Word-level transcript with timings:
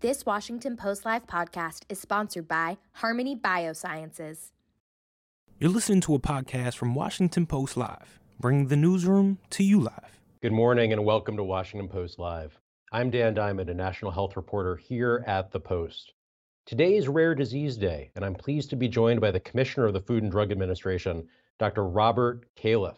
This 0.00 0.26
Washington 0.26 0.76
Post 0.76 1.06
Live 1.06 1.26
podcast 1.26 1.84
is 1.88 1.98
sponsored 1.98 2.46
by 2.46 2.76
Harmony 2.92 3.34
Biosciences. 3.34 4.50
You're 5.58 5.70
listening 5.70 6.02
to 6.02 6.14
a 6.14 6.18
podcast 6.18 6.74
from 6.74 6.94
Washington 6.94 7.46
Post 7.46 7.78
Live, 7.78 8.20
bringing 8.38 8.66
the 8.66 8.76
newsroom 8.76 9.38
to 9.48 9.64
you 9.64 9.80
live. 9.80 10.20
Good 10.42 10.52
morning 10.52 10.92
and 10.92 11.02
welcome 11.06 11.38
to 11.38 11.42
Washington 11.42 11.88
Post 11.88 12.18
Live. 12.18 12.60
I'm 12.92 13.08
Dan 13.08 13.32
Diamond, 13.32 13.70
a 13.70 13.74
national 13.74 14.10
health 14.10 14.36
reporter 14.36 14.76
here 14.76 15.24
at 15.26 15.50
the 15.50 15.60
Post. 15.60 16.12
Today 16.66 16.98
is 16.98 17.08
Rare 17.08 17.34
Disease 17.34 17.78
Day, 17.78 18.10
and 18.16 18.22
I'm 18.22 18.34
pleased 18.34 18.68
to 18.70 18.76
be 18.76 18.88
joined 18.88 19.22
by 19.22 19.30
the 19.30 19.40
Commissioner 19.40 19.86
of 19.86 19.94
the 19.94 20.02
Food 20.02 20.22
and 20.22 20.30
Drug 20.30 20.52
Administration, 20.52 21.26
Dr. 21.58 21.88
Robert 21.88 22.44
Califf, 22.54 22.96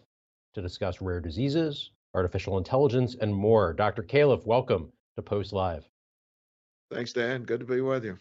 to 0.53 0.61
discuss 0.61 1.01
rare 1.01 1.21
diseases, 1.21 1.91
artificial 2.13 2.57
intelligence, 2.57 3.15
and 3.21 3.33
more. 3.33 3.71
Dr. 3.71 4.03
Califf, 4.03 4.45
welcome 4.45 4.91
to 5.15 5.21
Post 5.21 5.53
Live. 5.53 5.87
Thanks, 6.91 7.13
Dan. 7.13 7.43
Good 7.43 7.59
to 7.59 7.65
be 7.65 7.81
with 7.81 8.03
you. 8.03 8.17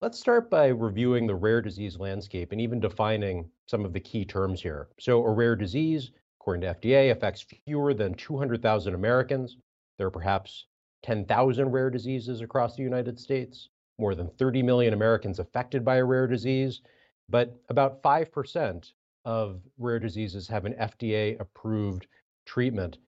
Let's 0.00 0.20
start 0.20 0.50
by 0.50 0.68
reviewing 0.68 1.26
the 1.26 1.34
rare 1.34 1.62
disease 1.62 1.98
landscape 1.98 2.52
and 2.52 2.60
even 2.60 2.78
defining 2.78 3.50
some 3.66 3.84
of 3.84 3.92
the 3.92 4.00
key 4.00 4.24
terms 4.24 4.60
here. 4.60 4.88
So, 5.00 5.24
a 5.24 5.32
rare 5.32 5.56
disease, 5.56 6.12
according 6.40 6.60
to 6.62 6.74
FDA, 6.74 7.10
affects 7.10 7.44
fewer 7.64 7.94
than 7.94 8.14
200,000 8.14 8.94
Americans. 8.94 9.56
There 9.98 10.06
are 10.06 10.12
perhaps 10.12 10.66
10,000 11.02 11.70
rare 11.70 11.90
diseases 11.90 12.40
across 12.40 12.76
the 12.76 12.82
United 12.82 13.18
States, 13.18 13.70
more 13.98 14.14
than 14.14 14.28
30 14.38 14.62
million 14.62 14.94
Americans 14.94 15.38
affected 15.38 15.84
by 15.84 15.96
a 15.96 16.04
rare 16.04 16.26
disease, 16.26 16.82
but 17.28 17.56
about 17.68 18.02
5% 18.02 18.92
of 19.24 19.60
rare 19.78 19.98
diseases 19.98 20.46
have 20.48 20.66
an 20.66 20.74
FDA 20.74 21.40
approved 21.40 22.06
treatment. 22.46 22.98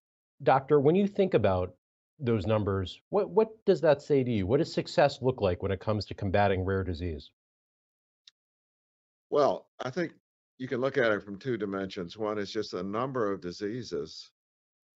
Doctor, 0.42 0.80
when 0.80 0.94
you 0.94 1.06
think 1.06 1.34
about 1.34 1.74
those 2.18 2.46
numbers, 2.46 3.00
what, 3.10 3.30
what 3.30 3.64
does 3.64 3.80
that 3.82 4.02
say 4.02 4.24
to 4.24 4.30
you? 4.30 4.46
What 4.46 4.58
does 4.58 4.72
success 4.72 5.20
look 5.20 5.40
like 5.40 5.62
when 5.62 5.72
it 5.72 5.80
comes 5.80 6.06
to 6.06 6.14
combating 6.14 6.64
rare 6.64 6.84
disease? 6.84 7.30
Well, 9.30 9.66
I 9.84 9.90
think 9.90 10.12
you 10.58 10.68
can 10.68 10.80
look 10.80 10.96
at 10.96 11.12
it 11.12 11.22
from 11.22 11.38
two 11.38 11.56
dimensions. 11.56 12.16
One 12.16 12.38
is 12.38 12.50
just 12.50 12.72
the 12.72 12.82
number 12.82 13.30
of 13.30 13.40
diseases 13.40 14.30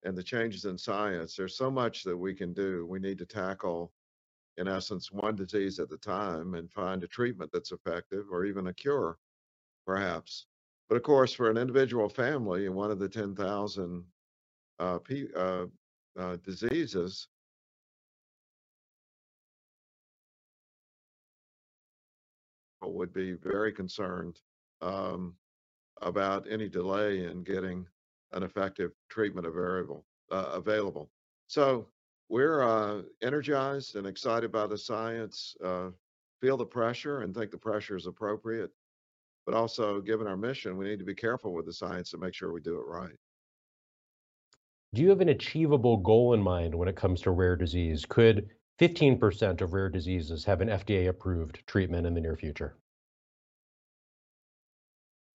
and 0.04 0.16
the 0.16 0.22
changes 0.22 0.64
in 0.64 0.78
science. 0.78 1.36
There's 1.36 1.56
so 1.56 1.70
much 1.70 2.04
that 2.04 2.16
we 2.16 2.34
can 2.34 2.52
do. 2.52 2.86
We 2.86 2.98
need 2.98 3.18
to 3.18 3.26
tackle, 3.26 3.92
in 4.56 4.66
essence, 4.66 5.12
one 5.12 5.36
disease 5.36 5.78
at 5.78 5.92
a 5.92 5.98
time 5.98 6.54
and 6.54 6.70
find 6.70 7.04
a 7.04 7.08
treatment 7.08 7.50
that's 7.52 7.72
effective 7.72 8.26
or 8.32 8.46
even 8.46 8.68
a 8.68 8.74
cure, 8.74 9.18
perhaps. 9.86 10.46
But 10.88 10.96
of 10.96 11.02
course, 11.02 11.32
for 11.32 11.50
an 11.50 11.58
individual 11.58 12.08
family 12.08 12.66
and 12.66 12.74
one 12.74 12.90
of 12.90 12.98
the 12.98 13.08
10,000 13.08 14.04
uh, 14.78 14.82
uh, 14.82 14.98
uh, 15.36 15.66
diseases, 16.44 17.28
would 22.82 23.12
be 23.12 23.32
very 23.32 23.72
concerned 23.72 24.40
um, 24.82 25.34
about 26.02 26.46
any 26.50 26.68
delay 26.68 27.24
in 27.24 27.42
getting 27.42 27.86
an 28.32 28.42
effective 28.42 28.92
treatment 29.08 29.46
available. 29.46 30.04
Uh, 30.32 30.50
available. 30.52 31.10
So 31.48 31.88
we're 32.28 32.62
uh, 32.62 33.02
energized 33.20 33.96
and 33.96 34.06
excited 34.06 34.52
by 34.52 34.68
the 34.68 34.78
science. 34.78 35.56
Uh, 35.60 35.88
feel 36.40 36.56
the 36.56 36.64
pressure 36.64 37.22
and 37.22 37.34
think 37.34 37.50
the 37.50 37.58
pressure 37.58 37.96
is 37.96 38.06
appropriate, 38.06 38.70
but 39.44 39.56
also 39.56 40.00
given 40.00 40.28
our 40.28 40.36
mission, 40.36 40.76
we 40.76 40.84
need 40.84 41.00
to 41.00 41.04
be 41.04 41.16
careful 41.16 41.52
with 41.52 41.66
the 41.66 41.72
science 41.72 42.10
to 42.10 42.18
make 42.18 42.32
sure 42.32 42.52
we 42.52 42.60
do 42.60 42.76
it 42.76 42.86
right. 42.86 43.16
Do 44.92 45.02
you 45.02 45.08
have 45.10 45.20
an 45.20 45.28
achievable 45.28 45.98
goal 45.98 46.34
in 46.34 46.42
mind 46.42 46.74
when 46.74 46.88
it 46.88 46.96
comes 46.96 47.20
to 47.22 47.30
rare 47.30 47.54
disease? 47.54 48.04
Could 48.04 48.50
15% 48.80 49.60
of 49.60 49.72
rare 49.72 49.88
diseases 49.88 50.44
have 50.44 50.60
an 50.60 50.68
FDA 50.68 51.08
approved 51.08 51.64
treatment 51.68 52.08
in 52.08 52.14
the 52.14 52.20
near 52.20 52.36
future? 52.36 52.76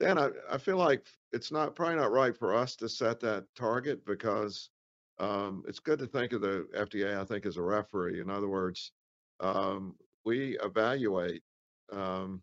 Dan, 0.01 0.17
I, 0.17 0.31
I 0.51 0.57
feel 0.57 0.75
like 0.75 1.07
it's 1.31 1.53
not 1.53 1.73
probably 1.73 1.95
not 1.95 2.11
right 2.11 2.35
for 2.35 2.53
us 2.53 2.75
to 2.77 2.89
set 2.89 3.21
that 3.21 3.45
target 3.55 4.05
because 4.05 4.71
um, 5.19 5.63
it's 5.67 5.79
good 5.79 5.99
to 5.99 6.07
think 6.07 6.33
of 6.33 6.41
the 6.41 6.67
FDA, 6.75 7.17
I 7.17 7.23
think, 7.23 7.45
as 7.45 7.55
a 7.55 7.61
referee. 7.61 8.19
In 8.19 8.29
other 8.29 8.49
words, 8.49 8.91
um, 9.39 9.95
we 10.25 10.57
evaluate 10.59 11.43
um, 11.93 12.41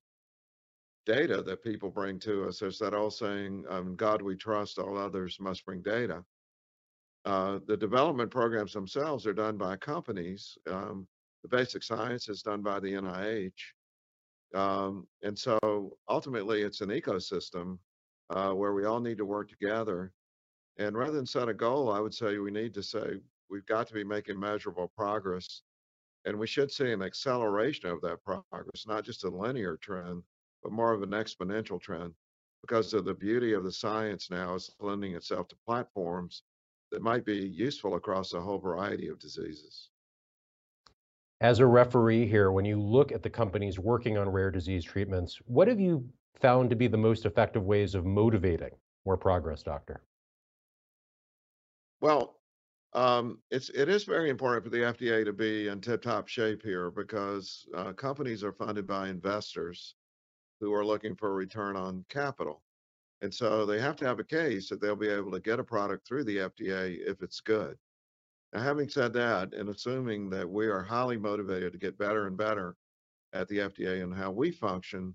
data 1.04 1.42
that 1.42 1.62
people 1.62 1.90
bring 1.90 2.18
to 2.20 2.48
us. 2.48 2.58
There's 2.58 2.78
that 2.78 2.94
old 2.94 3.12
saying, 3.12 3.66
um, 3.68 3.96
God 3.96 4.22
we 4.22 4.34
trust, 4.34 4.78
all 4.78 4.96
others 4.96 5.38
must 5.38 5.66
bring 5.66 5.82
data. 5.82 6.24
Uh, 7.24 7.60
the 7.66 7.76
development 7.76 8.30
programs 8.30 8.72
themselves 8.72 9.26
are 9.26 9.32
done 9.32 9.56
by 9.56 9.76
companies. 9.76 10.58
Um, 10.68 11.06
the 11.42 11.48
basic 11.48 11.82
science 11.82 12.28
is 12.28 12.42
done 12.42 12.62
by 12.62 12.80
the 12.80 12.92
NIH. 12.92 13.52
Um, 14.54 15.06
and 15.22 15.38
so 15.38 15.58
ultimately, 16.08 16.62
it's 16.62 16.80
an 16.80 16.90
ecosystem 16.90 17.78
uh, 18.30 18.50
where 18.50 18.72
we 18.72 18.84
all 18.84 19.00
need 19.00 19.18
to 19.18 19.24
work 19.24 19.48
together. 19.48 20.12
And 20.78 20.96
rather 20.96 21.12
than 21.12 21.26
set 21.26 21.48
a 21.48 21.54
goal, 21.54 21.92
I 21.92 22.00
would 22.00 22.14
say 22.14 22.38
we 22.38 22.50
need 22.50 22.74
to 22.74 22.82
say 22.82 23.20
we've 23.50 23.66
got 23.66 23.86
to 23.88 23.94
be 23.94 24.04
making 24.04 24.38
measurable 24.38 24.92
progress. 24.96 25.62
And 26.24 26.38
we 26.38 26.46
should 26.46 26.70
see 26.70 26.92
an 26.92 27.02
acceleration 27.02 27.90
of 27.90 28.00
that 28.02 28.22
progress, 28.24 28.86
not 28.86 29.04
just 29.04 29.24
a 29.24 29.28
linear 29.28 29.76
trend, 29.76 30.22
but 30.62 30.72
more 30.72 30.92
of 30.92 31.02
an 31.02 31.10
exponential 31.10 31.80
trend 31.80 32.14
because 32.62 32.94
of 32.94 33.04
the 33.04 33.14
beauty 33.14 33.52
of 33.52 33.64
the 33.64 33.72
science 33.72 34.30
now 34.30 34.54
is 34.54 34.70
lending 34.80 35.14
itself 35.14 35.48
to 35.48 35.56
platforms 35.66 36.44
that 36.92 37.02
might 37.02 37.24
be 37.24 37.36
useful 37.36 37.94
across 37.96 38.34
a 38.34 38.40
whole 38.40 38.58
variety 38.58 39.08
of 39.08 39.18
diseases. 39.18 39.88
As 41.40 41.58
a 41.58 41.66
referee 41.66 42.26
here, 42.28 42.52
when 42.52 42.64
you 42.64 42.80
look 42.80 43.10
at 43.10 43.22
the 43.22 43.30
companies 43.30 43.78
working 43.78 44.16
on 44.16 44.28
rare 44.28 44.50
disease 44.50 44.84
treatments, 44.84 45.38
what 45.46 45.66
have 45.66 45.80
you 45.80 46.08
found 46.40 46.70
to 46.70 46.76
be 46.76 46.86
the 46.86 46.96
most 46.96 47.26
effective 47.26 47.64
ways 47.64 47.96
of 47.96 48.04
motivating 48.04 48.70
more 49.04 49.16
progress, 49.16 49.62
doctor? 49.62 50.02
Well, 52.00 52.36
um, 52.92 53.38
it's 53.50 53.70
it 53.70 53.88
is 53.88 54.04
very 54.04 54.28
important 54.28 54.64
for 54.64 54.70
the 54.70 54.78
FDA 54.78 55.24
to 55.24 55.32
be 55.32 55.68
in 55.68 55.80
tip-top 55.80 56.28
shape 56.28 56.62
here 56.62 56.90
because 56.90 57.66
uh, 57.74 57.92
companies 57.92 58.44
are 58.44 58.52
funded 58.52 58.86
by 58.86 59.08
investors 59.08 59.94
who 60.60 60.74
are 60.74 60.84
looking 60.84 61.16
for 61.16 61.30
a 61.30 61.34
return 61.34 61.74
on 61.74 62.04
capital. 62.08 62.62
And 63.22 63.32
so 63.32 63.64
they 63.64 63.80
have 63.80 63.94
to 63.96 64.04
have 64.04 64.18
a 64.18 64.24
case 64.24 64.68
that 64.68 64.80
they'll 64.80 64.96
be 64.96 65.08
able 65.08 65.30
to 65.30 65.38
get 65.40 65.60
a 65.60 65.64
product 65.64 66.06
through 66.06 66.24
the 66.24 66.38
FDA 66.38 66.98
if 67.06 67.22
it's 67.22 67.40
good. 67.40 67.78
Now, 68.52 68.62
having 68.62 68.88
said 68.88 69.12
that, 69.12 69.54
and 69.54 69.68
assuming 69.68 70.28
that 70.30 70.48
we 70.48 70.66
are 70.66 70.82
highly 70.82 71.16
motivated 71.16 71.72
to 71.72 71.78
get 71.78 71.96
better 71.96 72.26
and 72.26 72.36
better 72.36 72.76
at 73.32 73.46
the 73.46 73.58
FDA 73.58 74.02
and 74.02 74.12
how 74.12 74.32
we 74.32 74.50
function, 74.50 75.14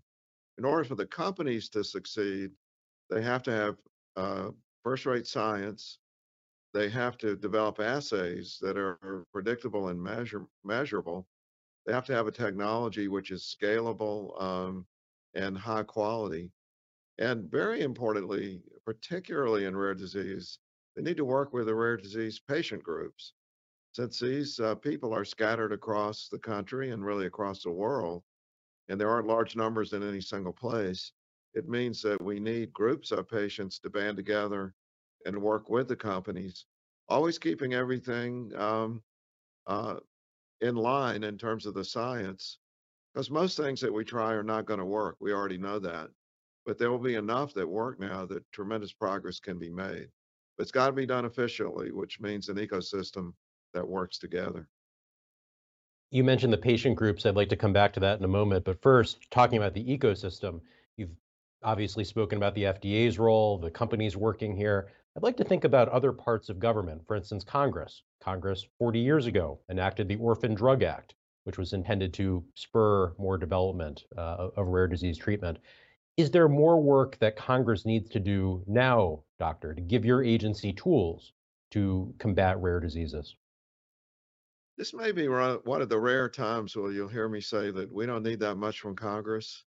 in 0.57 0.63
order 0.63 0.85
for 0.85 0.95
the 0.95 1.05
companies 1.05 1.67
to 1.69 1.83
succeed, 1.83 2.51
they 3.09 3.21
have 3.21 3.43
to 3.43 3.51
have 3.51 3.75
uh, 4.15 4.49
first 4.83 5.05
rate 5.05 5.27
science. 5.27 5.99
They 6.73 6.89
have 6.89 7.17
to 7.19 7.35
develop 7.35 7.79
assays 7.81 8.57
that 8.61 8.77
are 8.77 9.25
predictable 9.33 9.89
and 9.89 10.01
measure, 10.01 10.45
measurable. 10.63 11.27
They 11.85 11.93
have 11.93 12.05
to 12.05 12.13
have 12.13 12.27
a 12.27 12.31
technology 12.31 13.09
which 13.09 13.31
is 13.31 13.55
scalable 13.61 14.41
um, 14.41 14.85
and 15.33 15.57
high 15.57 15.83
quality. 15.83 16.51
And 17.19 17.49
very 17.49 17.81
importantly, 17.81 18.61
particularly 18.85 19.65
in 19.65 19.75
rare 19.75 19.95
disease, 19.95 20.59
they 20.95 21.01
need 21.01 21.17
to 21.17 21.25
work 21.25 21.51
with 21.53 21.65
the 21.65 21.75
rare 21.75 21.97
disease 21.97 22.39
patient 22.39 22.83
groups. 22.83 23.33
Since 23.93 24.19
these 24.19 24.59
uh, 24.59 24.75
people 24.75 25.13
are 25.13 25.25
scattered 25.25 25.71
across 25.71 26.27
the 26.29 26.37
country 26.37 26.91
and 26.91 27.03
really 27.03 27.25
across 27.25 27.63
the 27.63 27.71
world, 27.71 28.23
and 28.89 29.01
there 29.01 29.09
aren't 29.09 29.27
large 29.27 29.55
numbers 29.55 29.93
in 29.93 30.03
any 30.03 30.21
single 30.21 30.53
place, 30.53 31.11
it 31.53 31.67
means 31.67 32.01
that 32.03 32.21
we 32.21 32.39
need 32.39 32.71
groups 32.71 33.11
of 33.11 33.27
patients 33.27 33.79
to 33.79 33.89
band 33.89 34.15
together 34.15 34.75
and 35.25 35.41
work 35.41 35.69
with 35.69 35.87
the 35.87 35.95
companies, 35.95 36.65
always 37.09 37.39
keeping 37.39 37.73
everything 37.73 38.51
um, 38.55 39.01
uh, 39.65 39.95
in 40.61 40.75
line 40.75 41.23
in 41.23 41.37
terms 41.37 41.65
of 41.65 41.73
the 41.73 41.83
science, 41.83 42.59
because 43.13 43.31
most 43.31 43.57
things 43.57 43.81
that 43.81 43.93
we 43.93 44.05
try 44.05 44.33
are 44.33 44.43
not 44.43 44.65
going 44.65 44.79
to 44.79 44.85
work. 44.85 45.17
We 45.19 45.33
already 45.33 45.57
know 45.57 45.79
that 45.79 46.09
but 46.67 46.77
there 46.77 46.91
will 46.91 46.99
be 46.99 47.15
enough 47.15 47.53
that 47.53 47.67
work 47.67 47.97
now 47.97 48.25
that 48.25 48.43
tremendous 48.51 48.91
progress 48.91 49.39
can 49.39 49.57
be 49.57 49.69
made. 49.69 50.09
But 50.57 50.63
it's 50.63 50.71
got 50.71 50.87
to 50.87 50.91
be 50.91 51.05
done 51.05 51.23
efficiently, 51.23 51.91
which 51.91 52.19
means 52.19 52.49
an 52.49 52.57
ecosystem 52.57 53.31
that 53.73 53.87
works 53.87 54.19
together. 54.19 54.67
You 56.11 56.25
mentioned 56.25 56.51
the 56.51 56.57
patient 56.57 56.97
groups. 56.97 57.25
I'd 57.25 57.37
like 57.37 57.49
to 57.49 57.55
come 57.55 57.71
back 57.71 57.93
to 57.93 58.01
that 58.01 58.19
in 58.19 58.25
a 58.25 58.29
moment. 58.29 58.65
But 58.65 58.81
first, 58.81 59.31
talking 59.31 59.57
about 59.57 59.73
the 59.73 59.97
ecosystem, 59.97 60.59
you've 60.97 61.15
obviously 61.63 62.03
spoken 62.03 62.37
about 62.37 62.53
the 62.53 62.63
FDA's 62.63 63.17
role, 63.17 63.57
the 63.57 63.71
companies 63.71 64.17
working 64.17 64.55
here. 64.55 64.89
I'd 65.15 65.23
like 65.23 65.37
to 65.37 65.45
think 65.45 65.63
about 65.63 65.87
other 65.89 66.11
parts 66.11 66.49
of 66.49 66.59
government, 66.59 67.01
for 67.07 67.15
instance, 67.15 67.45
Congress. 67.45 68.03
Congress 68.21 68.65
40 68.77 68.99
years 68.99 69.25
ago 69.25 69.59
enacted 69.69 70.09
the 70.09 70.17
Orphan 70.17 70.53
Drug 70.53 70.83
Act, 70.83 71.15
which 71.45 71.57
was 71.57 71.71
intended 71.71 72.13
to 72.15 72.43
spur 72.55 73.13
more 73.17 73.37
development 73.37 74.03
uh, 74.17 74.49
of 74.57 74.67
rare 74.67 74.87
disease 74.87 75.17
treatment. 75.17 75.59
Is 76.17 76.31
there 76.31 76.49
more 76.49 76.81
work 76.81 77.19
that 77.19 77.35
Congress 77.35 77.85
needs 77.85 78.09
to 78.09 78.19
do 78.19 78.63
now, 78.65 79.23
doctor, 79.37 79.75
to 79.75 79.81
give 79.81 80.03
your 80.03 80.23
agency 80.23 80.73
tools 80.73 81.31
to 81.71 82.11
combat 82.17 82.57
rare 82.59 82.79
diseases? 82.79 83.35
This 84.79 84.95
may 84.95 85.11
be 85.11 85.27
one 85.27 85.81
of 85.81 85.89
the 85.89 85.99
rare 85.99 86.27
times 86.27 86.75
where 86.75 86.91
you'll 86.91 87.07
hear 87.07 87.29
me 87.29 87.39
say 87.39 87.69
that 87.69 87.91
we 87.91 88.07
don't 88.07 88.23
need 88.23 88.39
that 88.39 88.55
much 88.55 88.79
from 88.79 88.95
Congress 88.95 89.63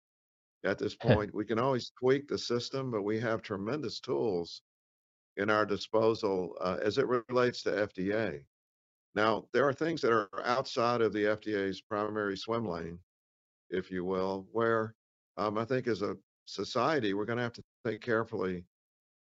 at 0.65 0.79
this 0.79 0.95
point. 0.97 1.35
We 1.35 1.45
can 1.45 1.59
always 1.59 1.93
tweak 1.99 2.29
the 2.29 2.39
system, 2.39 2.91
but 2.91 3.03
we 3.03 3.21
have 3.21 3.43
tremendous 3.43 4.01
tools 4.01 4.63
in 5.37 5.51
our 5.51 5.67
disposal 5.67 6.57
uh, 6.63 6.79
as 6.83 6.97
it 6.97 7.07
relates 7.07 7.63
to 7.65 7.71
FDA. 7.71 8.43
Now, 9.15 9.49
there 9.53 9.69
are 9.69 9.75
things 9.75 10.01
that 10.01 10.13
are 10.13 10.29
outside 10.45 11.03
of 11.03 11.13
the 11.13 11.25
FDA's 11.25 11.83
primary 11.83 12.39
swim 12.39 12.67
lane, 12.67 12.99
if 13.69 13.91
you 13.91 14.07
will, 14.07 14.47
where 14.53 14.95
um, 15.37 15.59
I 15.59 15.65
think 15.65 15.87
as 15.87 16.03
a 16.03 16.17
society, 16.49 17.15
we're 17.15 17.25
going 17.25 17.37
to 17.37 17.43
have 17.43 17.53
to 17.53 17.63
think 17.85 18.01
carefully 18.01 18.65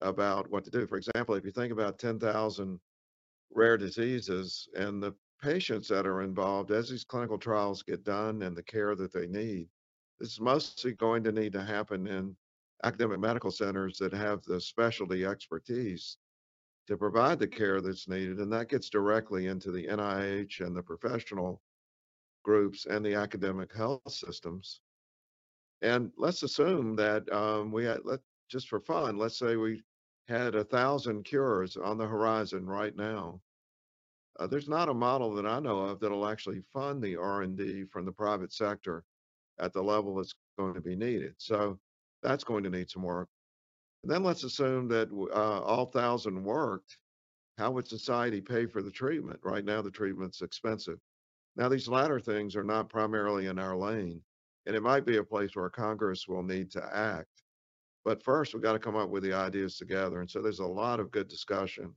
about 0.00 0.50
what 0.50 0.64
to 0.64 0.70
do. 0.70 0.86
For 0.86 0.96
example, 0.96 1.34
if 1.34 1.44
you 1.44 1.50
think 1.50 1.72
about 1.72 1.98
10,000 1.98 2.80
rare 3.52 3.76
diseases 3.76 4.68
and 4.74 5.02
the 5.02 5.14
patients 5.42 5.88
that 5.88 6.06
are 6.06 6.22
involved 6.22 6.70
as 6.70 6.88
these 6.88 7.04
clinical 7.04 7.38
trials 7.38 7.82
get 7.82 8.04
done 8.04 8.42
and 8.42 8.56
the 8.56 8.62
care 8.62 8.94
that 8.94 9.12
they 9.12 9.26
need, 9.26 9.68
this 10.18 10.32
is 10.32 10.40
mostly 10.40 10.92
going 10.92 11.22
to 11.24 11.32
need 11.32 11.52
to 11.52 11.62
happen 11.62 12.06
in 12.06 12.36
academic 12.84 13.20
medical 13.20 13.50
centers 13.50 13.98
that 13.98 14.12
have 14.12 14.42
the 14.44 14.60
specialty 14.60 15.24
expertise 15.24 16.16
to 16.86 16.96
provide 16.96 17.38
the 17.38 17.46
care 17.46 17.80
that's 17.80 18.08
needed. 18.08 18.38
And 18.38 18.52
that 18.52 18.68
gets 18.68 18.88
directly 18.88 19.46
into 19.46 19.70
the 19.70 19.86
NIH 19.86 20.60
and 20.60 20.74
the 20.74 20.82
professional 20.82 21.60
groups 22.42 22.86
and 22.86 23.04
the 23.04 23.14
academic 23.14 23.74
health 23.74 24.00
systems. 24.10 24.80
And 25.82 26.10
let's 26.16 26.42
assume 26.42 26.96
that 26.96 27.30
um, 27.32 27.70
we 27.70 27.84
had, 27.84 28.00
let, 28.04 28.20
just 28.48 28.68
for 28.68 28.80
fun, 28.80 29.16
let's 29.16 29.38
say 29.38 29.56
we 29.56 29.82
had 30.26 30.54
a 30.54 30.64
thousand 30.64 31.24
cures 31.24 31.76
on 31.76 31.98
the 31.98 32.06
horizon 32.06 32.66
right 32.66 32.94
now. 32.96 33.40
Uh, 34.38 34.46
there's 34.46 34.68
not 34.68 34.88
a 34.88 34.94
model 34.94 35.34
that 35.34 35.46
I 35.46 35.58
know 35.58 35.80
of 35.80 36.00
that'll 36.00 36.28
actually 36.28 36.62
fund 36.72 37.02
the 37.02 37.16
R&D 37.16 37.84
from 37.90 38.04
the 38.04 38.12
private 38.12 38.52
sector 38.52 39.04
at 39.58 39.72
the 39.72 39.82
level 39.82 40.14
that's 40.14 40.34
going 40.58 40.74
to 40.74 40.80
be 40.80 40.94
needed. 40.94 41.34
So 41.38 41.78
that's 42.22 42.44
going 42.44 42.64
to 42.64 42.70
need 42.70 42.90
some 42.90 43.02
work. 43.02 43.28
And 44.02 44.12
then 44.12 44.22
let's 44.22 44.44
assume 44.44 44.88
that 44.88 45.08
uh, 45.10 45.60
all 45.62 45.86
thousand 45.86 46.44
worked. 46.44 46.98
How 47.56 47.72
would 47.72 47.88
society 47.88 48.40
pay 48.40 48.66
for 48.66 48.82
the 48.82 48.90
treatment? 48.90 49.40
Right 49.42 49.64
now, 49.64 49.82
the 49.82 49.90
treatment's 49.90 50.42
expensive. 50.42 50.98
Now, 51.56 51.68
these 51.68 51.88
latter 51.88 52.20
things 52.20 52.54
are 52.54 52.62
not 52.62 52.88
primarily 52.88 53.46
in 53.46 53.58
our 53.58 53.76
lane, 53.76 54.22
and 54.68 54.76
it 54.76 54.82
might 54.82 55.06
be 55.06 55.16
a 55.16 55.24
place 55.24 55.56
where 55.56 55.70
Congress 55.70 56.28
will 56.28 56.42
need 56.42 56.70
to 56.72 56.94
act. 56.94 57.42
But 58.04 58.22
first, 58.22 58.52
we've 58.52 58.62
got 58.62 58.74
to 58.74 58.78
come 58.78 58.96
up 58.96 59.08
with 59.08 59.22
the 59.22 59.32
ideas 59.32 59.78
together. 59.78 60.20
And 60.20 60.30
so 60.30 60.42
there's 60.42 60.58
a 60.58 60.66
lot 60.66 61.00
of 61.00 61.10
good 61.10 61.26
discussion 61.26 61.94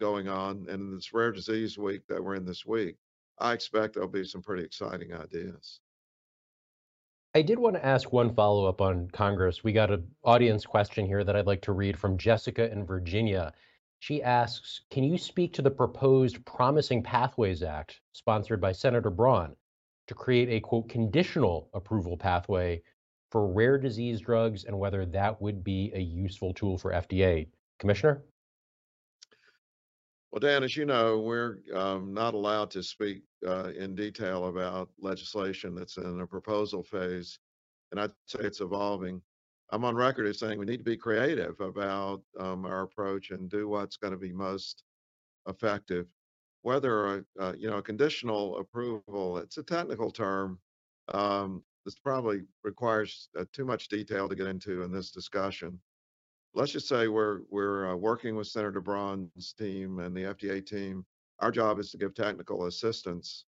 going 0.00 0.28
on. 0.28 0.66
And 0.68 0.80
in 0.80 0.94
this 0.94 1.12
rare 1.12 1.32
disease 1.32 1.76
week 1.76 2.02
that 2.08 2.22
we're 2.22 2.36
in 2.36 2.44
this 2.44 2.64
week, 2.64 2.94
I 3.40 3.54
expect 3.54 3.94
there'll 3.94 4.08
be 4.08 4.24
some 4.24 4.40
pretty 4.40 4.62
exciting 4.62 5.12
ideas. 5.12 5.80
I 7.34 7.42
did 7.42 7.58
want 7.58 7.74
to 7.74 7.84
ask 7.84 8.12
one 8.12 8.34
follow 8.34 8.66
up 8.66 8.80
on 8.80 9.08
Congress. 9.12 9.64
We 9.64 9.72
got 9.72 9.90
an 9.90 10.06
audience 10.22 10.64
question 10.64 11.06
here 11.06 11.24
that 11.24 11.34
I'd 11.34 11.46
like 11.46 11.62
to 11.62 11.72
read 11.72 11.98
from 11.98 12.18
Jessica 12.18 12.70
in 12.70 12.86
Virginia. 12.86 13.52
She 13.98 14.22
asks 14.22 14.82
Can 14.90 15.02
you 15.02 15.18
speak 15.18 15.52
to 15.54 15.62
the 15.62 15.70
proposed 15.72 16.44
Promising 16.44 17.02
Pathways 17.02 17.64
Act, 17.64 18.00
sponsored 18.12 18.60
by 18.60 18.70
Senator 18.70 19.10
Braun, 19.10 19.56
to 20.10 20.14
create 20.14 20.48
a 20.48 20.58
quote 20.58 20.88
conditional 20.88 21.70
approval 21.72 22.16
pathway 22.16 22.82
for 23.30 23.46
rare 23.46 23.78
disease 23.78 24.20
drugs 24.20 24.64
and 24.64 24.76
whether 24.76 25.06
that 25.06 25.40
would 25.40 25.62
be 25.62 25.92
a 25.94 26.00
useful 26.00 26.52
tool 26.52 26.76
for 26.76 26.90
FDA? 26.90 27.46
Commissioner? 27.78 28.20
Well, 30.32 30.40
Dan, 30.40 30.64
as 30.64 30.76
you 30.76 30.84
know, 30.84 31.20
we're 31.20 31.58
um, 31.72 32.12
not 32.12 32.34
allowed 32.34 32.72
to 32.72 32.82
speak 32.82 33.22
uh, 33.46 33.70
in 33.78 33.94
detail 33.94 34.48
about 34.48 34.90
legislation 34.98 35.76
that's 35.76 35.96
in 35.96 36.20
a 36.20 36.26
proposal 36.26 36.82
phase, 36.82 37.38
and 37.92 38.00
I'd 38.00 38.10
say 38.26 38.40
it's 38.40 38.60
evolving. 38.60 39.22
I'm 39.70 39.84
on 39.84 39.94
record 39.94 40.26
as 40.26 40.40
saying 40.40 40.58
we 40.58 40.66
need 40.66 40.78
to 40.78 40.82
be 40.82 40.96
creative 40.96 41.60
about 41.60 42.22
um, 42.40 42.66
our 42.66 42.82
approach 42.82 43.30
and 43.30 43.48
do 43.48 43.68
what's 43.68 43.96
going 43.96 44.12
to 44.12 44.18
be 44.18 44.32
most 44.32 44.82
effective. 45.46 46.06
Whether 46.62 47.16
a, 47.16 47.24
uh, 47.40 47.52
you 47.56 47.70
know 47.70 47.78
a 47.78 47.82
conditional 47.82 48.58
approval, 48.58 49.38
it's 49.38 49.58
a 49.58 49.62
technical 49.62 50.10
term. 50.10 50.58
Um, 51.12 51.62
this 51.84 51.98
probably 51.98 52.42
requires 52.62 53.28
uh, 53.38 53.44
too 53.52 53.64
much 53.64 53.88
detail 53.88 54.28
to 54.28 54.36
get 54.36 54.46
into 54.46 54.82
in 54.82 54.92
this 54.92 55.10
discussion 55.10 55.80
let's 56.54 56.72
just 56.72 56.88
say 56.88 57.08
we're 57.08 57.40
we're 57.50 57.92
uh, 57.92 57.96
working 57.96 58.36
with 58.36 58.46
Senator 58.46 58.80
Braun's 58.80 59.52
team 59.52 60.00
and 60.00 60.16
the 60.16 60.34
FDA 60.34 60.64
team. 60.64 61.04
Our 61.38 61.50
job 61.50 61.78
is 61.78 61.90
to 61.92 61.98
give 61.98 62.14
technical 62.14 62.66
assistance. 62.66 63.44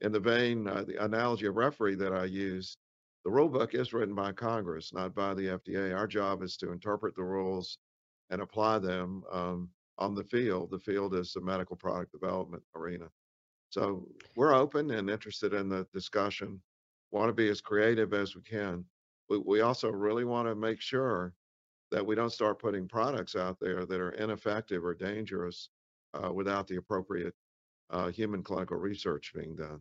In 0.00 0.12
the 0.12 0.20
vein, 0.20 0.68
uh, 0.68 0.84
the 0.84 1.02
analogy 1.02 1.46
of 1.46 1.56
referee 1.56 1.96
that 1.96 2.12
I 2.12 2.24
used, 2.24 2.78
the 3.24 3.30
rule 3.30 3.48
book 3.48 3.74
is 3.74 3.92
written 3.92 4.14
by 4.14 4.30
Congress, 4.32 4.92
not 4.92 5.14
by 5.14 5.34
the 5.34 5.58
FDA. 5.58 5.96
Our 5.96 6.06
job 6.06 6.42
is 6.42 6.56
to 6.58 6.70
interpret 6.70 7.16
the 7.16 7.24
rules 7.24 7.78
and 8.30 8.40
apply 8.40 8.78
them 8.78 9.24
um, 9.32 9.68
on 9.98 10.14
the 10.14 10.24
field. 10.24 10.70
The 10.70 10.78
field 10.78 11.14
is 11.14 11.32
the 11.32 11.40
medical 11.40 11.76
product 11.76 12.12
development 12.12 12.62
arena. 12.74 13.08
So 13.70 14.06
we're 14.36 14.54
open 14.54 14.90
and 14.92 15.10
interested 15.10 15.52
in 15.52 15.68
the 15.68 15.86
discussion. 15.92 16.60
Want 17.10 17.28
to 17.28 17.34
be 17.34 17.48
as 17.48 17.60
creative 17.60 18.14
as 18.14 18.34
we 18.34 18.42
can. 18.42 18.84
We, 19.28 19.38
we 19.38 19.60
also 19.60 19.90
really 19.90 20.24
want 20.24 20.48
to 20.48 20.54
make 20.54 20.80
sure 20.80 21.34
that 21.90 22.04
we 22.04 22.14
don't 22.14 22.32
start 22.32 22.58
putting 22.58 22.86
products 22.86 23.34
out 23.34 23.58
there 23.60 23.86
that 23.86 24.00
are 24.00 24.12
ineffective 24.12 24.84
or 24.84 24.94
dangerous 24.94 25.70
uh, 26.14 26.32
without 26.32 26.66
the 26.66 26.76
appropriate 26.76 27.34
uh, 27.90 28.08
human 28.08 28.42
clinical 28.42 28.76
research 28.76 29.32
being 29.34 29.56
done. 29.56 29.80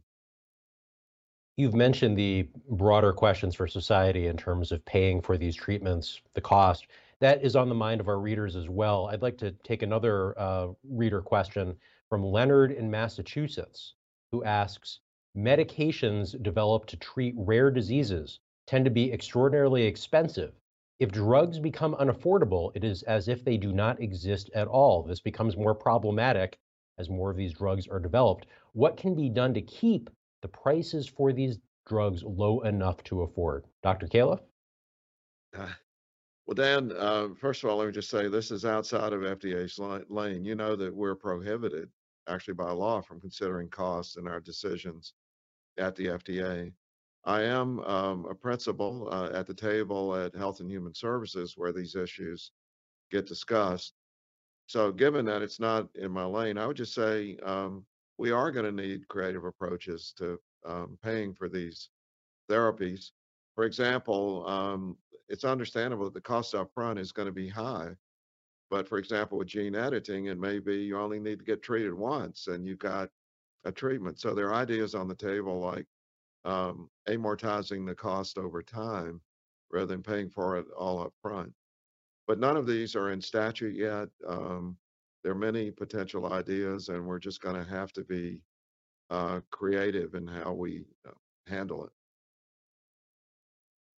You've 1.58 1.74
mentioned 1.74 2.18
the 2.18 2.48
broader 2.70 3.12
questions 3.12 3.56
for 3.56 3.68
society 3.68 4.28
in 4.28 4.38
terms 4.38 4.72
of 4.72 4.86
paying 4.86 5.22
for 5.22 5.38
these 5.38 5.56
treatments, 5.56 6.22
the 6.34 6.42
cost. 6.42 6.88
That 7.20 7.44
is 7.44 7.56
on 7.56 7.70
the 7.70 7.76
mind 7.76 8.02
of 8.02 8.08
our 8.08 8.20
readers 8.20 8.56
as 8.56 8.70
well. 8.70 9.08
I'd 9.08 9.22
like 9.22 9.38
to 9.40 9.52
take 9.64 9.82
another 9.82 10.38
uh, 10.40 10.68
reader 10.84 11.22
question 11.22 11.76
from 12.10 12.24
Leonard 12.24 12.72
in 12.72 12.90
Massachusetts, 12.92 13.96
who 14.32 14.44
asks 14.44 15.00
Medications 15.36 16.42
developed 16.42 16.90
to 16.90 16.98
treat 16.98 17.34
rare 17.38 17.72
diseases 17.72 18.40
tend 18.66 18.86
to 18.86 18.92
be 18.92 19.12
extraordinarily 19.12 19.84
expensive 19.84 20.54
if 21.00 21.12
drugs 21.12 21.60
become 21.60 21.94
unaffordable, 21.96 22.72
it 22.74 22.84
is 22.84 23.04
as 23.04 23.28
if 23.28 23.44
they 23.44 23.58
do 23.58 23.72
not 23.72 24.02
exist 24.02 24.50
at 24.56 24.68
all. 24.68 25.04
This 25.04 25.20
becomes 25.20 25.56
more 25.56 25.76
problematic 25.76 26.58
as 26.98 27.10
more 27.10 27.30
of 27.30 27.38
these 27.38 27.54
drugs 27.54 27.88
are 27.88 28.00
developed. 28.00 28.48
What 28.74 28.98
can 28.98 29.14
be 29.14 29.30
done 29.30 29.54
to 29.54 29.62
keep 29.62 30.10
the 30.42 30.48
prices 30.48 31.08
for 31.08 31.32
these 31.32 31.60
drugs 31.86 32.24
low 32.24 32.62
enough 32.62 33.04
to 33.06 33.22
afford? 33.22 33.66
Dr. 33.84 34.08
Califf? 34.08 34.42
Uh, 35.56 35.70
well, 36.48 36.56
Dan, 36.56 36.94
uh, 36.98 37.28
first 37.36 37.62
of 37.62 37.70
all, 37.70 37.78
let 37.78 37.88
me 37.88 37.92
just 37.92 38.10
say 38.10 38.30
this 38.30 38.52
is 38.52 38.64
outside 38.64 39.12
of 39.12 39.20
FDA's 39.20 39.78
lane. 40.10 40.46
You 40.46 40.56
know 40.56 40.78
that 40.78 40.96
we're 40.96 41.16
prohibited, 41.16 41.90
actually 42.30 42.54
by 42.54 42.72
law, 42.72 43.02
from 43.02 43.20
considering 43.20 43.68
costs 43.68 44.16
in 44.16 44.30
our 44.30 44.40
decisions 44.40 45.14
at 45.78 45.94
the 45.98 46.06
FDA. 46.06 46.72
I 47.26 47.42
am 47.42 47.82
um, 47.82 48.26
a 48.30 48.34
principal 48.34 49.10
uh, 49.12 49.30
at 49.34 49.46
the 49.46 49.54
table 49.54 50.16
at 50.16 50.34
Health 50.34 50.62
and 50.62 50.72
Human 50.72 50.96
Services 50.96 51.56
where 51.58 51.74
these 51.74 51.96
issues 51.96 52.52
get 53.12 53.28
discussed. 53.28 53.94
So, 54.68 54.94
given 54.94 55.26
that 55.26 55.42
it's 55.42 55.60
not 55.60 55.90
in 55.96 56.12
my 56.12 56.24
lane, 56.24 56.58
I 56.58 56.66
would 56.66 56.78
just 56.78 56.94
say 56.94 57.38
um, 57.44 57.86
we 58.18 58.32
are 58.32 58.52
going 58.52 58.66
to 58.66 58.72
need 58.72 59.10
creative 59.10 59.44
approaches 59.44 60.14
to 60.18 60.40
um, 60.66 60.98
paying 61.04 61.34
for 61.34 61.50
these 61.50 61.90
therapies. 62.50 63.12
For 63.56 63.66
example, 63.66 64.48
um, 64.48 64.98
it's 65.30 65.44
understandable 65.44 66.06
that 66.06 66.14
the 66.14 66.22
cost 66.22 66.56
up 66.56 66.72
front 66.74 67.00
is 67.00 67.12
going 67.12 67.28
to 67.28 67.32
be 67.32 67.50
high. 67.50 67.90
But 68.70 68.88
for 68.88 68.98
example, 68.98 69.38
with 69.38 69.48
gene 69.48 69.76
editing, 69.76 70.26
it 70.26 70.40
may 70.40 70.60
be 70.60 70.78
you 70.78 70.98
only 70.98 71.20
need 71.20 71.40
to 71.40 71.46
get 71.46 71.64
treated 71.64 71.94
once 71.94 72.48
and 72.48 72.68
you've 72.68 72.80
got 72.80 73.10
a 73.64 73.72
treatment. 73.72 74.20
So 74.20 74.34
there 74.34 74.48
are 74.50 74.56
ideas 74.56 74.96
on 74.96 75.08
the 75.08 75.16
table 75.16 75.60
like 75.60 75.86
um, 76.46 76.90
amortizing 77.08 77.86
the 77.86 77.96
cost 77.96 78.38
over 78.38 78.62
time 78.62 79.22
rather 79.72 79.88
than 79.88 80.04
paying 80.04 80.30
for 80.30 80.58
it 80.58 80.66
all 80.78 81.02
up 81.02 81.14
front. 81.22 81.52
But 82.28 82.40
none 82.40 82.58
of 82.58 82.68
these 82.68 82.96
are 82.96 83.12
in 83.12 83.22
statute 83.22 83.76
yet. 83.76 84.10
Um, 84.28 84.78
there 85.24 85.32
are 85.32 85.36
many 85.36 85.72
potential 85.72 86.32
ideas, 86.32 86.90
and 86.90 87.06
we're 87.06 87.20
just 87.20 87.42
going 87.42 87.56
to 87.56 87.70
have 87.70 87.92
to 87.94 88.04
be 88.04 88.42
uh, 89.10 89.42
creative 89.52 90.14
in 90.14 90.28
how 90.28 90.54
we 90.54 90.84
uh, 91.08 91.12
handle 91.48 91.86
it. 91.86 91.92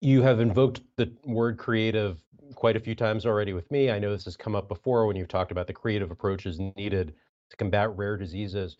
You 0.00 0.22
have 0.22 0.40
invoked 0.40 0.80
the 0.96 1.12
word 1.24 1.58
creative 1.58 2.20
quite 2.54 2.76
a 2.76 2.80
few 2.80 2.94
times 2.94 3.26
already 3.26 3.52
with 3.52 3.70
me. 3.70 3.90
I 3.90 3.98
know 3.98 4.12
this 4.12 4.24
has 4.24 4.36
come 4.36 4.54
up 4.54 4.68
before 4.68 5.06
when 5.06 5.16
you've 5.16 5.28
talked 5.28 5.52
about 5.52 5.66
the 5.66 5.72
creative 5.72 6.10
approaches 6.10 6.58
needed 6.58 7.14
to 7.50 7.56
combat 7.56 7.96
rare 7.96 8.16
diseases. 8.16 8.76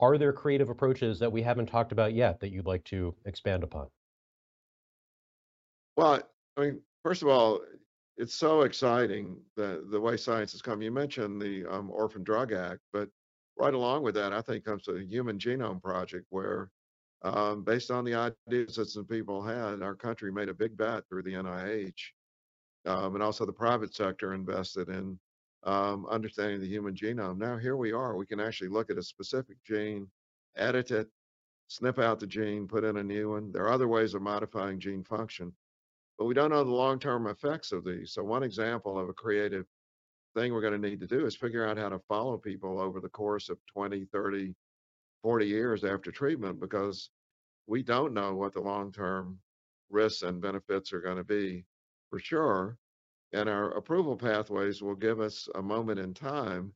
Are 0.00 0.18
there 0.18 0.32
creative 0.32 0.70
approaches 0.70 1.18
that 1.18 1.30
we 1.30 1.42
haven't 1.42 1.66
talked 1.66 1.92
about 1.92 2.14
yet 2.14 2.40
that 2.40 2.50
you'd 2.50 2.66
like 2.66 2.84
to 2.84 3.14
expand 3.24 3.62
upon? 3.62 3.88
Well, 5.96 6.22
I 6.56 6.60
mean, 6.60 6.80
first 7.02 7.22
of 7.22 7.28
all, 7.28 7.60
it's 8.16 8.34
so 8.34 8.62
exciting 8.62 9.36
the 9.56 9.86
the 9.90 10.00
way 10.00 10.16
science 10.16 10.52
has 10.52 10.62
come. 10.62 10.82
You 10.82 10.90
mentioned 10.90 11.40
the 11.40 11.64
um, 11.66 11.90
Orphan 11.90 12.22
Drug 12.22 12.52
Act, 12.52 12.80
but 12.92 13.08
right 13.56 13.74
along 13.74 14.02
with 14.02 14.14
that, 14.14 14.32
I 14.32 14.40
think 14.42 14.64
comes 14.64 14.84
the 14.84 15.04
Human 15.08 15.38
Genome 15.38 15.82
Project, 15.82 16.26
where 16.30 16.70
um, 17.24 17.62
based 17.62 17.90
on 17.90 18.04
the 18.04 18.14
ideas 18.14 18.76
that 18.76 18.88
some 18.88 19.04
people 19.04 19.42
had, 19.42 19.82
our 19.82 19.94
country 19.94 20.32
made 20.32 20.48
a 20.48 20.54
big 20.54 20.76
bet 20.76 21.08
through 21.08 21.22
the 21.22 21.34
NIH, 21.34 21.92
um, 22.86 23.14
and 23.14 23.22
also 23.22 23.46
the 23.46 23.52
private 23.52 23.94
sector 23.94 24.34
invested 24.34 24.88
in 24.88 25.18
um, 25.64 26.06
understanding 26.06 26.60
the 26.60 26.66
human 26.66 26.94
genome. 26.94 27.38
Now 27.38 27.56
here 27.56 27.76
we 27.76 27.92
are. 27.92 28.16
We 28.16 28.26
can 28.26 28.40
actually 28.40 28.68
look 28.68 28.90
at 28.90 28.98
a 28.98 29.02
specific 29.02 29.56
gene, 29.64 30.08
edit 30.56 30.90
it, 30.90 31.08
snip 31.68 31.98
out 31.98 32.18
the 32.18 32.26
gene, 32.26 32.66
put 32.66 32.84
in 32.84 32.96
a 32.96 33.02
new 33.02 33.30
one. 33.30 33.52
There 33.52 33.62
are 33.62 33.72
other 33.72 33.88
ways 33.88 34.14
of 34.14 34.22
modifying 34.22 34.80
gene 34.80 35.04
function, 35.04 35.52
but 36.18 36.24
we 36.24 36.34
don't 36.34 36.50
know 36.50 36.64
the 36.64 36.70
long-term 36.70 37.28
effects 37.28 37.70
of 37.70 37.84
these. 37.84 38.12
So 38.12 38.24
one 38.24 38.42
example 38.42 38.98
of 38.98 39.08
a 39.08 39.14
creative 39.14 39.64
thing 40.34 40.52
we're 40.52 40.60
going 40.60 40.80
to 40.80 40.88
need 40.88 41.00
to 41.00 41.06
do 41.06 41.24
is 41.24 41.36
figure 41.36 41.66
out 41.66 41.78
how 41.78 41.88
to 41.88 42.00
follow 42.00 42.36
people 42.36 42.80
over 42.80 43.00
the 43.00 43.08
course 43.08 43.48
of 43.48 43.58
20, 43.72 44.06
30, 44.06 44.54
40 45.22 45.46
years 45.46 45.84
after 45.84 46.10
treatment 46.10 46.60
because 46.60 47.10
we 47.66 47.82
don't 47.82 48.12
know 48.12 48.34
what 48.34 48.52
the 48.52 48.60
long-term 48.60 49.38
risks 49.90 50.22
and 50.22 50.40
benefits 50.40 50.92
are 50.92 51.00
going 51.00 51.16
to 51.16 51.24
be 51.24 51.64
for 52.10 52.18
sure. 52.18 52.76
And 53.32 53.48
our 53.48 53.70
approval 53.72 54.16
pathways 54.16 54.82
will 54.82 54.94
give 54.94 55.20
us 55.20 55.48
a 55.54 55.62
moment 55.62 55.98
in 55.98 56.12
time 56.12 56.72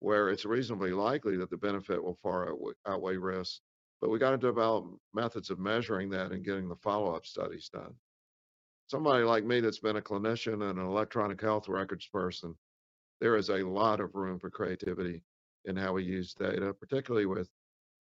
where 0.00 0.28
it's 0.28 0.44
reasonably 0.44 0.92
likely 0.92 1.36
that 1.38 1.50
the 1.50 1.56
benefit 1.56 2.02
will 2.02 2.18
far 2.22 2.54
outweigh, 2.86 3.16
risk. 3.16 3.60
But 4.00 4.10
we 4.10 4.18
got 4.18 4.32
to 4.32 4.38
develop 4.38 4.86
methods 5.14 5.50
of 5.50 5.58
measuring 5.58 6.10
that 6.10 6.32
and 6.32 6.44
getting 6.44 6.68
the 6.68 6.76
follow-up 6.76 7.24
studies 7.24 7.70
done. 7.72 7.94
Somebody 8.88 9.24
like 9.24 9.44
me 9.44 9.60
that's 9.60 9.80
been 9.80 9.96
a 9.96 10.02
clinician 10.02 10.68
and 10.68 10.78
an 10.78 10.86
electronic 10.86 11.40
health 11.40 11.68
records 11.68 12.06
person, 12.06 12.54
there 13.20 13.36
is 13.36 13.48
a 13.48 13.64
lot 13.66 14.00
of 14.00 14.14
room 14.14 14.38
for 14.38 14.50
creativity 14.50 15.24
in 15.64 15.74
how 15.74 15.94
we 15.94 16.04
use 16.04 16.34
data, 16.34 16.72
particularly 16.74 17.26
with 17.26 17.48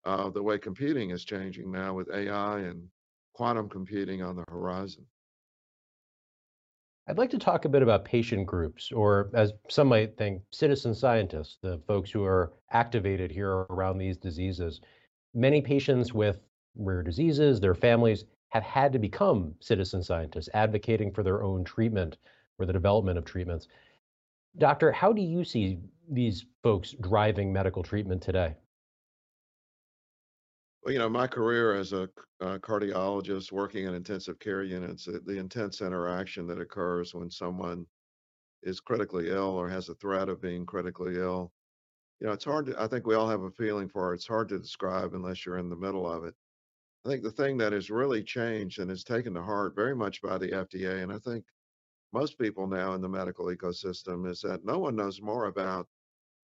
uh, 0.06 0.30
the 0.30 0.42
way 0.42 0.58
computing 0.58 1.12
is 1.12 1.24
changing 1.24 1.72
now 1.72 1.94
with 1.94 2.10
AI 2.14 2.60
and 2.60 2.88
quantum 3.34 3.70
computing 3.70 4.22
on 4.22 4.36
the 4.36 4.44
horizon. 4.50 5.06
I'd 7.08 7.18
like 7.18 7.32
to 7.32 7.40
talk 7.40 7.66
a 7.66 7.70
bit 7.70 7.82
about 7.82 8.06
patient 8.06 8.46
groups, 8.46 8.92
or 8.92 9.32
as 9.34 9.54
some 9.70 9.88
might 9.88 10.18
think, 10.18 10.44
citizen 10.52 10.94
scientists, 10.94 11.58
the 11.62 11.82
folks 11.88 12.12
who 12.12 12.24
are 12.24 12.54
activated 12.72 13.32
here 13.32 13.50
around 13.50 13.98
these 13.98 14.18
diseases. 14.18 14.82
Many 15.34 15.62
patients 15.62 16.14
with 16.14 16.40
rare 16.76 17.04
diseases, 17.04 17.60
their 17.60 17.76
families, 17.76 18.26
have 18.50 18.64
had 18.64 18.94
to 18.94 19.00
become 19.00 19.56
citizen 19.60 20.04
scientists, 20.04 20.50
advocating 20.54 21.12
for 21.12 21.24
their 21.24 21.44
own 21.44 21.64
treatment 21.64 22.18
or 22.60 22.66
the 22.66 22.74
development 22.74 23.18
of 23.18 23.26
treatments. 23.26 23.68
Doctor, 24.58 24.92
how 24.92 25.12
do 25.12 25.22
you 25.22 25.44
see 25.44 25.80
these 26.10 26.46
folks 26.62 26.94
driving 27.02 27.52
medical 27.52 27.82
treatment 27.82 28.22
today? 28.22 28.56
Well, 30.84 30.94
you 30.94 31.00
know, 31.00 31.10
my 31.10 31.28
career 31.28 31.76
as 31.76 31.94
a 31.94 32.04
uh, 32.40 32.58
cardiologist 32.60 33.52
working 33.52 33.86
in 33.86 33.94
intensive 33.94 34.40
care 34.40 34.64
units, 34.64 35.08
uh, 35.08 35.20
the 35.24 35.38
intense 35.38 35.82
interaction 35.82 36.48
that 36.48 36.60
occurs 36.60 37.14
when 37.14 37.30
someone 37.30 37.88
is 38.64 38.82
critically 38.82 39.30
ill 39.30 39.52
or 39.58 39.70
has 39.70 39.90
a 39.90 39.96
threat 39.96 40.30
of 40.30 40.42
being 40.42 40.66
critically 40.66 41.18
ill. 41.18 41.54
You 42.20 42.28
know, 42.28 42.34
it's 42.34 42.46
hard 42.46 42.68
to, 42.68 42.82
I 42.82 42.88
think 42.88 43.08
we 43.08 43.16
all 43.16 43.30
have 43.30 43.44
a 43.44 43.52
feeling 43.52 43.90
for 43.90 44.12
it. 44.12 44.16
It's 44.18 44.28
hard 44.28 44.50
to 44.50 44.60
describe 44.60 45.14
unless 45.14 45.46
you're 45.46 45.58
in 45.60 45.70
the 45.70 45.78
middle 45.78 46.10
of 46.12 46.26
it. 46.26 46.36
I 47.06 47.10
think 47.10 47.24
the 47.24 47.32
thing 47.32 47.58
that 47.60 47.74
has 47.74 47.92
really 47.92 48.24
changed 48.24 48.80
and 48.80 48.92
is 48.92 49.04
taken 49.04 49.34
to 49.36 49.44
heart 49.44 49.76
very 49.76 49.96
much 49.96 50.22
by 50.22 50.38
the 50.38 50.54
FDA, 50.54 51.02
and 51.04 51.14
I 51.14 51.20
think 51.20 51.46
most 52.14 52.40
people 52.40 52.68
now 52.68 52.94
in 52.94 53.02
the 53.02 53.10
medical 53.10 53.48
ecosystem, 53.48 54.30
is 54.30 54.42
that 54.42 54.66
no 54.66 54.80
one 54.80 54.96
knows 54.96 55.22
more 55.22 55.46
about 55.46 55.90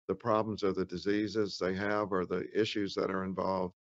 the 0.07 0.15
problems 0.15 0.63
or 0.63 0.73
the 0.73 0.85
diseases 0.85 1.57
they 1.57 1.75
have 1.75 2.11
or 2.13 2.25
the 2.25 2.47
issues 2.59 2.95
that 2.95 3.11
are 3.11 3.23
involved 3.25 3.75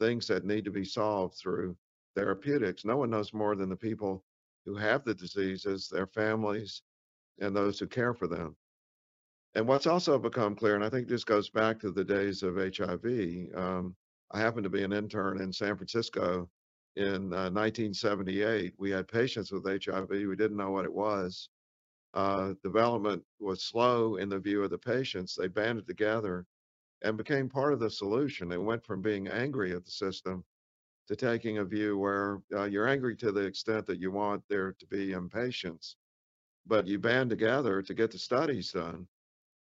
things 0.00 0.26
that 0.26 0.44
need 0.44 0.64
to 0.64 0.70
be 0.72 0.84
solved 0.84 1.36
through 1.36 1.76
therapeutics. 2.16 2.84
No 2.84 2.96
one 2.96 3.10
knows 3.10 3.32
more 3.32 3.54
than 3.54 3.68
the 3.68 3.76
people 3.76 4.24
who 4.64 4.74
have 4.76 5.04
the 5.04 5.14
diseases, 5.14 5.88
their 5.88 6.06
families, 6.06 6.82
and 7.38 7.54
those 7.54 7.78
who 7.78 7.86
care 7.86 8.14
for 8.14 8.26
them. 8.26 8.56
And 9.54 9.66
what's 9.66 9.86
also 9.86 10.18
become 10.18 10.54
clear, 10.54 10.74
and 10.74 10.84
I 10.84 10.90
think 10.90 11.08
this 11.08 11.24
goes 11.24 11.50
back 11.50 11.80
to 11.80 11.90
the 11.90 12.04
days 12.04 12.42
of 12.42 12.56
HIV. 12.56 13.48
Um, 13.54 13.94
I 14.32 14.38
happened 14.38 14.64
to 14.64 14.70
be 14.70 14.84
an 14.84 14.92
intern 14.92 15.40
in 15.40 15.52
San 15.52 15.76
Francisco 15.76 16.48
in 16.96 17.32
uh, 17.32 17.50
1978. 17.50 18.74
We 18.78 18.90
had 18.90 19.08
patients 19.08 19.50
with 19.50 19.64
HIV. 19.66 20.08
We 20.10 20.36
didn't 20.36 20.56
know 20.56 20.70
what 20.70 20.84
it 20.84 20.92
was. 20.92 21.48
Uh, 22.14 22.54
development 22.62 23.22
was 23.38 23.62
slow 23.62 24.16
in 24.16 24.28
the 24.28 24.38
view 24.38 24.62
of 24.62 24.70
the 24.70 24.78
patients. 24.78 25.34
They 25.34 25.48
banded 25.48 25.86
together 25.86 26.46
and 27.02 27.16
became 27.16 27.48
part 27.48 27.72
of 27.72 27.80
the 27.80 27.90
solution. 27.90 28.52
It 28.52 28.62
went 28.62 28.84
from 28.84 29.02
being 29.02 29.28
angry 29.28 29.72
at 29.72 29.84
the 29.84 29.90
system 29.90 30.44
to 31.08 31.16
taking 31.16 31.58
a 31.58 31.64
view 31.64 31.98
where 31.98 32.40
uh, 32.54 32.64
you're 32.64 32.88
angry 32.88 33.16
to 33.16 33.32
the 33.32 33.40
extent 33.40 33.86
that 33.86 33.98
you 33.98 34.10
want 34.10 34.42
there 34.48 34.72
to 34.72 34.86
be 34.86 35.12
impatience, 35.12 35.96
but 36.66 36.86
you 36.86 36.98
band 36.98 37.30
together 37.30 37.82
to 37.82 37.94
get 37.94 38.10
the 38.10 38.18
studies 38.18 38.72
done. 38.72 39.06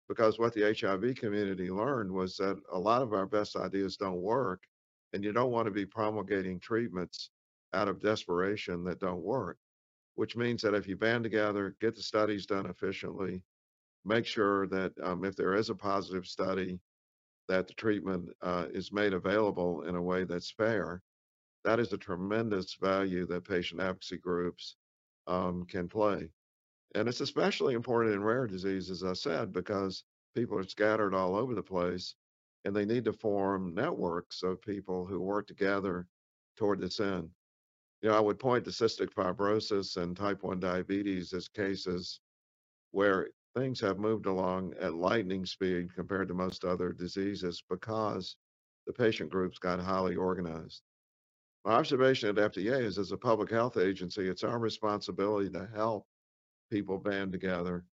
Because 0.08 0.40
what 0.40 0.54
the 0.54 0.76
HIV 0.80 1.16
community 1.16 1.70
learned 1.70 2.12
was 2.12 2.36
that 2.38 2.60
a 2.72 2.78
lot 2.80 3.02
of 3.02 3.14
our 3.14 3.28
best 3.28 3.56
ideas 3.56 3.96
don't 3.96 4.22
work, 4.22 4.64
and 5.14 5.24
you 5.24 5.32
don't 5.32 5.52
want 5.52 5.66
to 5.66 5.72
be 5.72 5.86
promulgating 5.86 6.60
treatments 6.60 7.30
out 7.74 7.88
of 7.88 8.02
desperation 8.02 8.84
that 8.84 9.00
don't 9.00 9.22
work. 9.22 9.58
Which 10.16 10.36
means 10.36 10.62
that 10.64 10.74
if 10.74 10.88
you 10.88 10.98
band 10.98 11.24
together, 11.24 11.76
get 11.80 11.96
the 11.96 12.02
studies 12.02 12.46
done 12.46 12.66
efficiently, 12.66 13.44
make 14.04 14.26
sure 14.26 14.68
that 14.68 14.92
um, 15.02 15.24
if 15.24 15.36
there 15.36 15.56
is 15.56 15.70
a 15.70 15.76
positive 15.76 16.26
study, 16.26 16.80
that 17.50 17.68
the 17.68 17.74
treatment 17.74 18.30
uh, 18.42 18.68
is 18.72 18.94
made 18.94 19.14
available 19.14 19.82
in 19.82 19.96
a 19.96 20.02
way 20.02 20.24
that's 20.24 20.52
fair, 20.52 21.02
that 21.66 21.80
is 21.80 21.92
a 21.92 21.98
tremendous 21.98 22.76
value 22.76 23.26
that 23.26 23.44
patient 23.44 23.82
advocacy 23.82 24.18
groups 24.18 24.78
um, 25.28 25.66
can 25.66 25.90
play. 25.90 26.30
And 26.96 27.10
it's 27.10 27.22
especially 27.22 27.74
important 27.74 28.14
in 28.14 28.24
rare 28.24 28.48
disease, 28.48 28.90
as 28.90 29.04
I 29.04 29.14
said, 29.14 29.52
because 29.52 30.04
people 30.36 30.58
are 30.58 30.64
scattered 30.64 31.14
all 31.14 31.36
over 31.36 31.56
the 31.56 31.64
place 31.64 32.16
and 32.66 32.76
they 32.76 32.86
need 32.86 33.06
to 33.06 33.14
form 33.14 33.74
networks 33.74 34.44
of 34.44 34.62
people 34.62 35.06
who 35.06 35.20
work 35.20 35.48
together 35.48 36.08
toward 36.56 36.80
this 36.80 37.00
end. 37.00 37.30
You 38.02 38.10
know, 38.10 38.16
I 38.16 38.20
would 38.20 38.40
point 38.40 38.64
to 38.66 38.72
cystic 38.72 39.12
fibrosis 39.14 39.98
and 39.98 40.16
type 40.16 40.44
1 40.44 40.60
diabetes 40.60 41.34
as 41.34 41.48
cases 41.48 42.22
where 42.92 43.30
things 43.56 43.80
have 43.80 44.00
moved 44.00 44.26
along 44.26 44.74
at 44.80 44.94
lightning 44.94 45.46
speed 45.46 45.94
compared 45.96 46.28
to 46.28 46.34
most 46.34 46.66
other 46.66 46.92
diseases 46.92 47.64
because 47.70 48.36
the 48.88 48.94
patient 48.94 49.30
groups 49.30 49.60
got 49.60 49.80
highly 49.80 50.16
organized. 50.16 50.82
My 51.66 51.74
observation 51.74 52.30
at 52.30 52.54
FDA 52.54 52.82
is 52.82 52.98
as 52.98 53.12
a 53.12 53.18
public 53.18 53.50
health 53.50 53.78
agency, 53.78 54.28
it's 54.28 54.44
our 54.44 54.60
responsibility 54.60 55.50
to 55.52 55.70
help 55.76 56.08
people 56.72 56.98
band 56.98 57.32
together. 57.32 57.86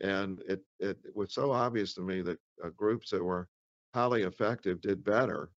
And 0.00 0.40
it, 0.48 0.62
it 0.80 0.98
was 1.14 1.32
so 1.32 1.52
obvious 1.52 1.94
to 1.94 2.02
me 2.02 2.22
that 2.22 2.38
uh, 2.64 2.70
groups 2.70 3.10
that 3.10 3.22
were 3.22 3.48
highly 3.94 4.22
effective 4.22 4.80
did 4.80 5.04
better 5.04 5.50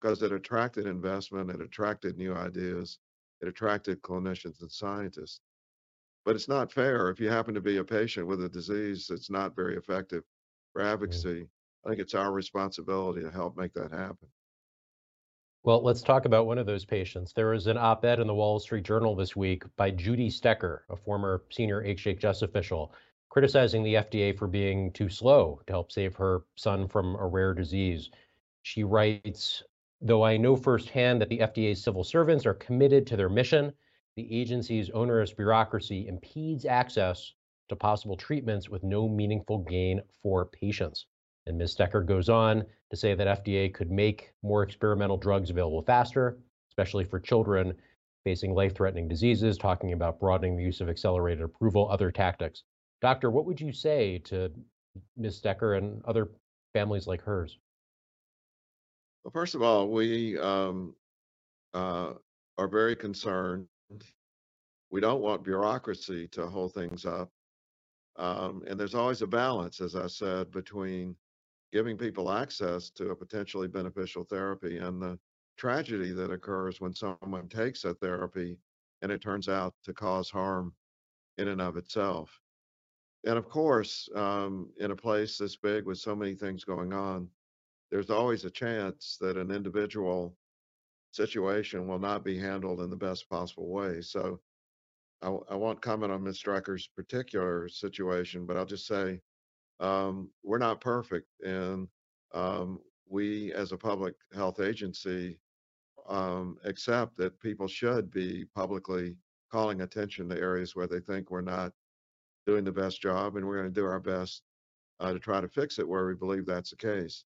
because 0.00 0.22
it 0.22 0.32
attracted 0.32 0.86
investment, 0.86 1.50
it 1.50 1.60
attracted 1.60 2.16
new 2.16 2.34
ideas, 2.34 2.98
it 3.40 3.48
attracted 3.48 4.02
clinicians 4.02 4.60
and 4.60 4.70
scientists. 4.70 5.40
But 6.28 6.36
it's 6.36 6.46
not 6.46 6.70
fair 6.70 7.08
if 7.08 7.20
you 7.20 7.30
happen 7.30 7.54
to 7.54 7.60
be 7.62 7.78
a 7.78 7.84
patient 7.84 8.26
with 8.26 8.44
a 8.44 8.50
disease 8.50 9.06
that's 9.08 9.30
not 9.30 9.56
very 9.56 9.78
effective 9.78 10.24
for 10.74 10.82
mm. 10.82 10.92
advocacy. 10.92 11.48
I 11.86 11.88
think 11.88 12.02
it's 12.02 12.14
our 12.14 12.32
responsibility 12.32 13.22
to 13.22 13.30
help 13.30 13.56
make 13.56 13.72
that 13.72 13.92
happen. 13.92 14.28
Well, 15.62 15.82
let's 15.82 16.02
talk 16.02 16.26
about 16.26 16.44
one 16.44 16.58
of 16.58 16.66
those 16.66 16.84
patients. 16.84 17.32
There 17.32 17.52
was 17.52 17.66
an 17.66 17.78
op 17.78 18.04
ed 18.04 18.20
in 18.20 18.26
the 18.26 18.34
Wall 18.34 18.58
Street 18.58 18.84
Journal 18.84 19.16
this 19.16 19.36
week 19.36 19.62
by 19.78 19.90
Judy 19.90 20.28
Stecker, 20.28 20.80
a 20.90 20.96
former 20.96 21.44
senior 21.48 21.82
HHS 21.82 22.42
official, 22.42 22.92
criticizing 23.30 23.82
the 23.82 23.94
FDA 23.94 24.36
for 24.36 24.48
being 24.48 24.92
too 24.92 25.08
slow 25.08 25.62
to 25.66 25.72
help 25.72 25.90
save 25.90 26.14
her 26.16 26.42
son 26.56 26.88
from 26.88 27.14
a 27.14 27.26
rare 27.26 27.54
disease. 27.54 28.10
She 28.64 28.84
writes 28.84 29.62
Though 30.02 30.26
I 30.26 30.36
know 30.36 30.56
firsthand 30.56 31.22
that 31.22 31.30
the 31.30 31.38
FDA's 31.38 31.82
civil 31.82 32.04
servants 32.04 32.44
are 32.44 32.52
committed 32.52 33.06
to 33.06 33.16
their 33.16 33.30
mission, 33.30 33.72
the 34.18 34.36
agency's 34.36 34.90
onerous 34.90 35.32
bureaucracy 35.32 36.08
impedes 36.08 36.64
access 36.64 37.34
to 37.68 37.76
possible 37.76 38.16
treatments 38.16 38.68
with 38.68 38.82
no 38.82 39.08
meaningful 39.08 39.58
gain 39.58 40.02
for 40.20 40.44
patients. 40.44 41.06
And 41.46 41.56
Ms. 41.56 41.76
Stecker 41.76 42.04
goes 42.04 42.28
on 42.28 42.64
to 42.90 42.96
say 42.96 43.14
that 43.14 43.44
FDA 43.44 43.72
could 43.72 43.92
make 43.92 44.32
more 44.42 44.64
experimental 44.64 45.16
drugs 45.16 45.50
available 45.50 45.82
faster, 45.82 46.36
especially 46.68 47.04
for 47.04 47.20
children 47.20 47.72
facing 48.24 48.54
life 48.54 48.74
threatening 48.74 49.06
diseases, 49.06 49.56
talking 49.56 49.92
about 49.92 50.18
broadening 50.18 50.56
the 50.56 50.64
use 50.64 50.80
of 50.80 50.88
accelerated 50.88 51.44
approval, 51.44 51.88
other 51.88 52.10
tactics. 52.10 52.64
Doctor, 53.00 53.30
what 53.30 53.46
would 53.46 53.60
you 53.60 53.72
say 53.72 54.18
to 54.24 54.50
Ms. 55.16 55.40
Stecker 55.40 55.78
and 55.78 56.02
other 56.06 56.28
families 56.72 57.06
like 57.06 57.22
hers? 57.22 57.56
Well, 59.22 59.30
first 59.30 59.54
of 59.54 59.62
all, 59.62 59.88
we 59.88 60.36
um, 60.40 60.96
uh, 61.72 62.14
are 62.58 62.68
very 62.68 62.96
concerned 62.96 63.68
we 64.90 65.00
don't 65.00 65.20
want 65.20 65.44
bureaucracy 65.44 66.28
to 66.28 66.46
hold 66.46 66.74
things 66.74 67.04
up. 67.04 67.30
Um, 68.16 68.64
and 68.66 68.78
there's 68.78 68.94
always 68.94 69.22
a 69.22 69.26
balance, 69.26 69.80
as 69.80 69.94
I 69.94 70.06
said, 70.08 70.50
between 70.50 71.14
giving 71.72 71.96
people 71.96 72.30
access 72.32 72.90
to 72.90 73.10
a 73.10 73.16
potentially 73.16 73.68
beneficial 73.68 74.24
therapy 74.24 74.78
and 74.78 75.00
the 75.00 75.18
tragedy 75.56 76.12
that 76.12 76.30
occurs 76.30 76.80
when 76.80 76.94
someone 76.94 77.48
takes 77.48 77.84
a 77.84 77.94
therapy 77.94 78.58
and 79.02 79.12
it 79.12 79.20
turns 79.20 79.48
out 79.48 79.74
to 79.84 79.92
cause 79.92 80.30
harm 80.30 80.72
in 81.36 81.48
and 81.48 81.60
of 81.60 81.76
itself. 81.76 82.40
And 83.24 83.36
of 83.36 83.48
course, 83.48 84.08
um, 84.14 84.70
in 84.78 84.90
a 84.90 84.96
place 84.96 85.38
this 85.38 85.56
big 85.56 85.84
with 85.84 85.98
so 85.98 86.16
many 86.16 86.34
things 86.34 86.64
going 86.64 86.92
on, 86.92 87.28
there's 87.90 88.10
always 88.10 88.44
a 88.44 88.50
chance 88.50 89.16
that 89.20 89.36
an 89.36 89.50
individual 89.50 90.36
situation 91.18 91.88
will 91.88 91.98
not 91.98 92.24
be 92.24 92.38
handled 92.38 92.80
in 92.80 92.90
the 92.90 92.96
best 92.96 93.28
possible 93.28 93.68
way. 93.68 94.00
So 94.00 94.40
I, 95.20 95.28
I 95.50 95.54
won't 95.56 95.82
comment 95.82 96.12
on 96.12 96.22
Ms. 96.22 96.38
Strecker's 96.38 96.86
particular 96.86 97.68
situation, 97.68 98.46
but 98.46 98.56
I'll 98.56 98.64
just 98.64 98.86
say 98.86 99.20
um, 99.80 100.30
we're 100.42 100.58
not 100.58 100.80
perfect. 100.80 101.28
And 101.44 101.88
um, 102.32 102.78
we, 103.08 103.52
as 103.52 103.72
a 103.72 103.76
public 103.76 104.14
health 104.34 104.60
agency, 104.60 105.38
um, 106.08 106.56
accept 106.64 107.16
that 107.16 107.40
people 107.40 107.68
should 107.68 108.10
be 108.10 108.44
publicly 108.54 109.16
calling 109.50 109.80
attention 109.80 110.28
to 110.28 110.38
areas 110.38 110.76
where 110.76 110.86
they 110.86 111.00
think 111.00 111.30
we're 111.30 111.40
not 111.40 111.72
doing 112.46 112.64
the 112.64 112.72
best 112.72 113.02
job, 113.02 113.36
and 113.36 113.46
we're 113.46 113.58
going 113.60 113.74
to 113.74 113.80
do 113.80 113.86
our 113.86 114.00
best 114.00 114.42
uh, 115.00 115.12
to 115.12 115.18
try 115.18 115.40
to 115.40 115.48
fix 115.48 115.78
it 115.78 115.88
where 115.88 116.06
we 116.06 116.14
believe 116.14 116.46
that's 116.46 116.70
the 116.70 116.76
case. 116.76 117.24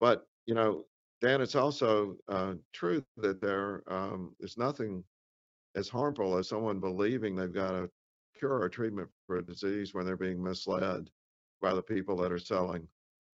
But 0.00 0.26
you 0.46 0.54
know, 0.54 0.84
Dan, 1.20 1.42
it's 1.42 1.54
also 1.54 2.16
uh, 2.28 2.54
true 2.72 3.04
that 3.18 3.40
there 3.40 3.82
um, 3.88 4.34
is 4.40 4.56
nothing 4.56 5.04
as 5.74 5.88
harmful 5.88 6.36
as 6.38 6.48
someone 6.48 6.80
believing 6.80 7.36
they've 7.36 7.52
got 7.52 7.74
a 7.74 7.90
cure 8.38 8.60
or 8.62 8.68
treatment 8.68 9.08
for 9.26 9.36
a 9.36 9.44
disease 9.44 9.92
when 9.92 10.06
they're 10.06 10.16
being 10.16 10.42
misled 10.42 11.10
by 11.60 11.74
the 11.74 11.82
people 11.82 12.16
that 12.16 12.32
are 12.32 12.38
selling 12.38 12.88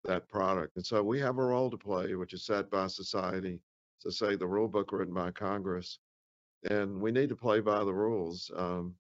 that 0.06 0.28
product. 0.30 0.75
And 0.78 0.86
so 0.86 1.04
we 1.04 1.20
have 1.20 1.38
a 1.38 1.44
role 1.44 1.70
to 1.70 1.78
play, 1.78 2.16
which 2.16 2.34
is 2.34 2.46
set 2.46 2.72
by 2.72 2.88
society, 2.88 3.60
to 4.02 4.12
say 4.12 4.36
the 4.36 4.48
rule 4.48 4.68
book 4.68 4.92
written 4.92 5.13
by 5.13 5.32
Congress, 5.32 6.00
and 6.70 7.00
we 7.02 7.12
need 7.12 7.30
to 7.30 7.36
play 7.36 7.60
by 7.60 7.84
the 7.84 7.94
rules, 7.94 8.50
um, 8.56 8.96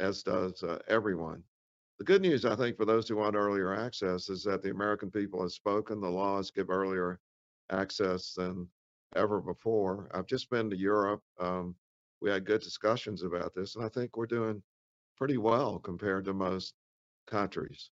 as 0.00 0.22
does 0.22 0.62
uh, 0.62 0.78
everyone. 0.88 1.42
The 1.98 2.04
good 2.04 2.22
news, 2.22 2.44
I 2.44 2.54
think, 2.54 2.76
for 2.76 2.84
those 2.84 3.08
who 3.08 3.16
want 3.16 3.36
earlier 3.36 3.74
access 3.74 4.28
is 4.28 4.44
that 4.44 4.62
the 4.62 4.70
American 4.70 5.10
people 5.10 5.40
have 5.42 5.52
spoken. 5.52 6.00
The 6.00 6.08
laws 6.08 6.50
give 6.50 6.70
earlier 6.70 7.18
access 7.70 8.34
than 8.34 8.66
ever 9.16 9.40
before. 9.40 10.08
I've 10.12 10.26
just 10.26 10.50
been 10.50 10.70
to 10.70 10.76
Europe. 10.76 11.22
Um, 11.40 11.74
we 12.20 12.30
had 12.30 12.44
good 12.44 12.60
discussions 12.62 13.22
about 13.22 13.54
this, 13.54 13.76
and 13.76 13.84
I 13.84 13.88
think 13.88 14.16
we're 14.16 14.26
doing 14.26 14.62
pretty 15.16 15.38
well 15.38 15.78
compared 15.78 16.24
to 16.26 16.34
most 16.34 16.74
countries. 17.26 17.90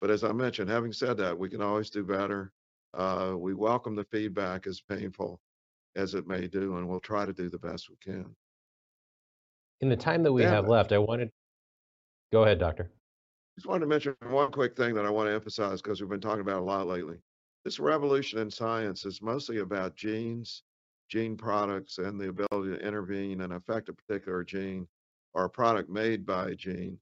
But 0.00 0.10
as 0.10 0.24
I 0.24 0.32
mentioned, 0.32 0.68
having 0.68 0.92
said 0.92 1.16
that, 1.18 1.38
we 1.38 1.48
can 1.48 1.62
always 1.62 1.90
do 1.90 2.04
better. 2.04 2.52
Uh, 2.94 3.34
we 3.36 3.54
welcome 3.54 3.94
the 3.94 4.04
feedback, 4.04 4.66
as 4.66 4.80
painful 4.80 5.40
as 5.96 6.14
it 6.14 6.26
may 6.26 6.48
do, 6.48 6.76
and 6.76 6.88
we'll 6.88 7.00
try 7.00 7.24
to 7.24 7.32
do 7.32 7.48
the 7.48 7.58
best 7.58 7.88
we 7.88 7.96
can. 8.02 8.34
In 9.80 9.88
the 9.88 9.96
time 9.96 10.22
that 10.22 10.32
we 10.32 10.42
have 10.42 10.68
left, 10.68 10.92
I 10.92 10.98
wanted. 10.98 11.30
Go 12.32 12.44
ahead, 12.44 12.58
doctor. 12.58 12.90
Just 13.56 13.66
wanted 13.66 13.80
to 13.80 13.86
mention 13.86 14.16
one 14.28 14.50
quick 14.50 14.76
thing 14.76 14.94
that 14.94 15.04
I 15.04 15.10
want 15.10 15.28
to 15.28 15.34
emphasize 15.34 15.82
because 15.82 16.00
we've 16.00 16.08
been 16.08 16.20
talking 16.20 16.40
about 16.40 16.60
a 16.60 16.64
lot 16.64 16.86
lately. 16.86 17.18
This 17.64 17.78
revolution 17.78 18.40
in 18.40 18.50
science 18.50 19.04
is 19.04 19.22
mostly 19.22 19.58
about 19.58 19.94
genes, 19.94 20.64
gene 21.08 21.36
products, 21.36 21.98
and 21.98 22.20
the 22.20 22.28
ability 22.28 22.76
to 22.76 22.86
intervene 22.86 23.42
and 23.42 23.52
affect 23.52 23.88
a 23.88 23.92
particular 23.92 24.42
gene 24.42 24.88
or 25.34 25.44
a 25.44 25.50
product 25.50 25.88
made 25.88 26.26
by 26.26 26.48
a 26.48 26.54
gene. 26.56 26.98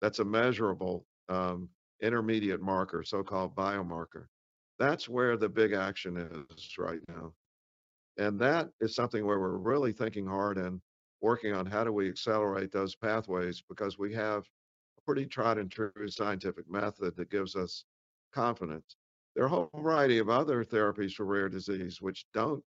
That's 0.00 0.18
a 0.18 0.24
measurable 0.24 1.06
um, 1.28 1.68
intermediate 2.00 2.60
marker, 2.60 3.04
so 3.04 3.22
called 3.22 3.54
biomarker. 3.54 4.26
That's 4.78 5.08
where 5.08 5.36
the 5.36 5.48
big 5.48 5.74
action 5.74 6.16
is 6.16 6.78
right 6.78 7.00
now. 7.08 7.34
And 8.16 8.38
that 8.40 8.70
is 8.80 8.94
something 8.94 9.24
where 9.24 9.38
we're 9.38 9.58
really 9.58 9.92
thinking 9.92 10.26
hard 10.26 10.58
and 10.58 10.80
working 11.20 11.52
on 11.52 11.66
how 11.66 11.84
do 11.84 11.92
we 11.92 12.08
accelerate 12.08 12.72
those 12.72 12.96
pathways 12.96 13.62
because 13.68 13.98
we 13.98 14.12
have 14.14 14.42
a 14.98 15.00
pretty 15.06 15.26
tried 15.26 15.58
and 15.58 15.70
true 15.70 15.92
scientific 16.08 16.68
method 16.68 17.14
that 17.16 17.30
gives 17.30 17.54
us 17.54 17.84
confidence. 18.32 18.96
There 19.34 19.44
are 19.44 19.46
a 19.46 19.50
whole 19.50 19.70
variety 19.74 20.18
of 20.18 20.28
other 20.28 20.64
therapies 20.64 21.14
for 21.14 21.24
rare 21.24 21.48
disease 21.48 22.02
which 22.02 22.26
don't 22.34 22.62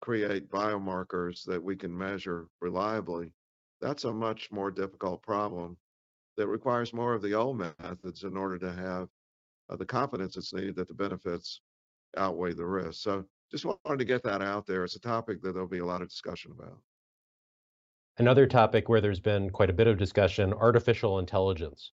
create 0.00 0.50
biomarkers 0.50 1.44
that 1.44 1.62
we 1.62 1.76
can 1.76 1.96
measure 1.96 2.48
reliably. 2.60 3.32
That's 3.80 4.04
a 4.04 4.12
much 4.12 4.50
more 4.50 4.70
difficult 4.70 5.22
problem 5.22 5.76
that 6.36 6.48
requires 6.48 6.92
more 6.92 7.14
of 7.14 7.22
the 7.22 7.34
old 7.34 7.58
methods 7.58 8.24
in 8.24 8.36
order 8.36 8.58
to 8.58 8.72
have 8.72 9.08
uh, 9.68 9.76
the 9.76 9.84
confidence 9.84 10.34
that's 10.34 10.54
needed 10.54 10.76
that 10.76 10.88
the 10.88 10.94
benefits 10.94 11.60
outweigh 12.16 12.54
the 12.54 12.64
risks. 12.64 13.02
So 13.02 13.24
just 13.50 13.64
wanted 13.64 13.98
to 13.98 14.04
get 14.04 14.22
that 14.22 14.42
out 14.42 14.66
there. 14.66 14.84
It's 14.84 14.96
a 14.96 15.00
topic 15.00 15.42
that 15.42 15.52
there'll 15.52 15.68
be 15.68 15.78
a 15.78 15.86
lot 15.86 16.02
of 16.02 16.08
discussion 16.08 16.52
about. 16.52 16.78
Another 18.18 18.46
topic 18.46 18.88
where 18.88 19.00
there's 19.00 19.20
been 19.20 19.50
quite 19.50 19.70
a 19.70 19.74
bit 19.74 19.86
of 19.86 19.98
discussion 19.98 20.52
artificial 20.52 21.18
intelligence. 21.18 21.92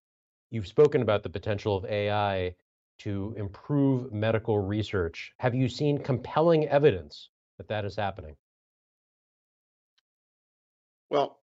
You've 0.50 0.68
spoken 0.68 1.02
about 1.02 1.24
the 1.24 1.30
potential 1.30 1.76
of 1.76 1.86
AI 1.86 2.56
to 3.00 3.34
improve 3.38 4.12
medical 4.12 4.60
research. 4.60 5.32
Have 5.40 5.56
you 5.56 5.70
seen 5.70 5.98
compelling 5.98 6.68
evidence 6.68 7.30
that 7.58 7.68
that 7.68 7.86
is 7.86 7.96
happening? 7.96 8.36
Well, 11.10 11.40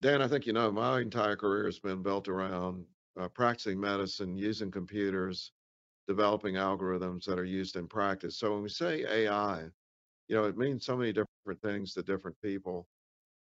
Dan, 0.00 0.22
I 0.22 0.28
think 0.28 0.46
you 0.46 0.52
know 0.52 0.70
my 0.70 1.00
entire 1.00 1.36
career 1.36 1.64
has 1.64 1.78
been 1.78 2.02
built 2.02 2.28
around 2.28 2.84
uh, 3.20 3.28
practicing 3.28 3.80
medicine, 3.80 4.36
using 4.36 4.70
computers, 4.70 5.52
developing 6.06 6.54
algorithms 6.54 7.24
that 7.24 7.38
are 7.38 7.44
used 7.44 7.76
in 7.76 7.86
practice. 7.86 8.38
So 8.38 8.54
when 8.54 8.62
we 8.62 8.68
say 8.68 9.04
AI, 9.04 9.64
you 10.28 10.36
know, 10.36 10.44
it 10.44 10.56
means 10.56 10.86
so 10.86 10.96
many 10.96 11.12
different 11.12 11.60
things 11.62 11.92
to 11.94 12.02
different 12.02 12.36
people. 12.42 12.86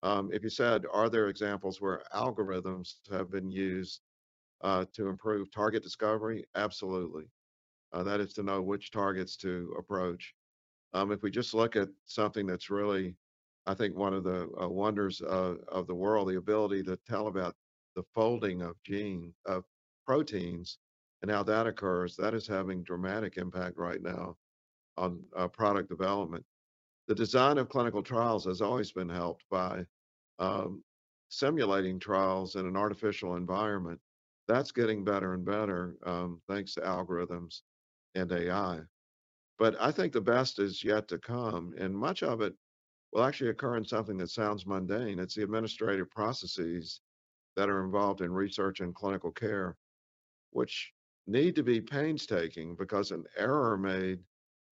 Um, 0.04 0.30
if 0.32 0.44
you 0.44 0.50
said, 0.50 0.86
are 0.92 1.10
there 1.10 1.28
examples 1.28 1.82
where 1.82 2.04
algorithms 2.14 2.96
have 3.12 3.32
been 3.32 3.50
used 3.52 4.02
uh, 4.66 4.86
to 4.94 5.08
improve 5.08 5.52
target 5.52 5.84
discovery? 5.84 6.44
Absolutely. 6.56 7.26
Uh, 7.94 8.04
that 8.04 8.20
is 8.20 8.34
to 8.34 8.44
know 8.44 8.62
which 8.62 8.92
targets 8.92 9.38
to 9.38 9.74
approach. 9.78 10.34
Um, 10.94 11.12
if 11.12 11.22
we 11.22 11.30
just 11.30 11.54
look 11.54 11.76
at 11.76 11.90
something 12.06 12.48
that's 12.48 12.70
really, 12.70 13.16
I 13.68 13.76
think, 13.76 13.96
one 13.96 14.14
of 14.14 14.24
the 14.24 14.50
uh, 14.62 14.68
wonders 14.68 15.22
of, 15.22 15.88
the 15.88 15.96
world, 15.96 16.30
the 16.30 16.38
ability 16.38 16.84
to 16.84 16.98
tell 17.08 17.28
about 17.28 17.56
the 17.96 18.04
folding 18.16 18.62
of 18.64 18.76
gene 18.84 19.34
of 19.46 19.64
proteins 20.06 20.80
and 21.22 21.30
how 21.30 21.44
that 21.44 21.68
occurs, 21.68 22.16
that 22.18 22.34
is 22.34 22.48
having 22.48 22.84
dramatic 22.84 23.38
impact 23.38 23.78
right 23.78 24.02
now 24.02 24.36
on 24.98 25.24
uh, 25.36 25.48
product 25.48 25.90
development. 25.90 26.44
The 27.08 27.16
design 27.16 27.60
of 27.60 27.70
clinical 27.70 28.02
trials 28.02 28.46
has 28.46 28.62
always 28.62 28.92
been 28.92 29.10
helped 29.10 29.46
by 29.50 29.86
um, 30.40 30.84
simulating 31.30 32.00
trials 32.00 32.56
in 32.56 32.66
an 32.66 32.76
artificial 32.76 33.36
environment. 33.36 34.00
That's 34.48 34.72
getting 34.72 35.04
better 35.04 35.34
and 35.34 35.44
better 35.44 35.96
um, 36.06 36.42
thanks 36.48 36.76
to 36.76 36.82
algorithms 36.82 37.62
and 38.14 38.32
AI. 38.32 38.82
But 39.58 39.76
I 39.80 39.92
think 39.92 40.14
the 40.14 40.22
best 40.22 40.60
is 40.60 40.84
yet 40.84 41.08
to 41.08 41.18
come, 41.18 41.74
and 41.78 41.96
much 41.96 42.22
of 42.24 42.42
it 42.42 42.54
will 43.12 43.24
actually 43.24 43.50
occur 43.50 43.78
in 43.78 43.86
something 43.86 44.18
that 44.18 44.30
sounds 44.30 44.66
mundane. 44.66 45.20
It's 45.20 45.36
the 45.36 45.44
administrative 45.44 46.12
processes 46.12 47.02
that 47.56 47.70
are 47.70 47.84
involved 47.84 48.22
in 48.22 48.32
research 48.32 48.82
and 48.82 48.94
clinical 48.94 49.32
care, 49.32 49.76
which 50.52 50.92
need 51.26 51.56
to 51.56 51.64
be 51.64 51.82
painstaking 51.82 52.76
because 52.76 53.12
an 53.12 53.24
error 53.38 53.78
made 53.78 54.20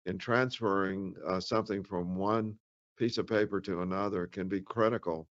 in 0.07 0.19
transferring 0.19 1.15
uh, 1.27 1.41
something 1.41 1.83
from 1.83 2.17
one 2.17 2.55
piece 2.99 3.19
of 3.19 3.27
paper 3.27 3.61
to 3.61 3.83
another 3.83 4.27
can 4.27 4.49
be 4.49 4.61
critical 4.61 5.29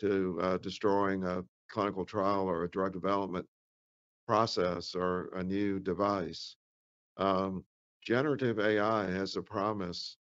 to 0.00 0.38
uh, 0.40 0.56
destroying 0.58 1.24
a 1.24 1.44
clinical 1.68 2.04
trial 2.04 2.48
or 2.48 2.64
a 2.64 2.70
drug 2.70 2.92
development 2.92 3.46
process 4.28 4.94
or 4.94 5.30
a 5.34 5.42
new 5.42 5.80
device. 5.80 6.56
Um, 7.16 7.64
generative 8.02 8.60
AI 8.60 9.10
has 9.10 9.36
a 9.36 9.42
promise 9.42 10.18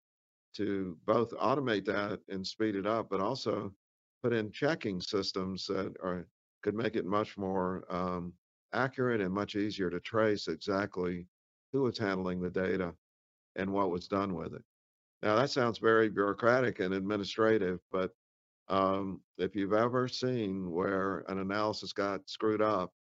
to 0.54 0.96
both 1.04 1.32
automate 1.32 1.84
that 1.86 2.20
and 2.28 2.46
speed 2.46 2.76
it 2.76 2.86
up, 2.86 3.10
but 3.10 3.20
also 3.20 3.74
put 4.22 4.32
in 4.32 4.52
checking 4.52 5.00
systems 5.00 5.66
that 5.66 5.92
are 6.02 6.26
could 6.62 6.74
make 6.74 6.96
it 6.96 7.04
much 7.04 7.36
more 7.36 7.84
um, 7.90 8.32
accurate 8.72 9.20
and 9.20 9.32
much 9.32 9.56
easier 9.56 9.90
to 9.90 10.00
trace 10.00 10.48
exactly 10.48 11.26
who 11.72 11.82
was 11.82 11.98
handling 11.98 12.40
the 12.40 12.50
data 12.50 12.94
and 13.56 13.70
what 13.72 13.90
was 13.90 14.08
done 14.08 14.34
with 14.34 14.54
it. 14.54 14.62
Now 15.22 15.36
that 15.36 15.50
sounds 15.50 15.78
very 15.78 16.08
bureaucratic 16.08 16.78
and 16.80 16.94
administrative, 16.94 17.80
but 17.90 18.12
um, 18.68 19.20
if 19.38 19.54
you've 19.54 19.72
ever 19.72 20.08
seen 20.08 20.70
where 20.70 21.24
an 21.28 21.38
analysis 21.38 21.92
got 21.92 22.28
screwed 22.28 22.62
up 22.62 22.92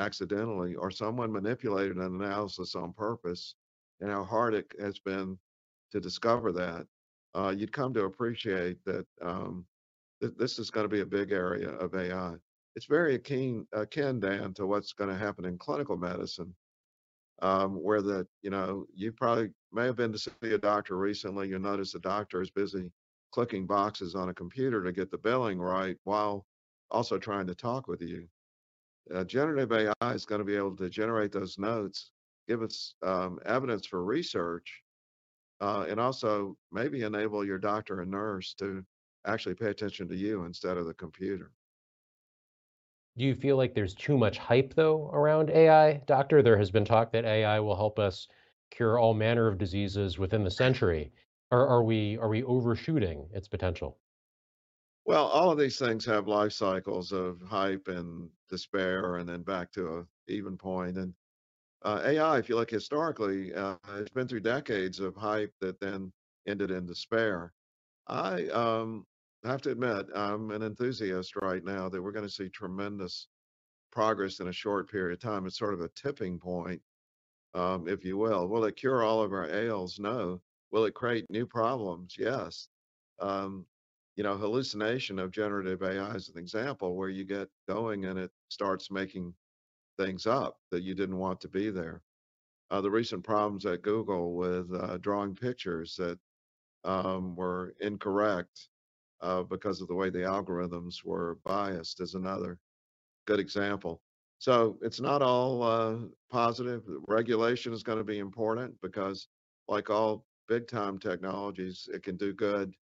accidentally 0.00 0.76
or 0.76 0.90
someone 0.90 1.32
manipulated 1.32 1.98
an 1.98 2.22
analysis 2.22 2.76
on 2.76 2.94
purpose 2.94 3.56
and 4.00 4.10
how 4.10 4.24
hard 4.24 4.54
it 4.54 4.66
has 4.80 4.98
been 5.00 5.38
to 5.92 6.00
discover 6.00 6.52
that, 6.52 6.86
uh, 7.36 7.54
you'd 7.56 7.72
come 7.72 7.94
to 7.94 8.04
appreciate 8.04 8.78
that 8.86 9.06
um, 9.22 9.66
th- 10.22 10.34
this 10.38 10.58
is 10.58 10.70
going 10.70 10.84
to 10.84 10.88
be 10.96 11.02
a 11.02 11.06
big 11.06 11.32
area 11.32 11.70
of 11.70 11.94
AI. 11.94 12.34
It's 12.76 12.86
very 12.86 13.16
akin, 13.16 13.66
akin 13.74 14.20
Dan, 14.20 14.54
to 14.54 14.66
what's 14.66 14.94
going 14.94 15.10
to 15.10 15.16
happen 15.18 15.46
in 15.46 15.58
clinical 15.58 15.96
medicine. 15.98 16.54
um, 17.42 17.76
where 17.82 18.02
the, 18.02 18.26
you 18.42 18.50
know, 18.50 18.86
you 18.94 19.12
probably 19.12 19.50
may 19.72 19.86
have 19.86 19.96
been 19.96 20.12
to 20.12 20.18
see 20.18 20.32
a 20.54 20.58
doctor 20.58 20.96
recently. 20.96 21.48
You 21.48 21.58
notice 21.58 21.92
the 21.92 22.00
doctor 22.00 22.42
is 22.42 22.50
busy 22.50 22.92
clicking 23.32 23.66
boxes 23.66 24.14
on 24.14 24.30
a 24.30 24.34
computer 24.34 24.82
to 24.84 24.92
get 24.92 25.10
the 25.10 25.18
billing 25.18 25.60
right 25.60 25.96
while 26.04 26.46
also 26.90 27.18
trying 27.18 27.46
to 27.48 27.54
talk 27.54 27.88
with 27.88 28.02
you. 28.02 28.28
Uh, 29.14 29.24
generative 29.24 29.72
AI 29.72 30.12
is 30.12 30.24
going 30.24 30.38
to 30.38 30.44
be 30.44 30.56
able 30.56 30.76
to 30.76 30.88
generate 30.88 31.32
those 31.32 31.58
notes, 31.58 32.10
give 32.48 32.62
us 32.62 32.94
um, 33.02 33.38
evidence 33.44 33.86
for 33.86 34.04
research, 34.04 34.82
uh, 35.60 35.86
and 35.88 35.98
also 35.98 36.56
maybe 36.70 37.02
enable 37.02 37.44
your 37.44 37.58
doctor 37.58 38.00
and 38.00 38.10
nurse 38.10 38.54
to 38.54 38.84
actually 39.26 39.54
pay 39.54 39.66
attention 39.66 40.08
to 40.08 40.16
you 40.16 40.44
instead 40.44 40.76
of 40.76 40.86
the 40.86 40.94
computer. 40.94 41.50
Do 43.16 43.24
you 43.24 43.34
feel 43.34 43.56
like 43.56 43.74
there's 43.74 43.94
too 43.94 44.16
much 44.16 44.38
hype 44.38 44.74
though 44.74 45.10
around 45.12 45.50
AI, 45.50 45.98
doctor? 46.06 46.42
There 46.42 46.56
has 46.56 46.70
been 46.70 46.84
talk 46.84 47.12
that 47.12 47.24
AI 47.24 47.60
will 47.60 47.76
help 47.76 47.98
us 47.98 48.28
cure 48.70 48.98
all 48.98 49.14
manner 49.14 49.48
of 49.48 49.58
diseases 49.58 50.18
within 50.18 50.44
the 50.44 50.50
century. 50.50 51.12
Or 51.50 51.66
are 51.66 51.82
we 51.82 52.16
are 52.18 52.28
we 52.28 52.44
overshooting 52.44 53.28
its 53.32 53.48
potential? 53.48 53.98
Well, 55.04 55.26
all 55.26 55.50
of 55.50 55.58
these 55.58 55.78
things 55.78 56.04
have 56.06 56.28
life 56.28 56.52
cycles 56.52 57.12
of 57.12 57.40
hype 57.42 57.88
and 57.88 58.30
despair, 58.48 59.16
and 59.16 59.28
then 59.28 59.42
back 59.42 59.72
to 59.72 59.98
a 59.98 60.08
even 60.28 60.56
point. 60.56 60.96
And 60.98 61.14
uh, 61.82 62.02
AI, 62.04 62.38
if 62.38 62.48
you 62.48 62.56
look 62.56 62.70
historically, 62.70 63.54
uh, 63.54 63.78
it's 63.94 64.10
been 64.10 64.28
through 64.28 64.40
decades 64.40 65.00
of 65.00 65.16
hype 65.16 65.54
that 65.60 65.80
then 65.80 66.12
ended 66.46 66.70
in 66.70 66.86
despair. 66.86 67.54
I 68.06 68.48
um, 68.48 69.06
have 69.44 69.62
to 69.62 69.70
admit, 69.72 70.08
I'm 70.14 70.50
an 70.52 70.62
enthusiast 70.62 71.36
right 71.36 71.64
now 71.64 71.88
that 71.88 72.02
we're 72.02 72.12
going 72.12 72.26
to 72.26 72.32
see 72.32 72.50
tremendous 72.50 73.28
progress 73.92 74.40
in 74.40 74.48
a 74.48 74.52
short 74.52 74.90
period 74.90 75.14
of 75.14 75.20
time. 75.20 75.46
It's 75.46 75.58
sort 75.58 75.74
of 75.74 75.80
a 75.82 75.88
tipping 75.90 76.40
point, 76.40 76.82
um, 77.54 77.88
if 77.88 78.04
you 78.04 78.16
will. 78.18 78.48
Will 78.48 78.64
it 78.64 78.76
cure 78.76 79.02
all 79.02 79.22
of 79.22 79.32
our 79.32 79.48
ails? 79.48 79.98
No. 79.98 80.42
Will 80.70 80.84
it 80.86 80.94
create 80.94 81.30
new 81.30 81.46
problems? 81.46 82.16
Yes. 82.18 82.68
Um, 83.20 83.66
you 84.20 84.24
know, 84.24 84.36
hallucination 84.36 85.18
of 85.18 85.30
generative 85.30 85.82
AI 85.82 86.10
is 86.14 86.28
an 86.28 86.36
example 86.36 86.94
where 86.94 87.08
you 87.08 87.24
get 87.24 87.48
going 87.66 88.04
and 88.04 88.18
it 88.18 88.30
starts 88.50 88.90
making 88.90 89.32
things 89.96 90.26
up 90.26 90.58
that 90.70 90.82
you 90.82 90.94
didn't 90.94 91.16
want 91.16 91.40
to 91.40 91.48
be 91.48 91.70
there. 91.70 92.02
Uh, 92.70 92.82
the 92.82 92.90
recent 92.90 93.24
problems 93.24 93.64
at 93.64 93.80
Google 93.80 94.34
with 94.34 94.70
uh, 94.74 94.98
drawing 94.98 95.34
pictures 95.34 95.96
that 95.96 96.18
um, 96.84 97.34
were 97.34 97.74
incorrect 97.80 98.68
uh, 99.22 99.42
because 99.42 99.80
of 99.80 99.88
the 99.88 99.94
way 99.94 100.10
the 100.10 100.18
algorithms 100.18 101.02
were 101.02 101.38
biased 101.42 102.02
is 102.02 102.14
another 102.14 102.58
good 103.26 103.40
example. 103.40 104.02
So 104.38 104.76
it's 104.82 105.00
not 105.00 105.22
all 105.22 105.62
uh, 105.62 105.96
positive. 106.30 106.82
Regulation 107.08 107.72
is 107.72 107.82
going 107.82 107.96
to 107.96 108.04
be 108.04 108.18
important 108.18 108.74
because, 108.82 109.28
like 109.66 109.88
all 109.88 110.26
big 110.46 110.68
time 110.68 110.98
technologies, 110.98 111.88
it 111.90 112.02
can 112.02 112.18
do 112.18 112.34
good 112.34 112.74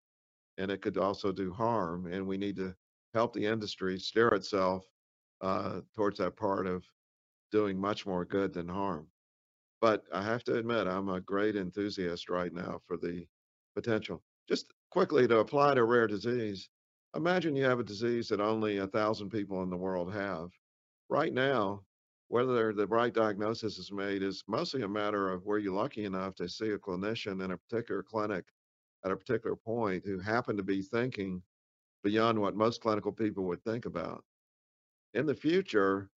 and 0.58 0.70
it 0.70 0.82
could 0.82 0.98
also 0.98 1.32
do 1.32 1.52
harm. 1.52 2.06
And 2.06 2.26
we 2.26 2.36
need 2.36 2.56
to 2.56 2.74
help 3.14 3.32
the 3.32 3.46
industry 3.46 3.98
steer 3.98 4.28
itself 4.28 4.86
uh, 5.40 5.80
towards 5.94 6.18
that 6.18 6.36
part 6.36 6.66
of 6.66 6.84
doing 7.50 7.78
much 7.78 8.06
more 8.06 8.24
good 8.24 8.52
than 8.52 8.68
harm. 8.68 9.08
But 9.80 10.04
I 10.12 10.22
have 10.22 10.44
to 10.44 10.56
admit, 10.56 10.86
I'm 10.86 11.08
a 11.08 11.20
great 11.20 11.56
enthusiast 11.56 12.28
right 12.28 12.52
now 12.52 12.80
for 12.86 12.96
the 12.96 13.26
potential. 13.74 14.22
Just 14.48 14.72
quickly 14.90 15.28
to 15.28 15.38
apply 15.38 15.74
to 15.74 15.84
rare 15.84 16.06
disease, 16.06 16.70
imagine 17.14 17.56
you 17.56 17.64
have 17.64 17.80
a 17.80 17.84
disease 17.84 18.28
that 18.28 18.40
only 18.40 18.78
a 18.78 18.86
thousand 18.86 19.30
people 19.30 19.62
in 19.62 19.70
the 19.70 19.76
world 19.76 20.12
have. 20.12 20.50
Right 21.08 21.32
now, 21.32 21.84
whether 22.28 22.72
the 22.72 22.86
right 22.86 23.12
diagnosis 23.12 23.78
is 23.78 23.92
made 23.92 24.22
is 24.22 24.42
mostly 24.48 24.82
a 24.82 24.88
matter 24.88 25.30
of 25.30 25.44
were 25.44 25.58
you 25.58 25.72
lucky 25.74 26.04
enough 26.04 26.34
to 26.36 26.48
see 26.48 26.70
a 26.70 26.78
clinician 26.78 27.44
in 27.44 27.52
a 27.52 27.58
particular 27.58 28.02
clinic 28.02 28.44
at 29.06 29.12
a 29.12 29.16
particular 29.16 29.54
point 29.54 30.04
who 30.04 30.18
happen 30.18 30.56
to 30.56 30.64
be 30.64 30.82
thinking 30.82 31.40
beyond 32.02 32.38
what 32.38 32.56
most 32.56 32.80
clinical 32.80 33.12
people 33.12 33.44
would 33.44 33.62
think 33.62 33.86
about. 33.86 34.24
In 35.14 35.26
the 35.26 35.34
future, 35.34 36.10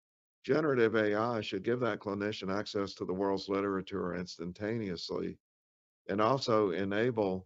generative 0.46 0.96
AI 0.96 1.42
should 1.42 1.64
give 1.64 1.82
that 1.82 2.00
clinician 2.00 2.50
access 2.58 2.94
to 2.94 3.04
the 3.06 3.14
world's 3.14 3.50
literature 3.50 4.16
instantaneously 4.16 5.38
and 6.08 6.22
also 6.22 6.72
enable 6.72 7.46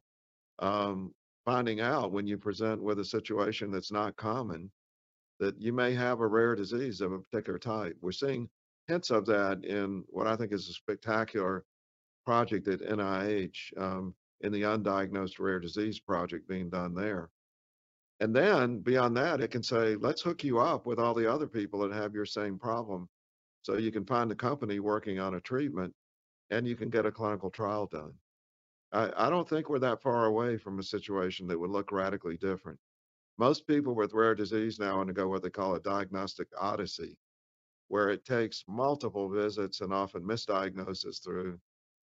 um, 0.60 1.12
finding 1.44 1.82
out 1.82 2.12
when 2.12 2.28
you 2.28 2.38
present 2.38 2.82
with 2.82 3.00
a 3.00 3.06
situation 3.06 3.72
that's 3.72 3.92
not 3.92 4.16
common 4.16 4.70
that 5.40 5.60
you 5.60 5.74
may 5.74 5.92
have 5.92 6.20
a 6.20 6.28
rare 6.28 6.56
disease 6.56 7.02
of 7.02 7.14
a 7.14 7.20
particular 7.20 7.58
type. 7.58 7.98
We're 8.00 8.12
seeing 8.12 8.48
hints 8.88 9.10
of 9.10 9.26
that 9.26 9.66
in 9.66 10.04
what 10.08 10.28
I 10.28 10.36
think 10.36 10.52
is 10.52 10.70
a 10.70 10.74
spectacular 10.74 11.66
project 12.26 12.68
at 12.68 12.82
NIH 12.82 13.76
um, 13.76 14.14
in 14.44 14.52
the 14.52 14.64
undiagnosed 14.64 15.40
rare 15.40 15.60
disease 15.60 16.00
project 16.00 16.48
being 16.48 16.70
done 16.70 16.94
there. 16.94 17.30
And 18.20 18.36
then 18.36 18.80
beyond 18.80 19.18
that, 19.18 19.42
it 19.42 19.50
can 19.50 19.64
say, 19.64 19.96
let's 19.96 20.22
hook 20.22 20.44
you 20.44 20.60
up 20.60 20.86
with 20.86 21.00
all 21.00 21.14
the 21.14 21.32
other 21.32 21.48
people 21.48 21.80
that 21.80 21.92
have 21.92 22.14
your 22.14 22.26
same 22.26 22.60
problem. 22.60 23.10
So 23.64 23.78
you 23.78 23.92
can 23.92 24.06
find 24.06 24.32
a 24.32 24.36
company 24.36 24.80
working 24.80 25.20
on 25.20 25.36
a 25.36 25.42
treatment 25.42 25.94
and 26.52 26.68
you 26.68 26.76
can 26.76 26.90
get 26.90 27.06
a 27.06 27.12
clinical 27.12 27.50
trial 27.50 27.88
done. 27.88 28.14
I, 28.92 29.12
I 29.16 29.30
don't 29.30 29.48
think 29.48 29.70
we're 29.70 29.80
that 29.80 30.02
far 30.02 30.26
away 30.26 30.58
from 30.58 30.80
a 30.80 30.84
situation 30.84 31.48
that 31.48 31.60
would 31.60 31.72
look 31.72 31.92
radically 31.92 32.38
different. 32.38 32.78
Most 33.38 33.66
people 33.66 33.96
with 33.96 34.14
rare 34.14 34.36
disease 34.36 34.78
now 34.80 35.02
undergo 35.02 35.28
what 35.28 35.42
they 35.42 35.50
call 35.50 35.76
a 35.76 35.80
diagnostic 35.80 36.48
odyssey, 36.60 37.18
where 37.88 38.10
it 38.10 38.26
takes 38.26 38.64
multiple 38.68 39.30
visits 39.30 39.82
and 39.82 39.94
often 39.94 40.22
misdiagnosis 40.22 41.24
through 41.24 41.60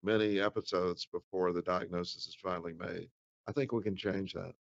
many 0.03 0.39
episodes 0.39 1.07
before 1.12 1.51
the 1.51 1.62
diagnosis 1.62 2.27
is 2.27 2.38
finally 2.41 2.73
made. 2.73 3.09
I 3.47 3.51
think 3.51 3.71
we 3.71 3.81
can 3.81 3.95
change 3.95 4.33
that. 4.33 4.53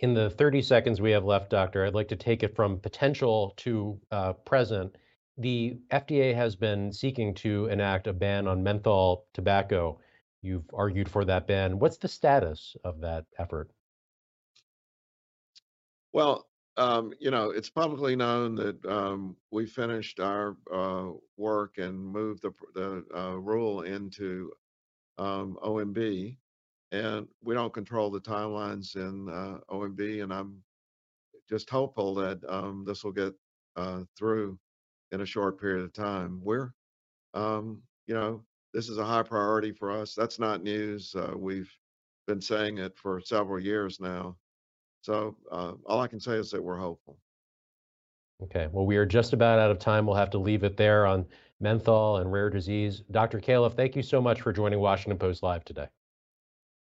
In 0.00 0.14
the 0.14 0.30
30 0.30 0.62
seconds 0.62 1.00
we 1.00 1.10
have 1.10 1.24
left, 1.24 1.50
Doctor, 1.50 1.84
I'd 1.84 1.94
like 1.94 2.08
to 2.08 2.16
take 2.16 2.42
it 2.42 2.56
from 2.56 2.80
potential 2.80 3.52
to 3.58 4.00
uh, 4.10 4.32
present. 4.32 4.96
The 5.36 5.78
FDA 5.90 6.34
has 6.34 6.56
been 6.56 6.92
seeking 6.92 7.34
to 7.36 7.66
enact 7.66 8.06
a 8.06 8.12
ban 8.12 8.46
on 8.46 8.62
menthol 8.62 9.26
tobacco. 9.34 10.00
You've 10.42 10.68
argued 10.72 11.08
for 11.08 11.24
that 11.26 11.46
ban. 11.46 11.78
What's 11.78 11.98
the 11.98 12.08
status 12.08 12.76
of 12.82 13.00
that 13.02 13.26
effort? 13.38 13.70
Well, 16.12 16.49
um, 16.76 17.12
you 17.18 17.30
know, 17.30 17.50
it's 17.50 17.70
publicly 17.70 18.16
known 18.16 18.54
that 18.56 18.84
um, 18.86 19.36
we 19.50 19.66
finished 19.66 20.20
our 20.20 20.56
uh, 20.72 21.10
work 21.36 21.78
and 21.78 21.98
moved 21.98 22.42
the, 22.42 22.52
the 22.74 23.04
uh, 23.16 23.34
rule 23.34 23.82
into 23.82 24.52
um, 25.18 25.58
OMB, 25.62 26.36
and 26.92 27.28
we 27.42 27.54
don't 27.54 27.72
control 27.72 28.10
the 28.10 28.20
timelines 28.20 28.96
in 28.96 29.28
uh, 29.28 29.58
OMB, 29.70 30.22
and 30.22 30.32
I'm 30.32 30.62
just 31.48 31.68
hopeful 31.68 32.14
that 32.14 32.38
um, 32.48 32.84
this 32.86 33.04
will 33.04 33.12
get 33.12 33.34
uh, 33.76 34.02
through 34.16 34.58
in 35.12 35.20
a 35.20 35.26
short 35.26 35.60
period 35.60 35.84
of 35.84 35.92
time. 35.92 36.40
We're, 36.42 36.72
um, 37.34 37.82
you 38.06 38.14
know, 38.14 38.44
this 38.72 38.88
is 38.88 38.98
a 38.98 39.04
high 39.04 39.24
priority 39.24 39.72
for 39.72 39.90
us. 39.90 40.14
That's 40.14 40.38
not 40.38 40.62
news. 40.62 41.14
Uh, 41.14 41.32
we've 41.36 41.70
been 42.26 42.40
saying 42.40 42.78
it 42.78 42.96
for 42.96 43.20
several 43.20 43.60
years 43.62 43.98
now. 44.00 44.36
So 45.02 45.36
uh, 45.50 45.72
all 45.86 46.00
I 46.00 46.08
can 46.08 46.20
say 46.20 46.32
is 46.32 46.50
that 46.50 46.62
we're 46.62 46.78
hopeful. 46.78 47.18
Okay, 48.42 48.68
well, 48.72 48.86
we 48.86 48.96
are 48.96 49.06
just 49.06 49.32
about 49.32 49.58
out 49.58 49.70
of 49.70 49.78
time. 49.78 50.06
We'll 50.06 50.16
have 50.16 50.30
to 50.30 50.38
leave 50.38 50.64
it 50.64 50.76
there 50.76 51.06
on 51.06 51.26
menthol 51.60 52.18
and 52.18 52.32
rare 52.32 52.48
disease. 52.48 53.02
Dr. 53.10 53.38
Califf, 53.38 53.74
thank 53.74 53.94
you 53.94 54.02
so 54.02 54.20
much 54.20 54.40
for 54.40 54.52
joining 54.52 54.80
Washington 54.80 55.18
Post 55.18 55.42
Live 55.42 55.64
today. 55.64 55.86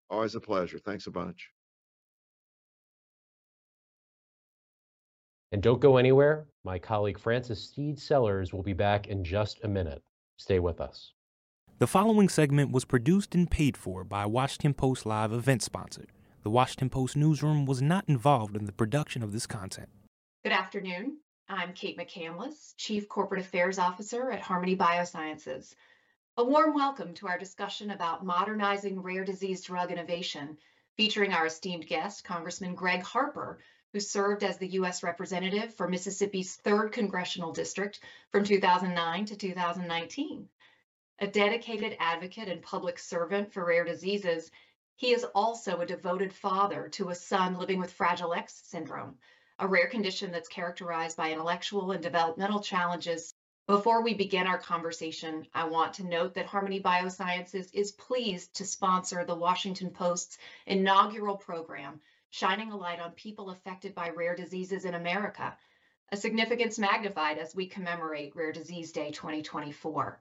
Always 0.09 0.35
a 0.35 0.39
pleasure. 0.39 0.79
Thanks 0.79 1.07
a 1.07 1.11
bunch. 1.11 1.49
And 5.51 5.63
don't 5.63 5.81
go 5.81 5.97
anywhere. 5.97 6.45
My 6.63 6.77
colleague 6.77 7.19
Frances 7.19 7.63
Stead 7.63 7.97
Sellers 7.97 8.53
will 8.53 8.61
be 8.61 8.73
back 8.73 9.07
in 9.07 9.23
just 9.23 9.59
a 9.63 9.67
minute. 9.67 10.03
Stay 10.37 10.59
with 10.59 10.79
us. 10.79 11.13
The 11.79 11.87
following 11.87 12.29
segment 12.29 12.71
was 12.71 12.85
produced 12.85 13.33
and 13.33 13.49
paid 13.49 13.77
for 13.77 14.03
by 14.03 14.25
Washington 14.25 14.73
Post 14.73 15.05
Live 15.05 15.31
event 15.31 15.63
sponsor. 15.63 16.05
The 16.41 16.49
Washington 16.49 16.89
Post 16.89 17.17
newsroom 17.17 17.65
was 17.65 17.81
not 17.81 18.05
involved 18.07 18.55
in 18.55 18.63
the 18.63 18.71
production 18.71 19.23
of 19.23 19.33
this 19.33 19.45
content. 19.45 19.89
Good 20.41 20.53
afternoon. 20.53 21.17
I'm 21.49 21.73
Kate 21.73 21.97
McCandless, 21.97 22.75
Chief 22.77 23.09
Corporate 23.09 23.41
Affairs 23.41 23.77
Officer 23.77 24.31
at 24.31 24.39
Harmony 24.39 24.77
Biosciences. 24.77 25.75
A 26.37 26.43
warm 26.45 26.73
welcome 26.73 27.13
to 27.15 27.27
our 27.27 27.37
discussion 27.37 27.91
about 27.91 28.25
modernizing 28.25 29.01
rare 29.01 29.25
disease 29.25 29.61
drug 29.63 29.91
innovation, 29.91 30.57
featuring 30.95 31.33
our 31.33 31.47
esteemed 31.47 31.85
guest, 31.87 32.23
Congressman 32.23 32.73
Greg 32.73 33.03
Harper, 33.03 33.59
who 33.91 33.99
served 33.99 34.45
as 34.45 34.57
the 34.57 34.67
U.S. 34.67 35.03
Representative 35.03 35.73
for 35.73 35.89
Mississippi's 35.89 36.57
3rd 36.63 36.93
Congressional 36.93 37.51
District 37.51 37.99
from 38.31 38.45
2009 38.45 39.25
to 39.25 39.35
2019. 39.35 40.47
A 41.19 41.27
dedicated 41.27 41.97
advocate 41.99 42.47
and 42.47 42.61
public 42.61 42.97
servant 42.97 43.51
for 43.51 43.65
rare 43.65 43.83
diseases, 43.83 44.49
he 44.99 45.13
is 45.13 45.23
also 45.33 45.79
a 45.79 45.85
devoted 45.85 46.33
father 46.33 46.89
to 46.89 47.07
a 47.07 47.15
son 47.15 47.57
living 47.57 47.79
with 47.79 47.93
Fragile 47.93 48.33
X 48.33 48.61
syndrome, 48.65 49.17
a 49.57 49.65
rare 49.65 49.87
condition 49.87 50.29
that's 50.29 50.49
characterized 50.49 51.15
by 51.15 51.31
intellectual 51.31 51.91
and 51.91 52.03
developmental 52.03 52.59
challenges 52.59 53.33
Before 53.65 54.03
we 54.03 54.13
begin 54.13 54.45
our 54.45 54.57
conversation, 54.57 55.47
I 55.53 55.69
want 55.69 55.93
to 55.93 56.03
note 56.03 56.33
that 56.33 56.47
Harmony 56.47 56.81
Biosciences 56.81 57.69
is 57.71 57.93
pleased 57.93 58.55
to 58.55 58.65
sponsor 58.65 59.23
the 59.23 59.35
Washington 59.35 59.91
Post's 59.91 60.37
inaugural 60.65 61.37
program, 61.37 62.01
Shining 62.29 62.73
a 62.73 62.75
Light 62.75 62.99
on 62.99 63.11
People 63.11 63.51
Affected 63.51 63.95
by 63.95 64.09
Rare 64.09 64.35
Diseases 64.35 64.83
in 64.83 64.95
America, 64.95 65.57
a 66.11 66.17
significance 66.17 66.77
magnified 66.77 67.37
as 67.37 67.55
we 67.55 67.67
commemorate 67.67 68.35
Rare 68.35 68.51
Disease 68.51 68.91
Day 68.91 69.11
2024. 69.11 70.19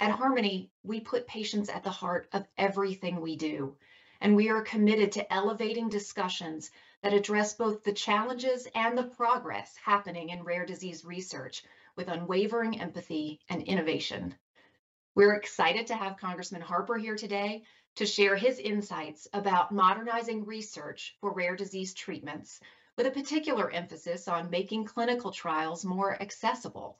At 0.00 0.10
Harmony, 0.10 0.72
we 0.82 0.98
put 0.98 1.28
patients 1.28 1.68
at 1.68 1.84
the 1.84 1.90
heart 1.90 2.28
of 2.32 2.48
everything 2.58 3.20
we 3.20 3.36
do, 3.36 3.76
and 4.20 4.36
we 4.36 4.50
are 4.50 4.62
committed 4.62 5.12
to 5.12 5.32
elevating 5.32 5.88
discussions 5.88 6.70
that 7.02 7.14
address 7.14 7.54
both 7.54 7.82
the 7.82 7.92
challenges 7.92 8.68
and 8.74 8.96
the 8.96 9.04
progress 9.04 9.74
happening 9.82 10.28
in 10.28 10.44
rare 10.44 10.66
disease 10.66 11.04
research 11.04 11.64
with 11.96 12.08
unwavering 12.08 12.80
empathy 12.80 13.40
and 13.48 13.62
innovation. 13.62 14.34
We're 15.14 15.34
excited 15.34 15.88
to 15.88 15.96
have 15.96 16.18
Congressman 16.18 16.60
Harper 16.60 16.96
here 16.96 17.16
today 17.16 17.64
to 17.96 18.06
share 18.06 18.36
his 18.36 18.58
insights 18.58 19.26
about 19.32 19.72
modernizing 19.72 20.44
research 20.44 21.16
for 21.20 21.32
rare 21.32 21.56
disease 21.56 21.94
treatments, 21.94 22.60
with 22.96 23.06
a 23.06 23.10
particular 23.10 23.70
emphasis 23.70 24.28
on 24.28 24.50
making 24.50 24.84
clinical 24.84 25.32
trials 25.32 25.84
more 25.84 26.20
accessible. 26.22 26.99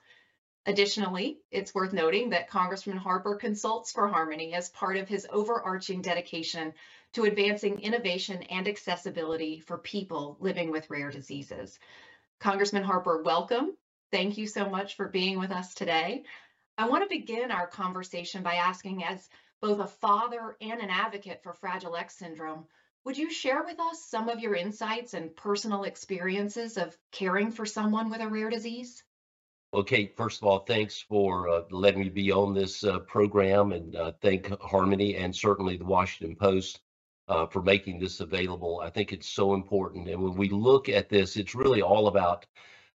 Additionally, 0.67 1.39
it's 1.51 1.75
worth 1.75 1.93
noting 1.93 2.31
that 2.31 2.51
Congressman 2.51 2.99
Harper 2.99 3.37
consults 3.37 3.93
for 3.93 4.09
Harmony 4.09 4.53
as 4.53 4.69
part 4.69 4.99
of 4.99 5.09
his 5.09 5.27
overarching 5.31 6.03
dedication 6.03 6.75
to 7.15 7.25
advancing 7.25 7.81
innovation 7.81 8.43
and 8.43 8.69
accessibility 8.69 9.61
for 9.61 9.79
people 9.79 10.37
living 10.39 10.71
with 10.71 10.91
rare 10.91 11.11
diseases. 11.11 11.79
Congressman 12.41 12.85
Harper, 12.85 13.23
welcome. 13.23 13.75
Thank 14.13 14.37
you 14.37 14.47
so 14.47 14.69
much 14.69 14.97
for 14.97 15.09
being 15.09 15.39
with 15.39 15.51
us 15.51 15.73
today. 15.73 16.25
I 16.77 16.89
want 16.89 17.05
to 17.05 17.19
begin 17.19 17.51
our 17.51 17.67
conversation 17.67 18.43
by 18.43 18.55
asking, 18.55 19.03
as 19.05 19.29
both 19.63 19.81
a 19.81 19.87
father 19.87 20.57
and 20.61 20.81
an 20.81 20.91
advocate 20.91 21.43
for 21.43 21.55
Fragile 21.55 21.97
X 21.97 22.17
syndrome, 22.17 22.67
would 23.05 23.17
you 23.17 23.31
share 23.31 23.63
with 23.63 23.81
us 23.81 24.05
some 24.05 24.29
of 24.29 24.41
your 24.41 24.55
insights 24.55 25.15
and 25.15 25.35
personal 25.35 25.85
experiences 25.85 26.77
of 26.77 26.97
caring 27.13 27.51
for 27.51 27.65
someone 27.65 28.11
with 28.11 28.21
a 28.21 28.29
rare 28.29 28.51
disease? 28.51 29.03
Okay, 29.73 30.13
first 30.17 30.43
of 30.43 30.49
all, 30.49 30.59
thanks 30.61 31.01
for 31.01 31.49
uh, 31.49 31.63
letting 31.71 32.01
me 32.01 32.09
be 32.09 32.33
on 32.33 32.55
this 32.55 32.83
uh, 32.83 32.99
program 33.01 33.71
and 33.71 33.95
uh, 33.95 34.11
thank 34.21 34.51
Harmony 34.61 35.15
and 35.15 35.35
certainly 35.35 35.77
the 35.77 35.85
Washington 35.85 36.35
Post 36.35 36.81
uh, 37.29 37.47
for 37.47 37.63
making 37.63 38.01
this 38.01 38.19
available. 38.19 38.81
I 38.83 38.91
think 38.91 39.13
it's 39.13 39.29
so 39.29 39.55
important. 39.55 40.09
And 40.09 40.21
when 40.21 40.35
we 40.35 40.49
look 40.49 40.89
at 40.89 41.09
this, 41.09 41.37
it's 41.37 41.55
really 41.55 41.83
all 41.83 42.09
about 42.09 42.47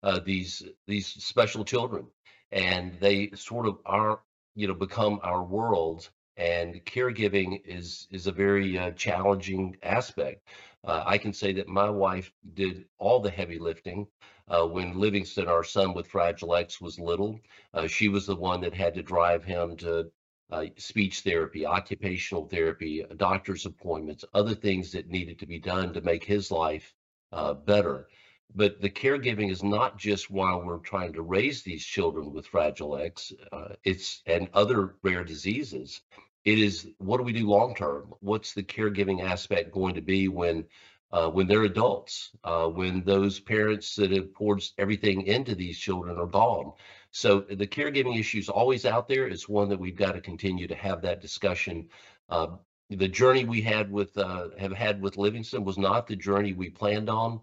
uh, 0.02 0.20
these 0.26 0.64
these 0.88 1.06
special 1.06 1.64
children, 1.64 2.08
and 2.52 3.00
they 3.00 3.30
sort 3.36 3.68
of 3.68 3.78
are 3.86 4.22
you 4.56 4.68
know 4.68 4.74
become 4.74 5.20
our 5.22 5.44
world. 5.44 6.10
And 6.38 6.84
caregiving 6.86 7.62
is 7.66 8.08
is 8.10 8.26
a 8.26 8.32
very 8.32 8.80
uh, 8.80 8.92
challenging 8.92 9.78
aspect. 9.84 10.48
Uh, 10.84 11.04
I 11.06 11.18
can 11.18 11.34
say 11.34 11.54
that 11.54 11.68
my 11.68 11.90
wife 11.90 12.32
did 12.54 12.86
all 12.98 13.20
the 13.20 13.30
heavy 13.30 13.58
lifting 13.58 14.08
uh, 14.50 14.66
when 14.66 15.00
Livingston, 15.00 15.48
our 15.48 15.64
son 15.64 15.94
with 15.94 16.08
Fragile 16.08 16.56
X, 16.56 16.82
was 16.82 17.00
little. 17.00 17.40
Uh, 17.74 17.88
she 17.88 18.10
was 18.10 18.26
the 18.26 18.36
one 18.36 18.62
that 18.62 18.74
had 18.74 18.94
to 18.96 19.02
drive 19.04 19.44
him 19.44 19.78
to 19.78 20.12
uh, 20.52 20.66
speech 20.78 21.22
therapy, 21.22 21.66
occupational 21.66 22.48
therapy, 22.48 23.04
doctor's 23.18 23.66
appointments, 23.66 24.26
other 24.34 24.54
things 24.54 24.92
that 24.92 25.10
needed 25.10 25.40
to 25.40 25.46
be 25.46 25.60
done 25.60 25.94
to 25.94 26.02
make 26.02 26.24
his 26.24 26.52
life 26.52 26.94
uh, 27.32 27.54
better. 27.54 28.08
But 28.56 28.82
the 28.82 28.90
caregiving 28.90 29.50
is 29.50 29.64
not 29.64 29.98
just 29.98 30.30
while 30.30 30.62
we're 30.62 30.78
trying 30.78 31.14
to 31.14 31.24
raise 31.24 31.64
these 31.64 31.84
children 31.84 32.34
with 32.34 32.46
Fragile 32.46 32.98
X, 32.98 33.34
uh, 33.52 33.70
it's 33.84 34.22
and 34.28 34.48
other 34.54 34.96
rare 35.02 35.24
diseases. 35.24 36.02
It 36.46 36.60
is 36.60 36.88
what 36.98 37.18
do 37.18 37.24
we 37.24 37.34
do 37.34 37.48
long 37.48 37.76
term? 37.76 38.14
What's 38.20 38.54
the 38.54 38.64
caregiving 38.64 39.24
aspect 39.24 39.72
going 39.72 39.96
to 39.96 40.02
be 40.02 40.28
when 40.28 40.66
uh, 41.12 41.30
when 41.30 41.48
they're 41.48 41.64
adults, 41.64 42.32
uh, 42.44 42.68
when 42.68 43.04
those 43.04 43.40
parents 43.40 43.96
that 43.96 44.12
have 44.12 44.34
poured 44.34 44.64
everything 44.80 45.22
into 45.28 45.54
these 45.54 45.78
children 45.78 46.18
are 46.18 46.26
gone. 46.26 46.74
So 47.12 47.42
the 47.42 47.68
caregiving 47.68 48.18
issue 48.18 48.40
is 48.40 48.50
always 48.50 48.84
out 48.84 49.08
there. 49.08 49.28
It's 49.28 49.48
one 49.48 49.70
that 49.70 49.80
we've 49.80 49.96
got 49.96 50.14
to 50.14 50.22
continue 50.22 50.68
to 50.68 50.76
have 50.76 51.04
that 51.04 51.22
discussion. 51.22 51.90
Uh, 52.30 52.48
the 52.90 53.08
journey 53.08 53.46
we 53.46 53.62
had 53.62 53.92
with 53.92 54.18
uh, 54.18 54.50
have 54.58 54.74
had 54.74 55.02
with 55.02 55.18
Livingston 55.18 55.64
was 55.64 55.78
not 55.78 56.08
the 56.08 56.16
journey 56.16 56.54
we 56.54 56.70
planned 56.70 57.10
on 57.10 57.42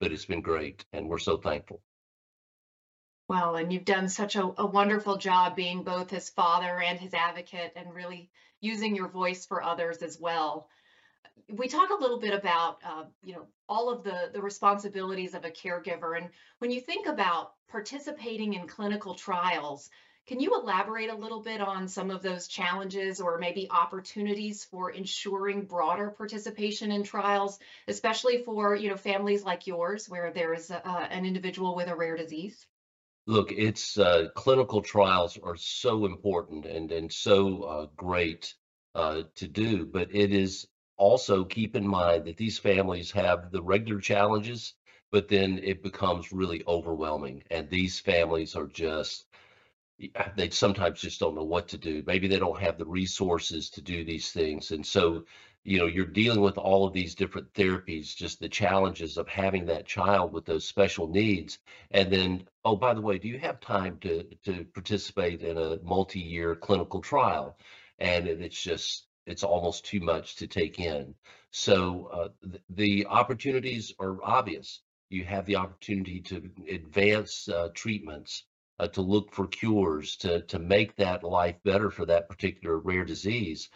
but 0.00 0.10
it's 0.10 0.24
been 0.24 0.40
great 0.40 0.84
and 0.92 1.08
we're 1.08 1.18
so 1.18 1.36
thankful. 1.36 1.80
Well, 3.30 3.54
and 3.54 3.72
you've 3.72 3.84
done 3.84 4.08
such 4.08 4.34
a, 4.34 4.52
a, 4.58 4.66
wonderful 4.66 5.16
job 5.16 5.54
being 5.54 5.84
both 5.84 6.10
his 6.10 6.28
father 6.30 6.82
and 6.82 6.98
his 6.98 7.14
advocate 7.14 7.72
and 7.76 7.94
really 7.94 8.28
using 8.60 8.96
your 8.96 9.06
voice 9.06 9.46
for 9.46 9.62
others 9.62 9.98
as 9.98 10.18
well. 10.18 10.68
We 11.48 11.68
talk 11.68 11.90
a 11.90 12.02
little 12.02 12.18
bit 12.18 12.34
about, 12.34 12.78
uh, 12.84 13.04
you 13.22 13.34
know, 13.34 13.46
all 13.68 13.88
of 13.88 14.02
the, 14.02 14.30
the 14.32 14.42
responsibilities 14.42 15.34
of 15.34 15.44
a 15.44 15.50
caregiver. 15.50 16.16
And 16.16 16.30
when 16.58 16.72
you 16.72 16.80
think 16.80 17.06
about 17.06 17.52
participating 17.68 18.54
in 18.54 18.66
clinical 18.66 19.14
trials, 19.14 19.90
can 20.26 20.40
you 20.40 20.60
elaborate 20.60 21.10
a 21.10 21.14
little 21.14 21.40
bit 21.40 21.60
on 21.60 21.86
some 21.86 22.10
of 22.10 22.22
those 22.22 22.48
challenges 22.48 23.20
or 23.20 23.38
maybe 23.38 23.70
opportunities 23.70 24.64
for 24.64 24.90
ensuring 24.90 25.66
broader 25.66 26.10
participation 26.10 26.90
in 26.90 27.04
trials, 27.04 27.60
especially 27.86 28.42
for 28.42 28.74
you 28.74 28.88
know 28.88 28.96
families 28.96 29.44
like 29.44 29.68
yours 29.68 30.08
where 30.08 30.32
there 30.32 30.52
is 30.52 30.72
a, 30.72 30.84
an 30.84 31.24
individual 31.24 31.76
with 31.76 31.86
a 31.86 31.94
rare 31.94 32.16
disease? 32.16 32.66
Look, 33.30 33.52
it's 33.52 33.96
uh, 33.96 34.30
clinical 34.34 34.82
trials 34.82 35.38
are 35.40 35.56
so 35.56 36.04
important 36.04 36.66
and 36.66 36.90
and 36.90 37.12
so 37.12 37.62
uh, 37.62 37.86
great 37.96 38.54
uh, 38.96 39.22
to 39.36 39.46
do, 39.46 39.86
but 39.86 40.12
it 40.12 40.32
is 40.32 40.66
also 40.96 41.44
keep 41.44 41.76
in 41.76 41.86
mind 41.86 42.24
that 42.24 42.36
these 42.36 42.58
families 42.58 43.12
have 43.12 43.52
the 43.52 43.62
regular 43.62 44.00
challenges, 44.00 44.74
but 45.12 45.28
then 45.28 45.60
it 45.62 45.80
becomes 45.80 46.32
really 46.32 46.64
overwhelming, 46.66 47.44
and 47.52 47.70
these 47.70 48.00
families 48.00 48.56
are 48.56 48.66
just 48.66 49.26
they 50.36 50.50
sometimes 50.50 51.00
just 51.00 51.20
don't 51.20 51.36
know 51.36 51.44
what 51.44 51.68
to 51.68 51.78
do. 51.78 52.02
Maybe 52.06 52.26
they 52.26 52.38
don't 52.40 52.60
have 52.60 52.78
the 52.78 52.86
resources 52.86 53.70
to 53.70 53.80
do 53.82 54.04
these 54.04 54.32
things. 54.32 54.72
And 54.72 54.84
so, 54.84 55.24
you 55.64 55.78
know, 55.78 55.86
you're 55.86 56.06
dealing 56.06 56.40
with 56.40 56.56
all 56.56 56.86
of 56.86 56.92
these 56.94 57.14
different 57.14 57.52
therapies, 57.52 58.16
just 58.16 58.40
the 58.40 58.48
challenges 58.48 59.18
of 59.18 59.28
having 59.28 59.66
that 59.66 59.86
child 59.86 60.32
with 60.32 60.46
those 60.46 60.66
special 60.66 61.06
needs. 61.08 61.58
And 61.90 62.10
then, 62.10 62.48
oh, 62.64 62.76
by 62.76 62.94
the 62.94 63.00
way, 63.02 63.18
do 63.18 63.28
you 63.28 63.38
have 63.38 63.60
time 63.60 63.98
to 64.00 64.24
to 64.44 64.64
participate 64.64 65.42
in 65.42 65.58
a 65.58 65.78
multi-year 65.82 66.56
clinical 66.56 67.00
trial? 67.00 67.58
And 67.98 68.26
it's 68.26 68.60
just 68.62 69.06
it's 69.26 69.44
almost 69.44 69.84
too 69.84 70.00
much 70.00 70.36
to 70.36 70.46
take 70.46 70.80
in. 70.80 71.14
So 71.50 72.06
uh, 72.12 72.28
th- 72.42 72.62
the 72.70 73.06
opportunities 73.06 73.92
are 74.00 74.16
obvious. 74.24 74.80
You 75.10 75.24
have 75.24 75.44
the 75.44 75.56
opportunity 75.56 76.20
to 76.22 76.50
advance 76.70 77.48
uh, 77.48 77.68
treatments 77.74 78.44
uh, 78.78 78.88
to 78.88 79.02
look 79.02 79.34
for 79.34 79.46
cures 79.46 80.16
to 80.18 80.40
to 80.42 80.58
make 80.58 80.96
that 80.96 81.22
life 81.22 81.56
better 81.64 81.90
for 81.90 82.06
that 82.06 82.30
particular 82.30 82.78
rare 82.78 83.04
disease 83.04 83.68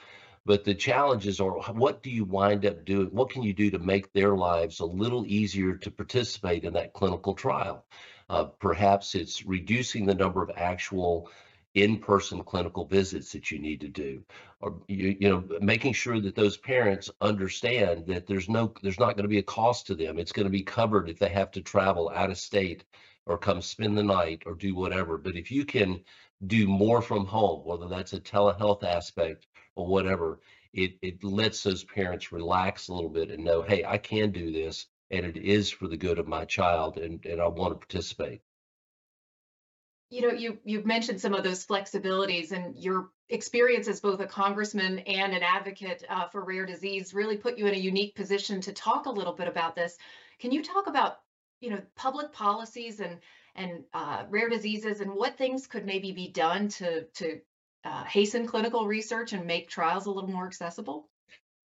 but 0.47 0.65
the 0.65 0.75
challenges 0.75 1.41
are 1.41 1.53
what 1.73 2.03
do 2.03 2.11
you 2.11 2.25
wind 2.25 2.67
up 2.67 2.85
doing? 2.85 3.09
What 3.09 3.31
can 3.31 3.43
you 3.43 3.53
do 3.55 3.71
to 3.71 3.79
make 3.79 4.13
their 4.13 4.37
lives 4.37 4.81
a 4.81 4.87
little 4.87 5.25
easier 5.27 5.75
to 5.77 5.91
participate 5.91 6.65
in 6.65 6.75
that 6.75 6.93
clinical 6.93 7.35
trial? 7.35 7.85
Uh, 8.29 8.45
perhaps 8.45 9.15
it's 9.15 9.45
reducing 9.45 10.07
the 10.07 10.15
number 10.15 10.43
of 10.43 10.51
actual 10.57 11.31
in-person 11.75 12.43
clinical 12.45 12.85
visits 12.85 13.33
that 13.33 13.51
you 13.51 13.59
need 13.59 13.81
to 13.81 13.89
do. 13.89 14.23
Or 14.61 14.81
you, 14.87 15.17
you 15.19 15.29
know 15.29 15.45
making 15.61 15.95
sure 15.95 16.21
that 16.21 16.35
those 16.35 16.57
parents 16.57 17.11
understand 17.21 18.07
that 18.07 18.27
there's 18.27 18.49
no 18.49 18.73
there's 18.83 19.01
not 19.01 19.17
going 19.17 19.25
to 19.25 19.29
be 19.29 19.39
a 19.39 19.43
cost 19.43 19.87
to 19.89 19.95
them. 19.95 20.19
It's 20.19 20.33
going 20.33 20.47
to 20.47 20.51
be 20.51 20.63
covered 20.63 21.09
if 21.09 21.19
they 21.19 21.31
have 21.31 21.51
to 21.53 21.63
travel 21.63 22.11
out 22.15 22.31
of 22.31 22.39
state 22.39 22.85
or 23.27 23.39
come 23.39 23.63
spend 23.63 23.97
the 23.97 24.03
night 24.03 24.43
or 24.47 24.55
do 24.55 24.75
whatever. 24.75 25.17
But 25.19 25.37
if 25.37 25.51
you 25.51 25.65
can 25.65 26.05
do 26.47 26.67
more 26.69 27.01
from 27.01 27.25
home, 27.25 27.65
whether 27.65 27.89
that's 27.89 28.13
a 28.13 28.21
telehealth 28.21 28.85
aspect 28.85 29.47
or 29.77 29.87
whatever, 29.87 30.41
it, 30.73 30.99
it 31.03 31.23
lets 31.23 31.63
those 31.63 31.85
parents 31.85 32.33
relax 32.33 32.89
a 32.89 32.95
little 32.95 33.11
bit 33.11 33.31
and 33.31 33.45
know, 33.45 33.63
hey, 33.63 33.85
I 33.85 33.99
can 33.99 34.31
do 34.31 34.53
this 34.53 34.87
and 35.11 35.25
it 35.25 35.37
is 35.37 35.71
for 35.71 35.89
the 35.89 35.97
good 35.97 36.19
of 36.19 36.27
my 36.27 36.45
child 36.45 36.99
and, 36.99 37.25
and 37.25 37.41
I 37.41 37.49
want 37.49 37.73
to 37.73 37.87
participate. 37.87 38.41
You 40.11 40.23
know, 40.23 40.33
you 40.33 40.59
you've 40.65 40.87
mentioned 40.87 41.21
some 41.21 41.35
of 41.35 41.43
those 41.43 41.67
flexibilities 41.67 42.53
and 42.53 42.77
your 42.77 43.11
experience 43.31 43.89
as 43.89 44.01
both 44.01 44.21
a 44.21 44.27
congressman 44.27 45.01
and 45.01 45.33
an 45.33 45.43
advocate 45.43 46.05
uh, 46.09 46.29
for 46.29 46.45
rare 46.45 46.67
disease 46.67 47.15
really 47.15 47.37
put 47.37 47.59
you 47.59 47.67
in 47.67 47.75
a 47.75 47.79
unique 47.79 48.15
position 48.15 48.61
to 48.61 48.73
talk 48.73 49.07
a 49.07 49.11
little 49.11 49.33
bit 49.33 49.49
about 49.49 49.75
this. 49.75 49.97
Can 50.39 50.53
you 50.53 50.63
talk 50.63 50.87
about 50.87 51.19
you 51.61 51.71
know 51.71 51.81
public 51.97 52.33
policies 52.33 53.01
and 53.01 53.19
and 53.57 53.85
uh, 53.93 54.25
rare 54.29 54.49
diseases 54.49 55.01
and 55.01 55.11
what 55.13 55.39
things 55.39 55.67
could 55.67 55.87
maybe 55.87 56.13
be 56.13 56.29
done 56.29 56.69
to 56.69 57.05
to 57.15 57.41
uh, 57.85 58.05
hasten 58.05 58.47
clinical 58.47 58.87
research 58.87 59.33
and 59.33 59.47
make 59.47 59.69
trials 59.69 60.07
a 60.07 60.11
little 60.11 60.31
more 60.31 60.47
accessible? 60.47 61.09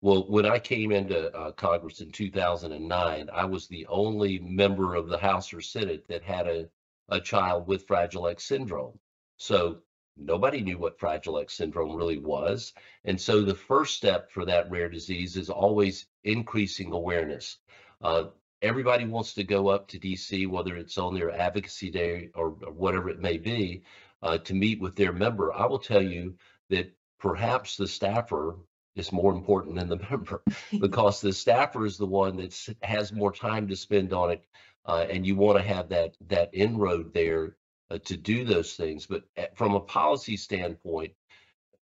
Well, 0.01 0.25
when 0.29 0.45
I 0.45 0.59
came 0.59 0.91
into 0.91 1.35
uh, 1.35 1.51
Congress 1.51 1.99
in 1.99 2.11
2009, 2.11 3.29
I 3.33 3.45
was 3.45 3.67
the 3.67 3.85
only 3.87 4.39
member 4.39 4.95
of 4.95 5.09
the 5.09 5.17
House 5.17 5.53
or 5.53 5.59
Senate 5.59 6.07
that 6.07 6.23
had 6.23 6.47
a, 6.47 6.69
a 7.09 7.19
child 7.19 7.67
with 7.67 7.85
Fragile 7.85 8.27
X 8.27 8.45
syndrome. 8.45 8.97
So 9.37 9.79
nobody 10.15 10.61
knew 10.61 10.77
what 10.77 10.99
Fragile 10.99 11.39
X 11.39 11.53
syndrome 11.53 11.95
really 11.95 12.17
was. 12.17 12.73
And 13.03 13.19
so 13.19 13.41
the 13.41 13.55
first 13.55 13.97
step 13.97 14.31
for 14.31 14.45
that 14.45 14.71
rare 14.71 14.89
disease 14.89 15.35
is 15.35 15.49
always 15.49 16.07
increasing 16.23 16.93
awareness. 16.93 17.57
Uh, 18.01 18.25
everybody 18.61 19.05
wants 19.05 19.33
to 19.33 19.43
go 19.43 19.67
up 19.67 19.89
to 19.89 19.99
DC, 19.99 20.47
whether 20.47 20.77
it's 20.77 20.97
on 20.97 21.13
their 21.13 21.31
advocacy 21.31 21.89
day 21.89 22.29
or, 22.35 22.55
or 22.65 22.71
whatever 22.71 23.09
it 23.09 23.19
may 23.19 23.37
be, 23.37 23.83
uh, 24.21 24.37
to 24.39 24.53
meet 24.53 24.79
with 24.79 24.95
their 24.95 25.13
member. 25.13 25.53
I 25.53 25.65
will 25.65 25.79
tell 25.79 26.01
you 26.01 26.35
that 26.69 26.93
perhaps 27.19 27.77
the 27.77 27.87
staffer 27.87 28.57
is 28.95 29.11
more 29.11 29.31
important 29.33 29.75
than 29.75 29.89
the 29.89 29.97
member 30.09 30.43
because 30.79 31.21
the 31.21 31.33
staffer 31.33 31.85
is 31.85 31.97
the 31.97 32.05
one 32.05 32.37
that 32.37 32.75
has 32.81 33.13
more 33.13 33.31
time 33.31 33.67
to 33.67 33.75
spend 33.75 34.13
on 34.13 34.31
it, 34.31 34.43
uh, 34.85 35.05
and 35.09 35.25
you 35.25 35.35
want 35.35 35.57
to 35.57 35.63
have 35.63 35.89
that 35.89 36.15
that 36.27 36.49
inroad 36.53 37.13
there 37.13 37.55
uh, 37.91 37.97
to 38.05 38.17
do 38.17 38.43
those 38.43 38.73
things. 38.73 39.05
But 39.05 39.23
eh, 39.37 39.47
from 39.55 39.75
a 39.75 39.79
policy 39.79 40.37
standpoint, 40.37 41.13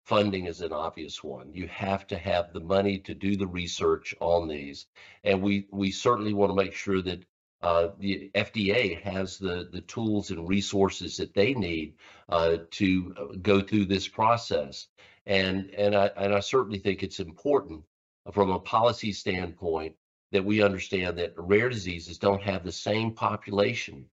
funding 0.06 0.46
is 0.46 0.62
an 0.62 0.72
obvious 0.72 1.24
one. 1.24 1.54
You 1.54 1.68
have 1.68 2.08
to 2.08 2.18
have 2.18 2.54
the 2.54 2.62
money 2.62 3.00
to 3.00 3.14
do 3.14 3.36
the 3.36 3.48
research 3.48 4.16
on 4.20 4.48
these, 4.48 4.86
and 5.24 5.42
we 5.42 5.68
we 5.72 5.92
certainly 5.92 6.34
want 6.34 6.52
to 6.52 6.56
make 6.56 6.74
sure 6.74 7.02
that 7.02 7.24
uh, 7.62 7.90
the 8.00 8.30
FDA 8.36 9.02
has 9.02 9.38
the 9.38 9.68
the 9.72 9.82
tools 9.82 10.32
and 10.32 10.48
resources 10.48 11.18
that 11.18 11.34
they 11.34 11.54
need 11.54 11.96
uh, 12.30 12.58
to 12.72 13.16
uh, 13.18 13.36
go 13.42 13.62
through 13.62 13.86
this 13.86 14.08
process. 14.08 14.88
And 15.26 15.72
and 15.72 15.96
I 15.96 16.08
and 16.16 16.34
I 16.34 16.40
certainly 16.40 16.80
think 16.80 17.04
it's 17.04 17.20
important 17.20 17.84
from 18.32 18.52
a 18.52 18.60
policy 18.60 19.12
standpoint 19.14 19.96
that 20.32 20.46
we 20.46 20.62
understand 20.62 21.18
that 21.18 21.34
rare 21.38 21.70
diseases 21.70 22.18
don't 22.18 22.42
have 22.42 22.64
the 22.64 22.72
same 22.72 23.14
population 23.14 24.06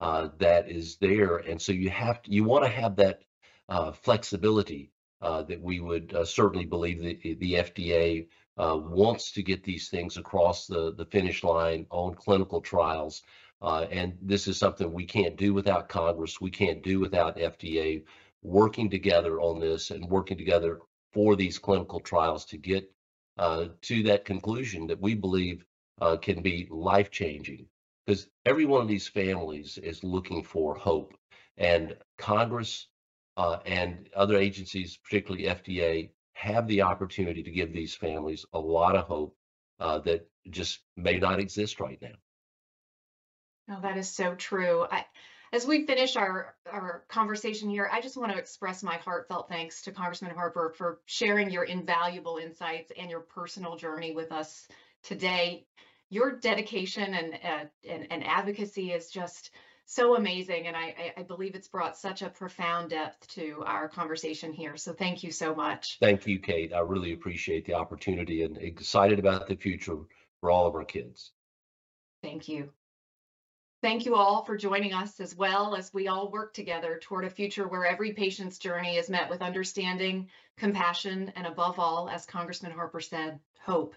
uh, 0.00 0.28
that 0.38 0.70
is 0.70 0.96
there, 0.96 1.38
and 1.38 1.60
so 1.60 1.72
you 1.72 1.90
have 1.90 2.22
to, 2.22 2.32
you 2.32 2.44
want 2.44 2.64
to 2.64 2.70
have 2.70 2.96
that 2.96 3.22
uh, 3.68 3.92
flexibility 3.92 4.92
uh, 5.22 5.42
that 5.42 5.60
we 5.60 5.80
would 5.80 6.12
uh, 6.14 6.24
certainly 6.24 6.66
believe 6.66 7.00
the, 7.00 7.34
the 7.34 7.54
FDA 7.54 8.26
uh, 8.58 8.78
wants 8.78 9.32
to 9.32 9.42
get 9.42 9.64
these 9.64 9.88
things 9.88 10.16
across 10.16 10.66
the, 10.66 10.94
the 10.94 11.06
finish 11.06 11.42
line 11.42 11.86
on 11.90 12.14
clinical 12.14 12.60
trials. 12.60 13.22
Uh, 13.60 13.86
and 13.90 14.16
this 14.20 14.48
is 14.48 14.58
something 14.58 14.92
we 14.92 15.04
can't 15.04 15.36
do 15.36 15.54
without 15.54 15.88
Congress. 15.88 16.40
We 16.40 16.50
can't 16.50 16.82
do 16.82 17.00
without 17.00 17.36
FDA 17.36 18.02
working 18.42 18.90
together 18.90 19.40
on 19.40 19.60
this 19.60 19.90
and 19.90 20.04
working 20.08 20.36
together 20.36 20.80
for 21.12 21.36
these 21.36 21.58
clinical 21.58 22.00
trials 22.00 22.44
to 22.46 22.56
get 22.56 22.90
to 23.38 24.02
that 24.02 24.24
conclusion 24.24 24.86
that 24.86 25.00
we 25.00 25.14
believe 25.14 25.64
can 26.20 26.42
be 26.42 26.66
life 26.70 27.10
changing 27.10 27.66
because 28.06 28.26
every 28.46 28.64
one 28.64 28.82
of 28.82 28.88
these 28.88 29.08
families 29.08 29.78
is 29.78 30.02
looking 30.02 30.42
for 30.42 30.74
hope. 30.74 31.14
And 31.56 31.96
Congress 32.18 32.88
uh, 33.36 33.58
and 33.64 34.08
other 34.14 34.36
agencies, 34.36 34.96
particularly 34.96 35.44
FDA, 35.46 36.10
have 36.34 36.66
the 36.66 36.82
opportunity 36.82 37.42
to 37.42 37.50
give 37.50 37.72
these 37.72 37.94
families 37.94 38.44
a 38.52 38.58
lot 38.58 38.96
of 38.96 39.06
hope 39.06 39.36
uh, 39.80 39.98
that 40.00 40.28
just 40.50 40.80
may 40.96 41.18
not 41.18 41.40
exist 41.40 41.80
right 41.80 42.00
now. 42.00 42.14
No, 43.68 43.80
that 43.80 43.96
is 43.96 44.10
so 44.10 44.34
true. 44.34 44.86
I, 44.90 45.04
as 45.52 45.66
we 45.66 45.86
finish 45.86 46.16
our, 46.16 46.54
our 46.70 47.04
conversation 47.08 47.68
here, 47.68 47.88
I 47.92 48.00
just 48.00 48.16
want 48.16 48.32
to 48.32 48.38
express 48.38 48.82
my 48.82 48.96
heartfelt 48.96 49.48
thanks 49.48 49.82
to 49.82 49.92
Congressman 49.92 50.34
Harper 50.34 50.72
for 50.76 51.00
sharing 51.06 51.50
your 51.50 51.64
invaluable 51.64 52.38
insights 52.38 52.90
and 52.98 53.10
your 53.10 53.20
personal 53.20 53.76
journey 53.76 54.12
with 54.12 54.32
us 54.32 54.66
today 55.02 55.66
your 56.12 56.32
dedication 56.32 57.14
and, 57.14 57.34
uh, 57.42 57.64
and, 57.88 58.06
and 58.10 58.22
advocacy 58.26 58.92
is 58.92 59.08
just 59.08 59.50
so 59.92 60.16
amazing. 60.16 60.66
And 60.66 60.76
I, 60.76 61.12
I 61.16 61.22
believe 61.22 61.54
it's 61.54 61.68
brought 61.68 61.98
such 61.98 62.22
a 62.22 62.30
profound 62.30 62.90
depth 62.90 63.28
to 63.34 63.62
our 63.66 63.88
conversation 63.88 64.52
here. 64.52 64.76
So 64.76 64.92
thank 64.92 65.22
you 65.22 65.30
so 65.30 65.54
much. 65.54 65.98
Thank 66.00 66.26
you, 66.26 66.38
Kate. 66.38 66.72
I 66.72 66.80
really 66.80 67.12
appreciate 67.12 67.66
the 67.66 67.74
opportunity 67.74 68.42
and 68.42 68.56
excited 68.56 69.18
about 69.18 69.48
the 69.48 69.56
future 69.56 69.98
for 70.40 70.50
all 70.50 70.66
of 70.66 70.74
our 70.74 70.84
kids. 70.84 71.32
Thank 72.22 72.48
you. 72.48 72.70
Thank 73.82 74.06
you 74.06 74.14
all 74.14 74.44
for 74.44 74.56
joining 74.56 74.94
us 74.94 75.18
as 75.18 75.36
well 75.36 75.74
as 75.74 75.92
we 75.92 76.06
all 76.06 76.30
work 76.30 76.54
together 76.54 76.98
toward 77.02 77.24
a 77.24 77.30
future 77.30 77.66
where 77.66 77.84
every 77.84 78.12
patient's 78.12 78.58
journey 78.58 78.96
is 78.96 79.10
met 79.10 79.28
with 79.28 79.42
understanding, 79.42 80.28
compassion, 80.56 81.32
and 81.34 81.46
above 81.46 81.80
all, 81.80 82.08
as 82.08 82.24
Congressman 82.24 82.72
Harper 82.72 83.00
said, 83.00 83.40
hope. 83.60 83.94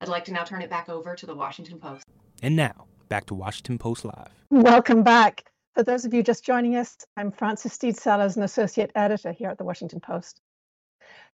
I'd 0.00 0.08
like 0.08 0.26
to 0.26 0.32
now 0.32 0.44
turn 0.44 0.60
it 0.60 0.68
back 0.68 0.90
over 0.90 1.14
to 1.14 1.26
the 1.26 1.34
Washington 1.34 1.78
Post. 1.78 2.04
And 2.42 2.54
now, 2.54 2.86
back 3.08 3.26
to 3.26 3.34
Washington 3.34 3.78
Post 3.78 4.04
Live. 4.04 4.30
Welcome 4.50 5.02
back. 5.02 5.44
For 5.74 5.82
those 5.82 6.04
of 6.04 6.14
you 6.14 6.22
just 6.22 6.44
joining 6.44 6.76
us, 6.76 6.96
I'm 7.16 7.32
Frances 7.32 7.72
Stead 7.72 7.96
Sellers, 7.96 8.36
an 8.36 8.42
associate 8.42 8.92
editor 8.94 9.32
here 9.32 9.50
at 9.50 9.58
the 9.58 9.64
Washington 9.64 10.00
Post. 10.00 10.40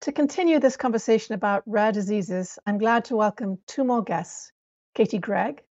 To 0.02 0.12
continue 0.12 0.60
this 0.60 0.76
conversation 0.76 1.34
about 1.34 1.62
rare 1.66 1.92
diseases, 1.92 2.58
I'm 2.66 2.78
glad 2.78 3.06
to 3.06 3.16
welcome 3.16 3.58
two 3.66 3.84
more 3.84 4.02
guests 4.02 4.52
Katie 4.94 5.18
Gregg, 5.18 5.62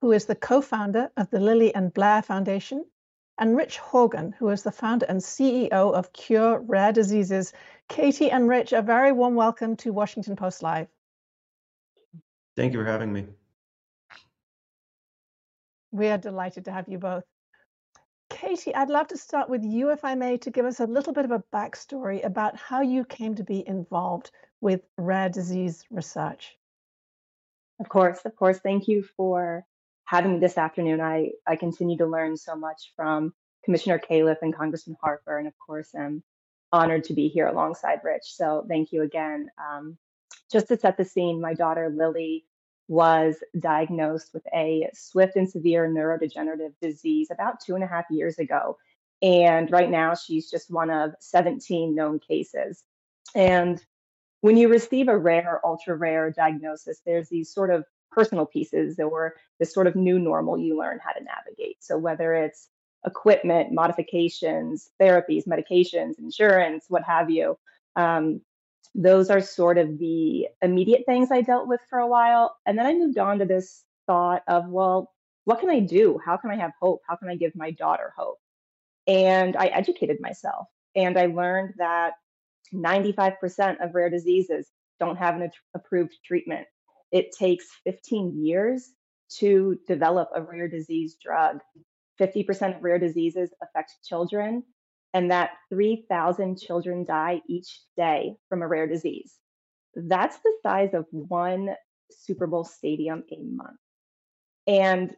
who 0.00 0.12
is 0.12 0.26
the 0.26 0.36
co 0.36 0.60
founder 0.60 1.10
of 1.16 1.30
the 1.30 1.40
Lilly 1.40 1.74
and 1.74 1.92
Blair 1.92 2.22
Foundation, 2.22 2.84
and 3.38 3.56
Rich 3.56 3.78
Horgan, 3.78 4.32
who 4.38 4.48
is 4.50 4.62
the 4.62 4.70
founder 4.70 5.06
and 5.08 5.20
CEO 5.20 5.72
of 5.72 6.12
Cure 6.12 6.60
Rare 6.60 6.92
Diseases. 6.92 7.52
Katie 7.88 8.30
and 8.30 8.48
Rich, 8.48 8.72
a 8.72 8.82
very 8.82 9.10
warm 9.10 9.34
welcome 9.34 9.76
to 9.78 9.92
Washington 9.92 10.36
Post 10.36 10.62
Live. 10.62 10.88
Thank 12.56 12.72
you 12.72 12.78
for 12.78 12.84
having 12.84 13.12
me. 13.12 13.26
We 15.92 16.08
are 16.08 16.18
delighted 16.18 16.64
to 16.64 16.72
have 16.72 16.88
you 16.88 16.98
both. 16.98 17.24
Katie, 18.30 18.74
I'd 18.74 18.88
love 18.88 19.08
to 19.08 19.18
start 19.18 19.50
with 19.50 19.62
you, 19.62 19.90
if 19.90 20.04
I 20.04 20.14
may, 20.14 20.38
to 20.38 20.50
give 20.50 20.64
us 20.64 20.80
a 20.80 20.86
little 20.86 21.12
bit 21.12 21.26
of 21.26 21.30
a 21.30 21.44
backstory 21.52 22.24
about 22.24 22.56
how 22.56 22.80
you 22.80 23.04
came 23.04 23.34
to 23.34 23.44
be 23.44 23.66
involved 23.66 24.30
with 24.62 24.80
rare 24.96 25.28
disease 25.28 25.84
research. 25.90 26.56
Of 27.78 27.90
course, 27.90 28.20
of 28.24 28.34
course. 28.34 28.58
Thank 28.58 28.88
you 28.88 29.04
for 29.16 29.66
having 30.04 30.32
me 30.32 30.38
this 30.38 30.56
afternoon. 30.56 31.00
I, 31.00 31.32
I 31.46 31.56
continue 31.56 31.98
to 31.98 32.06
learn 32.06 32.38
so 32.38 32.56
much 32.56 32.92
from 32.96 33.34
Commissioner 33.64 33.98
Califf 33.98 34.38
and 34.40 34.54
Congressman 34.54 34.96
Harper, 35.02 35.36
and 35.36 35.46
of 35.46 35.54
course, 35.64 35.90
I'm 35.94 36.22
honored 36.72 37.04
to 37.04 37.14
be 37.14 37.28
here 37.28 37.48
alongside 37.48 38.00
Rich. 38.02 38.24
So 38.24 38.64
thank 38.66 38.92
you 38.92 39.02
again. 39.02 39.50
Um, 39.58 39.98
just 40.50 40.68
to 40.68 40.78
set 40.78 40.96
the 40.96 41.04
scene, 41.04 41.40
my 41.40 41.52
daughter 41.52 41.92
Lily 41.94 42.46
was 42.88 43.36
diagnosed 43.58 44.34
with 44.34 44.46
a 44.54 44.88
swift 44.92 45.36
and 45.36 45.48
severe 45.48 45.88
neurodegenerative 45.88 46.72
disease 46.80 47.28
about 47.30 47.60
two 47.60 47.74
and 47.74 47.84
a 47.84 47.86
half 47.86 48.04
years 48.10 48.38
ago. 48.38 48.76
And 49.22 49.70
right 49.70 49.90
now, 49.90 50.14
she's 50.14 50.50
just 50.50 50.70
one 50.70 50.90
of 50.90 51.14
17 51.20 51.94
known 51.94 52.18
cases. 52.18 52.82
And 53.34 53.82
when 54.40 54.56
you 54.56 54.68
receive 54.68 55.08
a 55.08 55.16
rare, 55.16 55.60
ultra 55.64 55.96
rare 55.96 56.30
diagnosis, 56.30 57.00
there's 57.06 57.28
these 57.28 57.52
sort 57.52 57.70
of 57.70 57.84
personal 58.10 58.44
pieces 58.44 58.98
or 58.98 59.34
this 59.58 59.72
sort 59.72 59.86
of 59.86 59.96
new 59.96 60.18
normal 60.18 60.58
you 60.58 60.76
learn 60.76 60.98
how 61.02 61.12
to 61.12 61.24
navigate. 61.24 61.76
So 61.80 61.96
whether 61.96 62.34
it's 62.34 62.68
equipment, 63.06 63.72
modifications, 63.72 64.90
therapies, 65.00 65.46
medications, 65.46 66.18
insurance, 66.18 66.86
what 66.88 67.04
have 67.04 67.30
you, 67.30 67.58
um, 67.96 68.40
those 68.94 69.30
are 69.30 69.40
sort 69.40 69.78
of 69.78 69.98
the 69.98 70.48
immediate 70.60 71.04
things 71.06 71.30
I 71.30 71.42
dealt 71.42 71.66
with 71.66 71.80
for 71.88 71.98
a 71.98 72.06
while. 72.06 72.56
And 72.66 72.78
then 72.78 72.86
I 72.86 72.94
moved 72.94 73.18
on 73.18 73.38
to 73.38 73.44
this 73.44 73.84
thought 74.06 74.42
of, 74.48 74.68
well, 74.68 75.12
what 75.44 75.60
can 75.60 75.70
I 75.70 75.80
do? 75.80 76.20
How 76.24 76.36
can 76.36 76.50
I 76.50 76.56
have 76.56 76.72
hope? 76.80 77.00
How 77.08 77.16
can 77.16 77.28
I 77.28 77.36
give 77.36 77.56
my 77.56 77.70
daughter 77.70 78.12
hope? 78.16 78.38
And 79.06 79.56
I 79.56 79.66
educated 79.66 80.18
myself 80.20 80.68
and 80.94 81.18
I 81.18 81.26
learned 81.26 81.74
that 81.78 82.12
95% 82.72 83.84
of 83.84 83.94
rare 83.94 84.10
diseases 84.10 84.68
don't 85.00 85.16
have 85.16 85.40
an 85.40 85.50
approved 85.74 86.14
treatment. 86.24 86.66
It 87.10 87.32
takes 87.36 87.66
15 87.84 88.44
years 88.44 88.90
to 89.38 89.78
develop 89.88 90.28
a 90.34 90.42
rare 90.42 90.68
disease 90.68 91.16
drug. 91.22 91.58
50% 92.20 92.76
of 92.76 92.82
rare 92.82 92.98
diseases 92.98 93.50
affect 93.62 93.92
children, 94.04 94.62
and 95.14 95.30
that 95.30 95.50
3,000 95.70 96.58
children 96.58 97.04
die 97.04 97.40
each 97.48 97.80
day 97.96 98.34
from 98.48 98.62
a 98.62 98.68
rare 98.68 98.86
disease. 98.86 99.34
That's 99.94 100.38
the 100.38 100.52
size 100.62 100.94
of 100.94 101.06
one 101.10 101.70
Super 102.10 102.46
Bowl 102.46 102.64
stadium 102.64 103.24
a 103.30 103.42
month. 103.42 103.78
And 104.66 105.14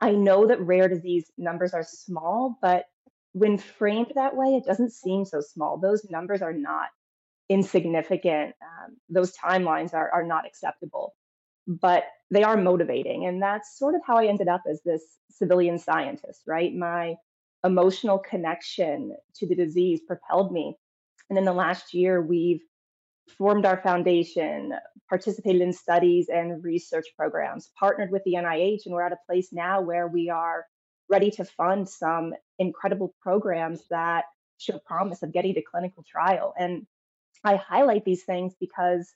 I 0.00 0.12
know 0.12 0.46
that 0.46 0.60
rare 0.60 0.88
disease 0.88 1.30
numbers 1.36 1.74
are 1.74 1.84
small, 1.84 2.58
but 2.62 2.86
when 3.32 3.58
framed 3.58 4.12
that 4.14 4.36
way, 4.36 4.56
it 4.56 4.64
doesn't 4.64 4.92
seem 4.92 5.24
so 5.24 5.40
small. 5.40 5.78
Those 5.78 6.08
numbers 6.10 6.40
are 6.42 6.52
not 6.52 6.88
insignificant. 7.48 8.54
Um, 8.62 8.96
those 9.08 9.36
timelines 9.36 9.94
are, 9.94 10.10
are 10.10 10.24
not 10.24 10.46
acceptable, 10.46 11.14
but 11.66 12.04
they 12.30 12.42
are 12.42 12.56
motivating. 12.56 13.26
And 13.26 13.42
that's 13.42 13.78
sort 13.78 13.94
of 13.94 14.00
how 14.06 14.16
I 14.16 14.26
ended 14.26 14.48
up 14.48 14.62
as 14.68 14.80
this 14.82 15.02
civilian 15.30 15.78
scientist, 15.78 16.42
right? 16.46 16.74
My 16.74 17.16
emotional 17.66 18.18
connection 18.18 19.14
to 19.34 19.46
the 19.46 19.54
disease 19.54 20.00
propelled 20.06 20.52
me. 20.52 20.76
And 21.28 21.38
in 21.38 21.44
the 21.44 21.52
last 21.52 21.92
year, 21.92 22.22
we've 22.22 22.62
formed 23.36 23.66
our 23.66 23.80
foundation, 23.82 24.72
participated 25.08 25.60
in 25.60 25.72
studies 25.72 26.28
and 26.28 26.62
research 26.62 27.06
programs, 27.18 27.70
partnered 27.78 28.10
with 28.10 28.22
the 28.24 28.34
NIH, 28.34 28.86
and 28.86 28.94
we're 28.94 29.02
at 29.02 29.12
a 29.12 29.18
place 29.26 29.48
now 29.52 29.80
where 29.80 30.06
we 30.06 30.30
are 30.30 30.64
ready 31.10 31.30
to 31.32 31.44
fund 31.44 31.88
some 31.88 32.34
incredible 32.58 33.14
programs 33.20 33.82
that 33.90 34.24
show 34.58 34.78
promise 34.86 35.22
of 35.22 35.32
getting 35.32 35.54
to 35.54 35.62
clinical 35.62 36.04
trial. 36.08 36.54
And 36.58 36.86
I 37.44 37.56
highlight 37.56 38.04
these 38.04 38.24
things 38.24 38.54
because 38.58 39.12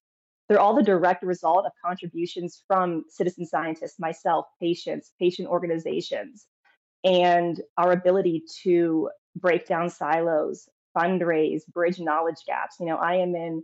they're 0.48 0.60
all 0.60 0.74
the 0.74 0.82
direct 0.82 1.22
result 1.22 1.64
of 1.64 1.72
contributions 1.84 2.62
from 2.66 3.04
citizen 3.08 3.46
scientists, 3.46 3.98
myself, 3.98 4.46
patients, 4.60 5.12
patient 5.18 5.48
organizations, 5.48 6.46
and 7.04 7.60
our 7.76 7.92
ability 7.92 8.44
to 8.62 9.10
break 9.36 9.66
down 9.66 9.88
silos, 9.90 10.68
fundraise, 10.96 11.66
bridge 11.66 12.00
knowledge 12.00 12.42
gaps. 12.46 12.76
You 12.80 12.86
know, 12.86 12.96
I 12.96 13.16
am 13.16 13.34
in 13.34 13.62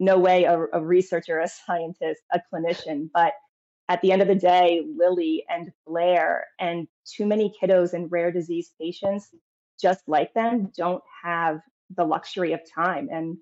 no 0.00 0.18
way 0.18 0.44
a, 0.44 0.66
a 0.72 0.84
researcher, 0.84 1.38
a 1.38 1.48
scientist, 1.48 2.22
a 2.32 2.40
clinician, 2.52 3.08
but 3.12 3.34
at 3.88 4.00
the 4.00 4.12
end 4.12 4.22
of 4.22 4.28
the 4.28 4.34
day, 4.34 4.84
Lily 4.96 5.44
and 5.48 5.70
Blair 5.86 6.46
and 6.58 6.88
too 7.04 7.26
many 7.26 7.52
kiddos 7.60 7.92
and 7.92 8.10
rare 8.10 8.32
disease 8.32 8.72
patients 8.80 9.28
just 9.80 10.02
like 10.06 10.32
them 10.34 10.70
don't 10.76 11.02
have 11.22 11.60
the 11.94 12.04
luxury 12.04 12.52
of 12.52 12.60
time. 12.74 13.08
And 13.12 13.36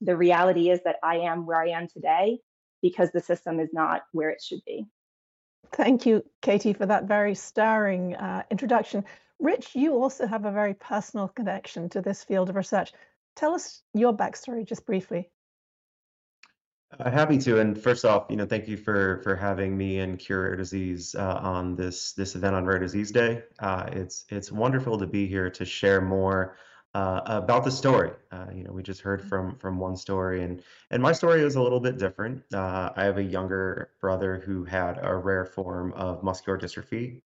the 0.00 0.16
reality 0.16 0.70
is 0.70 0.80
that 0.84 0.96
I 1.02 1.16
am 1.18 1.46
where 1.46 1.60
I 1.60 1.70
am 1.70 1.88
today 1.88 2.38
because 2.80 3.10
the 3.12 3.20
system 3.20 3.60
is 3.60 3.68
not 3.72 4.02
where 4.12 4.30
it 4.30 4.42
should 4.42 4.64
be. 4.66 4.86
Thank 5.72 6.04
you, 6.04 6.22
Katie, 6.42 6.74
for 6.74 6.86
that 6.86 7.04
very 7.04 7.34
stirring 7.34 8.14
uh, 8.14 8.42
introduction. 8.50 9.04
Rich, 9.38 9.74
you 9.74 9.94
also 9.94 10.26
have 10.26 10.44
a 10.44 10.52
very 10.52 10.74
personal 10.74 11.28
connection 11.28 11.88
to 11.90 12.00
this 12.00 12.22
field 12.22 12.50
of 12.50 12.56
research. 12.56 12.92
Tell 13.36 13.54
us 13.54 13.82
your 13.94 14.16
backstory 14.16 14.66
just 14.66 14.86
briefly. 14.86 15.30
Uh, 17.00 17.10
happy 17.10 17.38
to. 17.38 17.58
And 17.58 17.80
first 17.80 18.04
off, 18.04 18.26
you 18.28 18.36
know, 18.36 18.44
thank 18.44 18.68
you 18.68 18.76
for 18.76 19.20
for 19.22 19.34
having 19.34 19.76
me 19.76 20.00
and 20.00 20.18
Cure 20.18 20.42
Rare 20.42 20.56
Disease 20.56 21.14
uh, 21.14 21.40
on 21.42 21.74
this 21.74 22.12
this 22.12 22.34
event 22.34 22.54
on 22.54 22.66
Rare 22.66 22.78
Disease 22.78 23.10
Day. 23.10 23.42
Uh, 23.58 23.88
it's 23.92 24.26
it's 24.28 24.52
wonderful 24.52 24.98
to 24.98 25.06
be 25.06 25.26
here 25.26 25.48
to 25.50 25.64
share 25.64 26.02
more 26.02 26.56
uh, 26.94 27.20
about 27.24 27.64
the 27.64 27.70
story. 27.70 28.10
Uh, 28.30 28.46
you 28.54 28.64
know, 28.64 28.72
we 28.72 28.82
just 28.82 29.00
heard 29.00 29.22
from 29.22 29.56
from 29.56 29.78
one 29.78 29.96
story, 29.96 30.42
and 30.42 30.62
and 30.90 31.02
my 31.02 31.12
story 31.12 31.40
is 31.42 31.56
a 31.56 31.62
little 31.62 31.80
bit 31.80 31.98
different. 31.98 32.42
Uh, 32.52 32.90
I 32.94 33.04
have 33.04 33.18
a 33.18 33.22
younger 33.22 33.90
brother 34.00 34.42
who 34.44 34.64
had 34.64 34.98
a 35.02 35.14
rare 35.14 35.44
form 35.44 35.92
of 35.94 36.22
muscular 36.22 36.58
dystrophy. 36.58 37.22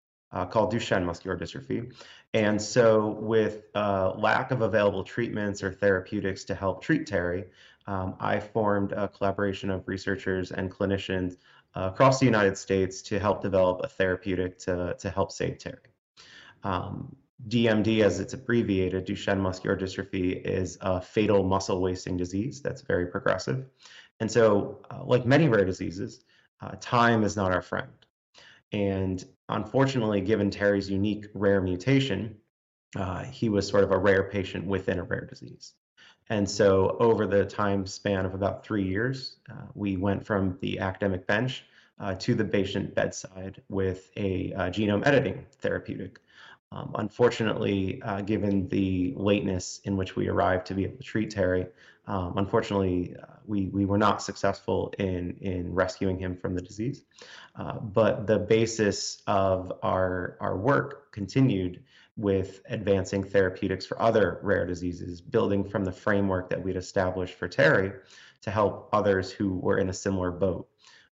called 0.50 0.72
Duchenne 0.74 1.06
muscular 1.06 1.38
dystrophy. 1.38 1.94
And 2.34 2.62
so, 2.62 3.08
with 3.22 3.64
lack 3.74 4.52
of 4.52 4.62
available 4.62 5.04
treatments 5.04 5.64
or 5.64 5.72
therapeutics 5.72 6.44
to 6.46 6.56
help 6.56 6.84
treat 6.84 7.08
Terry, 7.08 7.46
um, 7.88 8.16
I 8.20 8.40
formed 8.40 8.92
a 8.92 9.08
collaboration 9.08 9.70
of 9.70 9.88
researchers 9.88 10.52
and 10.52 10.72
clinicians 10.72 11.38
uh, 11.76 11.90
across 11.94 12.20
the 12.20 12.26
United 12.26 12.58
States 12.58 13.02
to 13.04 13.20
help 13.20 13.42
develop 13.42 13.82
a 13.84 13.88
therapeutic 13.88 14.58
to, 14.60 14.96
to 15.00 15.10
help 15.10 15.32
save 15.32 15.58
Terry. 15.60 15.78
Um, 16.64 17.16
DMD, 17.48 18.02
as 18.02 18.20
it's 18.20 18.34
abbreviated, 18.34 19.06
Duchenne 19.06 19.40
muscular 19.40 19.78
dystrophy, 19.78 20.42
is 20.42 20.78
a 20.82 21.00
fatal 21.00 21.44
muscle 21.44 21.82
wasting 21.82 22.18
disease 22.18 22.62
that's 22.62 22.82
very 22.82 23.06
progressive. 23.08 23.66
And 24.20 24.32
so, 24.32 24.80
uh, 24.90 25.04
like 25.04 25.26
many 25.26 25.48
rare 25.48 25.66
diseases, 25.66 26.22
uh, 26.62 26.72
time 26.80 27.24
is 27.24 27.36
not 27.36 27.52
our 27.52 27.62
friend. 27.62 27.92
And 28.72 29.24
unfortunately, 29.50 30.22
given 30.22 30.50
Terry's 30.50 30.90
unique 30.90 31.28
rare 31.34 31.62
mutation, 31.62 32.36
uh, 32.96 33.24
he 33.24 33.50
was 33.50 33.68
sort 33.68 33.84
of 33.84 33.92
a 33.92 33.98
rare 33.98 34.24
patient 34.24 34.66
within 34.66 35.00
a 35.00 35.04
rare 35.04 35.26
disease. 35.26 35.74
And 36.30 36.50
so 36.50 36.98
over 37.00 37.28
the 37.28 37.46
time 37.46 37.86
span 37.86 38.26
of 38.26 38.34
about 38.34 38.66
three 38.66 38.84
years, 38.84 39.38
uh, 39.52 39.68
we 39.76 39.98
went 39.98 40.26
from 40.26 40.58
the 40.62 40.80
academic 40.80 41.28
bench 41.28 41.66
uh, 42.00 42.16
to 42.16 42.34
the 42.34 42.46
patient 42.46 42.96
bedside 42.96 43.62
with 43.70 44.12
a 44.18 44.54
uh, 44.54 44.70
genome 44.70 45.06
editing 45.06 45.46
therapeutic. 45.60 46.20
Um, 46.76 46.92
unfortunately, 46.96 48.02
uh, 48.02 48.20
given 48.22 48.68
the 48.68 49.14
lateness 49.16 49.80
in 49.86 49.96
which 49.96 50.18
we 50.18 50.28
arrived 50.28 50.66
to 50.68 50.74
be 50.74 50.84
able 50.84 50.98
to 50.98 51.04
treat 51.04 51.30
Terry, 51.30 51.68
um, 52.06 52.38
unfortunately, 52.38 53.16
uh, 53.18 53.28
we, 53.46 53.68
we 53.68 53.86
were 53.86 53.98
not 53.98 54.22
successful 54.22 54.94
in, 55.00 55.38
in 55.40 55.74
rescuing 55.74 56.20
him 56.20 56.36
from 56.36 56.54
the 56.54 56.62
disease. 56.62 57.04
Uh, 57.56 57.80
but 57.80 58.28
the 58.28 58.38
basis 58.38 59.22
of 59.26 59.72
our, 59.84 60.38
our 60.42 60.58
work 60.58 61.14
continued 61.14 61.82
with 62.18 62.62
advancing 62.70 63.24
therapeutics 63.24 63.86
for 63.86 64.02
other 64.02 64.40
rare 64.44 64.66
diseases, 64.66 65.22
building 65.22 65.64
from 65.64 65.86
the 65.86 65.92
framework 65.92 66.50
that 66.50 66.62
we'd 66.62 66.76
established 66.76 67.36
for 67.36 67.48
Terry 67.48 67.94
to 68.42 68.52
help 68.52 68.90
others 68.92 69.32
who 69.32 69.56
were 69.60 69.78
in 69.78 69.90
a 69.90 69.94
similar 69.94 70.30
boat, 70.30 70.68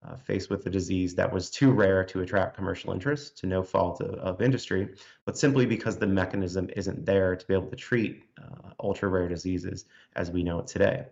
uh, 0.07 0.17
faced 0.17 0.49
with 0.51 0.65
a 0.67 0.71
disease 0.71 1.15
that 1.17 1.33
was 1.33 1.51
too 1.51 1.73
rare 1.73 2.05
to 2.05 2.21
attract 2.21 2.57
commercial 2.57 2.93
interest, 2.93 3.39
to 3.39 3.47
no 3.47 3.63
fault 3.63 4.01
of, 4.01 4.15
of 4.15 4.41
industry, 4.41 4.95
but 5.25 5.37
simply 5.37 5.67
because 5.67 5.99
the 5.99 6.07
mechanism 6.07 6.71
isn't 6.77 7.05
there 7.05 7.35
to 7.35 7.47
be 7.47 7.55
able 7.55 7.69
to 7.69 7.77
treat 7.77 8.25
uh, 8.41 8.71
ultra 8.81 9.09
rare 9.09 9.29
diseases 9.29 9.87
as 10.15 10.31
we 10.31 10.43
know 10.43 10.61
it 10.61 10.67
today. 10.67 11.07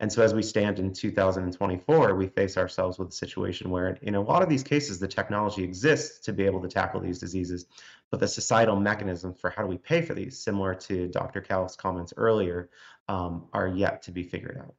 And 0.00 0.12
so 0.12 0.22
as 0.22 0.32
we 0.32 0.42
stand 0.42 0.78
in 0.78 0.92
2024, 0.92 2.14
we 2.14 2.28
face 2.28 2.56
ourselves 2.56 2.98
with 2.98 3.08
a 3.08 3.12
situation 3.12 3.70
where 3.70 3.98
in 4.02 4.14
a 4.14 4.20
lot 4.20 4.42
of 4.42 4.48
these 4.48 4.62
cases, 4.62 5.00
the 5.00 5.08
technology 5.08 5.64
exists 5.64 6.20
to 6.26 6.32
be 6.32 6.44
able 6.44 6.60
to 6.62 6.68
tackle 6.68 7.00
these 7.00 7.18
diseases, 7.18 7.66
but 8.10 8.20
the 8.20 8.28
societal 8.28 8.78
mechanisms 8.78 9.40
for 9.40 9.50
how 9.50 9.62
do 9.62 9.68
we 9.68 9.78
pay 9.78 10.02
for 10.02 10.14
these, 10.14 10.38
similar 10.38 10.74
to 10.74 11.08
Dr. 11.08 11.40
Califf's 11.40 11.74
comments 11.74 12.14
earlier, 12.16 12.70
um, 13.08 13.46
are 13.52 13.66
yet 13.66 14.02
to 14.02 14.12
be 14.12 14.22
figured 14.22 14.58
out. 14.58 14.74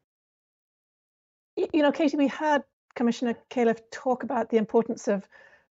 You 1.74 1.82
know, 1.82 1.92
Katie, 1.92 2.16
we 2.16 2.28
had 2.28 2.64
Commissioner 2.96 3.36
Califf 3.50 3.80
talk 3.92 4.24
about 4.24 4.50
the 4.50 4.58
importance 4.58 5.08
of 5.08 5.28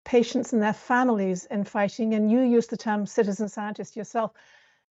patients 0.03 0.53
and 0.53 0.61
their 0.61 0.73
families 0.73 1.45
in 1.45 1.63
fighting, 1.63 2.13
and 2.13 2.31
you 2.31 2.41
used 2.41 2.69
the 2.69 2.77
term 2.77 3.05
citizen 3.05 3.49
scientist 3.49 3.95
yourself. 3.95 4.31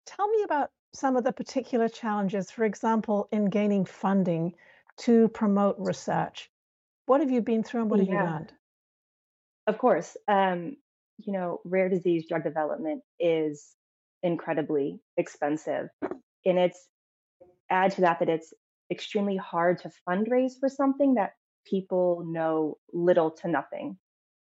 Tell 0.05 0.27
me 0.27 0.43
about 0.43 0.71
some 0.93 1.15
of 1.15 1.23
the 1.23 1.31
particular 1.31 1.89
challenges, 1.89 2.51
for 2.51 2.65
example, 2.65 3.27
in 3.31 3.45
gaining 3.45 3.85
funding 3.85 4.53
to 4.97 5.29
promote 5.29 5.75
research. 5.79 6.49
What 7.05 7.21
have 7.21 7.31
you 7.31 7.41
been 7.41 7.63
through 7.63 7.81
and 7.81 7.89
what 7.89 7.99
have 7.99 8.09
you 8.09 8.15
learned? 8.15 8.51
Of 9.67 9.77
course. 9.77 10.17
Um, 10.27 10.77
you 11.19 11.33
know, 11.33 11.61
rare 11.63 11.89
disease 11.89 12.25
drug 12.27 12.43
development 12.43 13.03
is 13.19 13.75
incredibly 14.23 14.99
expensive. 15.17 15.89
And 16.45 16.57
it's 16.57 16.87
add 17.69 17.91
to 17.91 18.01
that 18.01 18.19
that 18.19 18.29
it's 18.29 18.53
extremely 18.91 19.37
hard 19.37 19.79
to 19.79 19.91
fundraise 20.07 20.59
for 20.59 20.69
something 20.69 21.15
that 21.15 21.33
people 21.69 22.23
know 22.25 22.77
little 22.93 23.31
to 23.31 23.47
nothing 23.47 23.97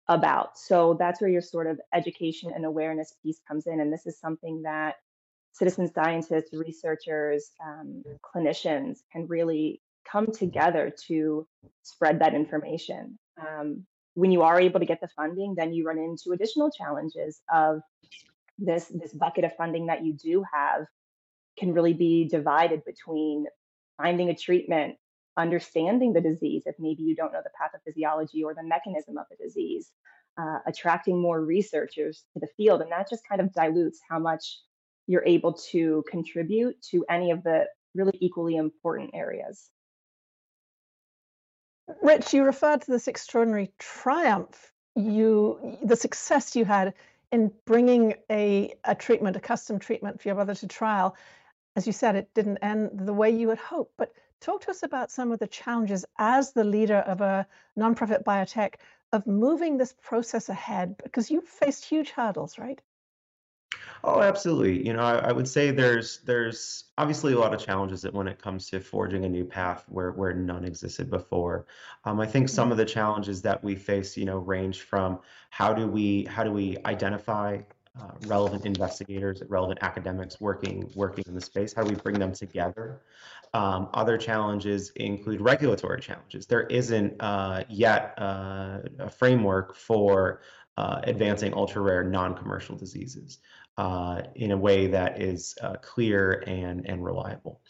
about. 0.08 0.58
So 0.58 0.96
that's 0.98 1.20
where 1.20 1.30
your 1.30 1.42
sort 1.42 1.66
of 1.66 1.80
education 1.94 2.52
and 2.54 2.64
awareness 2.64 3.14
piece 3.22 3.40
comes 3.46 3.66
in. 3.66 3.80
And 3.80 3.92
this 3.92 4.06
is 4.06 4.18
something 4.18 4.62
that 4.62 4.96
citizen 5.52 5.92
scientists, 5.92 6.52
researchers, 6.52 7.50
um, 7.64 8.02
clinicians 8.24 9.00
can 9.12 9.26
really 9.26 9.80
come 10.10 10.26
together 10.26 10.92
to 11.06 11.46
spread 11.82 12.20
that 12.20 12.34
information. 12.34 13.18
Um, 13.40 13.86
when 14.14 14.32
you 14.32 14.42
are 14.42 14.60
able 14.60 14.80
to 14.80 14.86
get 14.86 15.00
the 15.00 15.08
funding, 15.08 15.54
then 15.54 15.72
you 15.72 15.86
run 15.86 15.98
into 15.98 16.32
additional 16.32 16.70
challenges 16.70 17.40
of 17.52 17.80
this 18.58 18.92
this 18.94 19.12
bucket 19.12 19.44
of 19.44 19.56
funding 19.56 19.86
that 19.86 20.04
you 20.04 20.12
do 20.12 20.44
have 20.52 20.86
can 21.58 21.72
really 21.72 21.94
be 21.94 22.28
divided 22.28 22.84
between 22.84 23.46
finding 23.96 24.28
a 24.28 24.34
treatment, 24.34 24.96
understanding 25.36 26.12
the 26.12 26.20
disease 26.20 26.62
if 26.66 26.74
maybe 26.78 27.02
you 27.02 27.14
don't 27.14 27.32
know 27.32 27.42
the 27.42 27.50
pathophysiology 27.50 28.44
or 28.44 28.54
the 28.54 28.62
mechanism 28.62 29.18
of 29.18 29.26
the 29.30 29.36
disease, 29.42 29.90
uh, 30.38 30.58
attracting 30.66 31.20
more 31.20 31.44
researchers 31.44 32.24
to 32.32 32.40
the 32.40 32.48
field, 32.56 32.80
and 32.80 32.92
that 32.92 33.08
just 33.08 33.26
kind 33.28 33.40
of 33.40 33.52
dilutes 33.52 34.00
how 34.08 34.18
much 34.18 34.60
you're 35.06 35.24
able 35.26 35.52
to 35.52 36.04
contribute 36.08 36.80
to 36.82 37.04
any 37.10 37.30
of 37.30 37.42
the 37.42 37.66
really 37.94 38.16
equally 38.20 38.56
important 38.56 39.10
areas. 39.14 39.68
Rich, 42.02 42.32
you 42.32 42.44
referred 42.44 42.82
to 42.82 42.90
this 42.90 43.08
extraordinary 43.08 43.72
triumph 43.78 44.72
you 44.94 45.78
the 45.82 45.96
success 45.96 46.54
you 46.54 46.64
had 46.64 46.94
in 47.30 47.50
bringing 47.64 48.14
a, 48.30 48.74
a 48.84 48.94
treatment, 48.94 49.36
a 49.36 49.40
custom 49.40 49.78
treatment 49.78 50.20
for 50.20 50.28
your 50.28 50.34
brother 50.34 50.54
to 50.54 50.66
trial. 50.66 51.16
As 51.76 51.86
you 51.86 51.92
said, 51.92 52.14
it 52.14 52.28
didn't 52.34 52.58
end 52.58 52.90
the 52.94 53.14
way 53.14 53.30
you 53.30 53.48
had 53.48 53.58
hoped. 53.58 53.94
But 53.96 54.12
talk 54.42 54.62
to 54.62 54.70
us 54.70 54.82
about 54.82 55.10
some 55.10 55.32
of 55.32 55.38
the 55.38 55.46
challenges 55.46 56.04
as 56.18 56.52
the 56.52 56.64
leader 56.64 56.98
of 56.98 57.20
a 57.20 57.46
nonprofit 57.78 58.24
biotech 58.24 58.74
of 59.12 59.26
moving 59.26 59.76
this 59.76 59.94
process 60.02 60.48
ahead 60.48 60.96
because 61.02 61.30
you 61.30 61.40
faced 61.40 61.84
huge 61.84 62.10
hurdles, 62.10 62.58
right? 62.58 62.80
Oh, 64.04 64.20
absolutely. 64.20 64.84
You 64.84 64.94
know, 64.94 65.02
I, 65.02 65.28
I 65.28 65.32
would 65.32 65.46
say 65.46 65.70
there's 65.70 66.18
there's 66.24 66.84
obviously 66.98 67.34
a 67.34 67.38
lot 67.38 67.54
of 67.54 67.64
challenges 67.64 68.02
that 68.02 68.12
when 68.12 68.26
it 68.26 68.42
comes 68.42 68.68
to 68.70 68.80
forging 68.80 69.24
a 69.24 69.28
new 69.28 69.44
path 69.44 69.84
where 69.88 70.10
where 70.10 70.34
none 70.34 70.64
existed 70.64 71.08
before. 71.08 71.66
Um, 72.04 72.18
I 72.18 72.26
think 72.26 72.48
some 72.48 72.64
mm-hmm. 72.64 72.72
of 72.72 72.78
the 72.78 72.84
challenges 72.84 73.42
that 73.42 73.62
we 73.62 73.76
face, 73.76 74.16
you 74.16 74.24
know, 74.24 74.38
range 74.38 74.80
from 74.80 75.20
how 75.50 75.72
do 75.72 75.86
we 75.86 76.24
how 76.24 76.42
do 76.42 76.50
we 76.50 76.78
identify 76.84 77.60
uh, 78.00 78.08
relevant 78.26 78.64
investigators, 78.64 79.42
relevant 79.48 79.78
academics 79.82 80.40
working 80.40 80.90
working 80.94 81.24
in 81.26 81.34
the 81.34 81.40
space? 81.40 81.74
How 81.74 81.82
do 81.82 81.90
we 81.90 82.00
bring 82.00 82.18
them 82.18 82.32
together? 82.32 83.02
Um, 83.52 83.90
other 83.92 84.16
challenges 84.16 84.90
include 84.96 85.42
regulatory 85.42 86.00
challenges. 86.00 86.46
There 86.46 86.62
isn't 86.62 87.20
uh, 87.20 87.64
yet 87.68 88.14
uh, 88.16 88.78
a 88.98 89.10
framework 89.10 89.76
for 89.76 90.40
uh, 90.78 91.00
advancing 91.04 91.52
ultra 91.52 91.82
rare 91.82 92.02
non 92.02 92.34
commercial 92.34 92.76
diseases 92.76 93.40
uh, 93.76 94.22
in 94.36 94.52
a 94.52 94.56
way 94.56 94.86
that 94.86 95.20
is 95.20 95.54
clear 95.82 96.42
and, 96.46 96.86
and 96.86 97.04
reliable. 97.04 97.60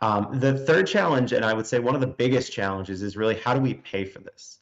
Um, 0.00 0.38
the 0.38 0.58
third 0.64 0.86
challenge, 0.86 1.32
and 1.32 1.44
I 1.44 1.54
would 1.54 1.66
say 1.66 1.80
one 1.80 1.96
of 1.96 2.00
the 2.00 2.06
biggest 2.06 2.52
challenges, 2.52 3.02
is 3.02 3.16
really 3.16 3.34
how 3.36 3.52
do 3.52 3.60
we 3.60 3.74
pay 3.74 4.04
for 4.04 4.20
this? 4.20 4.60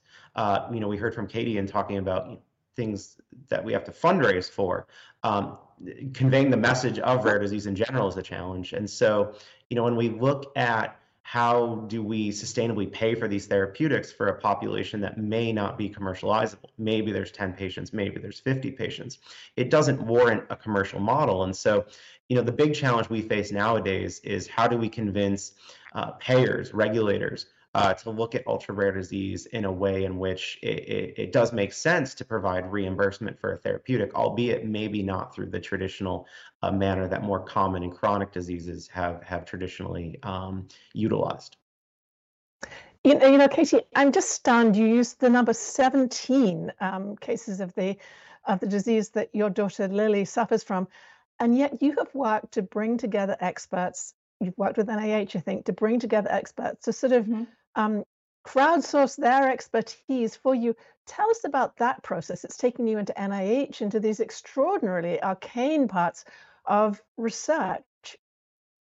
You 0.73 0.81
know, 0.81 0.89
we 0.89 0.97
heard 0.97 1.15
from 1.15 1.27
Katie 1.27 1.59
in 1.59 1.67
talking 1.67 1.99
about 1.99 2.27
you 2.27 2.33
know, 2.33 2.41
things 2.77 3.17
that 3.49 3.65
we 3.65 3.73
have 3.73 3.85
to 3.85 3.91
fundraise 3.91 4.51
for. 4.51 4.87
Um, 5.23 5.59
conveying 6.15 6.51
the 6.51 6.57
message 6.57 6.99
of 6.99 7.25
rare 7.25 7.39
disease 7.39 7.67
in 7.67 7.75
general 7.75 8.09
is 8.09 8.17
a 8.17 8.23
challenge. 8.23 8.73
And 8.73 8.89
so, 8.89 9.35
you 9.69 9.77
know, 9.77 9.85
when 9.85 9.97
we 9.97 10.09
look 10.11 10.53
at 10.57 11.01
how 11.23 11.85
do 11.87 12.03
we 12.03 12.31
sustainably 12.31 12.91
pay 12.91 13.15
for 13.15 13.29
these 13.29 13.47
therapeutics 13.47 14.11
for 14.11 14.27
a 14.27 14.41
population 14.41 15.01
that 15.01 15.17
may 15.17 15.53
not 15.53 15.79
be 15.79 15.89
commercializable? 15.89 16.71
Maybe 16.77 17.13
there's 17.13 17.31
10 17.31 17.53
patients, 17.53 17.93
maybe 17.93 18.19
there's 18.19 18.41
50 18.41 18.73
patients. 18.73 19.19
It 19.55 19.71
doesn't 19.71 20.03
warrant 20.03 20.43
a 20.51 20.57
commercial 20.57 20.99
model. 20.99 21.45
And 21.45 21.55
so, 21.55 21.85
you 22.29 22.35
know, 22.35 22.43
the 22.43 22.51
big 22.51 22.75
challenge 22.75 23.09
we 23.09 23.23
face 23.23 23.53
nowadays 23.53 24.19
is 24.25 24.49
how 24.49 24.67
do 24.67 24.77
we 24.77 24.89
convince 24.89 25.53
uh, 25.95 26.13
payers, 26.13 26.75
regulators, 26.75 27.47
uh, 27.75 27.95
to 27.95 28.11
look 28.11 28.35
at 28.35 28.47
ultra 28.47 28.75
rare 28.75 28.91
disease 28.91 29.47
in 29.47 29.65
a 29.65 29.71
way 29.71 30.05
in 30.05 30.19
which 30.19 30.59
it, 30.63 30.79
it, 30.89 31.15
it, 31.17 31.33
does 31.33 31.53
make 31.53 31.73
sense 31.73 32.15
to 32.15 32.25
provide 32.25 32.71
reimbursement 32.71 33.39
for 33.39 33.53
a 33.53 33.57
therapeutic, 33.57 34.13
albeit 34.15 34.67
maybe 34.67 35.03
not 35.03 35.33
through 35.33 35.47
the 35.47 35.61
traditional 35.61 36.27
uh, 36.63 36.73
manner 36.73 37.07
that 37.07 37.23
more 37.23 37.39
common 37.39 37.85
and 37.85 37.93
chronic 37.93 38.33
diseases 38.33 38.89
have 38.89 39.23
have 39.23 39.45
traditionally 39.45 40.19
um, 40.25 40.67
utilized. 40.95 41.57
You 43.05 43.15
know, 43.15 43.29
you 43.29 43.39
know, 43.39 43.49
Katie, 43.49 43.83
I'm 43.95 44.11
just 44.11 44.31
stunned. 44.31 44.77
You 44.77 44.87
used 44.87 45.21
the 45.21 45.31
number 45.31 45.53
17 45.53 46.73
um, 46.81 47.17
cases 47.17 47.61
of 47.61 47.73
the 47.75 47.97
of 48.47 48.59
the 48.59 48.67
disease 48.67 49.11
that 49.11 49.31
your 49.33 49.49
daughter 49.49 49.87
Lily 49.87 50.25
suffers 50.25 50.65
from, 50.65 50.89
and 51.39 51.57
yet 51.57 51.81
you 51.81 51.95
have 51.99 52.13
worked 52.15 52.53
to 52.53 52.63
bring 52.63 52.99
together 52.99 53.37
experts. 53.39 54.15
You've 54.41 54.59
worked 54.59 54.77
with 54.77 54.89
NIH, 54.89 55.37
I 55.37 55.41
think, 55.41 55.67
to 55.67 55.73
bring 55.73 56.01
together 56.01 56.33
experts 56.33 56.87
to 56.87 56.93
sort 56.93 57.13
of 57.13 57.27
mm-hmm 57.27 57.45
um, 57.75 58.05
crowdsource 58.47 59.17
their 59.17 59.51
expertise 59.51 60.37
for 60.37 60.55
you. 60.55 60.75
Tell 61.07 61.31
us 61.31 61.45
about 61.45 61.77
that 61.79 62.03
process. 62.03 62.45
It's 62.45 62.57
taking 62.57 62.87
you 62.87 62.99
into 62.99 63.13
NIH, 63.13 63.81
into 63.81 64.01
these 64.01 64.21
extraordinarily 64.21 65.23
arcane 65.23 65.89
parts 65.89 66.25
of 66.65 67.01
research. 67.17 67.83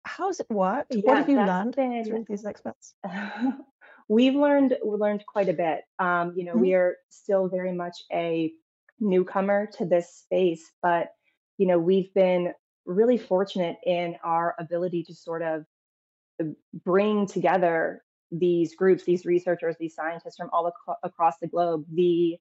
How's 0.04 0.40
it 0.40 0.50
worked? 0.50 0.94
Yeah, 0.94 1.02
what 1.04 1.18
have 1.18 1.28
you 1.28 1.36
learned 1.36 1.76
been, 1.76 2.04
through 2.04 2.26
these 2.28 2.44
experts? 2.44 2.94
we've 4.08 4.34
learned 4.34 4.76
we 4.84 4.96
learned 4.96 5.24
quite 5.26 5.48
a 5.48 5.54
bit. 5.54 5.82
Um, 5.98 6.34
you 6.36 6.44
know, 6.44 6.52
mm-hmm. 6.52 6.60
we 6.60 6.74
are 6.74 6.96
still 7.10 7.48
very 7.48 7.72
much 7.72 7.96
a 8.12 8.52
newcomer 9.00 9.66
to 9.78 9.86
this 9.86 10.14
space, 10.14 10.70
but 10.82 11.08
you 11.56 11.66
know, 11.66 11.78
we've 11.78 12.12
been 12.14 12.52
really 12.84 13.16
fortunate 13.16 13.76
in 13.84 14.16
our 14.22 14.54
ability 14.58 15.04
to 15.04 15.14
sort 15.14 15.42
of 15.42 15.64
uh, 16.40 16.44
bring 16.84 17.26
together 17.26 18.02
these 18.38 18.74
groups, 18.74 19.04
these 19.04 19.24
researchers, 19.24 19.76
these 19.78 19.94
scientists 19.94 20.36
from 20.36 20.50
all 20.52 20.66
ac- 20.68 20.98
across 21.02 21.34
the 21.40 21.46
globe. 21.46 21.84
The 21.92 22.36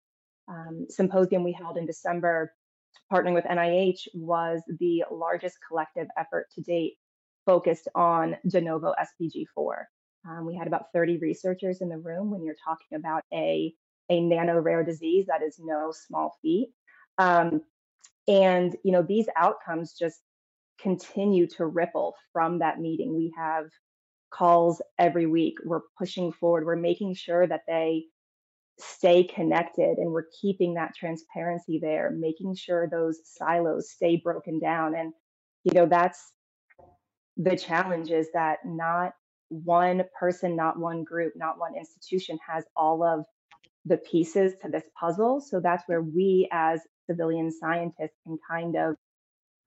um, 0.47 0.85
symposium 0.89 1.43
we 1.43 1.53
held 1.53 1.77
in 1.77 1.85
December, 1.85 2.53
partnering 3.11 3.33
with 3.33 3.45
NIH, 3.45 4.07
was 4.13 4.61
the 4.79 5.03
largest 5.11 5.57
collective 5.67 6.07
effort 6.17 6.47
to 6.55 6.61
date 6.61 6.93
focused 7.45 7.87
on 7.95 8.37
de 8.47 8.61
novo 8.61 8.93
SPG4. 8.99 9.83
Um, 10.27 10.45
we 10.45 10.55
had 10.55 10.67
about 10.67 10.85
30 10.93 11.17
researchers 11.17 11.81
in 11.81 11.89
the 11.89 11.97
room 11.97 12.31
when 12.31 12.43
you're 12.43 12.55
talking 12.63 12.97
about 12.97 13.23
a, 13.33 13.73
a 14.09 14.21
nano 14.21 14.59
rare 14.59 14.83
disease 14.83 15.25
that 15.27 15.43
is 15.43 15.59
no 15.59 15.91
small 15.91 16.37
feat. 16.41 16.69
Um, 17.17 17.61
and 18.27 18.75
you 18.83 18.91
know 18.93 19.01
these 19.01 19.27
outcomes 19.35 19.93
just 19.99 20.19
continue 20.79 21.47
to 21.47 21.65
ripple 21.65 22.15
from 22.31 22.59
that 22.59 22.79
meeting. 22.79 23.15
We 23.15 23.33
have 23.37 23.65
calls 24.33 24.81
every 24.97 25.25
week. 25.25 25.55
We're 25.63 25.81
pushing 25.97 26.31
forward. 26.31 26.65
We're 26.65 26.75
making 26.75 27.15
sure 27.15 27.47
that 27.47 27.61
they 27.67 28.05
stay 28.79 29.23
connected 29.23 29.97
and 29.97 30.11
we're 30.11 30.25
keeping 30.41 30.73
that 30.73 30.95
transparency 30.95 31.79
there, 31.79 32.11
making 32.11 32.55
sure 32.55 32.87
those 32.89 33.19
silos 33.23 33.91
stay 33.91 34.17
broken 34.17 34.59
down. 34.59 34.95
And, 34.95 35.13
you 35.63 35.73
know, 35.73 35.85
that's 35.85 36.31
the 37.37 37.55
challenge 37.55 38.09
is 38.09 38.27
that 38.33 38.59
not 38.65 39.13
one 39.49 40.03
person, 40.19 40.55
not 40.55 40.79
one 40.79 41.03
group, 41.03 41.33
not 41.35 41.59
one 41.59 41.75
institution 41.75 42.39
has 42.47 42.63
all 42.75 43.03
of 43.03 43.25
the 43.85 43.97
pieces 43.97 44.53
to 44.63 44.69
this 44.69 44.83
puzzle. 44.99 45.41
So 45.41 45.59
that's 45.59 45.83
where 45.87 46.01
we 46.01 46.47
as 46.51 46.81
civilian 47.07 47.51
scientists 47.51 48.17
can 48.25 48.37
kind 48.49 48.75
of 48.75 48.95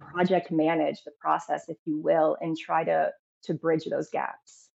project 0.01 0.51
manage 0.51 1.03
the 1.05 1.13
process, 1.21 1.65
if 1.69 1.77
you 1.85 2.01
will, 2.01 2.37
and 2.41 2.57
try 2.57 2.85
to 2.85 3.11
to 3.45 3.55
bridge 3.55 3.85
those 3.85 4.11
gaps. 4.11 4.69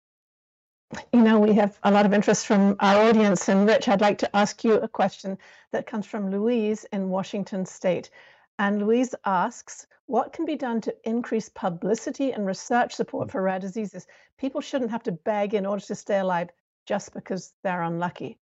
You 1.13 1.21
know, 1.21 1.39
we 1.39 1.53
have 1.55 1.79
a 1.83 1.91
lot 1.91 2.07
of 2.07 2.15
interest 2.15 2.47
from 2.47 2.77
our 2.81 3.09
audience. 3.09 3.49
And 3.49 3.67
Rich, 3.67 3.89
I'd 3.89 4.01
like 4.01 4.19
to 4.19 4.37
ask 4.37 4.65
you 4.65 4.75
a 4.75 4.89
question 4.89 5.37
that 5.73 5.87
comes 5.87 6.07
from 6.07 6.31
Louise 6.31 6.87
in 6.93 7.11
Washington 7.11 7.67
State. 7.67 8.11
And 8.59 8.81
Louise 8.81 9.15
asks, 9.25 9.87
what 10.07 10.33
can 10.33 10.47
be 10.47 10.57
done 10.57 10.81
to 10.81 10.97
increase 11.05 11.51
publicity 11.51 12.33
and 12.33 12.47
research 12.47 12.95
support 12.95 13.29
hmm. 13.29 13.33
for 13.33 13.43
rare 13.43 13.59
diseases? 13.59 14.07
People 14.39 14.61
shouldn't 14.61 14.91
have 14.91 15.03
to 15.05 15.13
beg 15.13 15.55
in 15.55 15.67
order 15.67 15.85
to 15.85 15.95
stay 15.95 16.19
alive 16.19 16.49
just 16.87 17.13
because 17.13 17.53
they're 17.63 17.83
unlucky. 17.83 18.39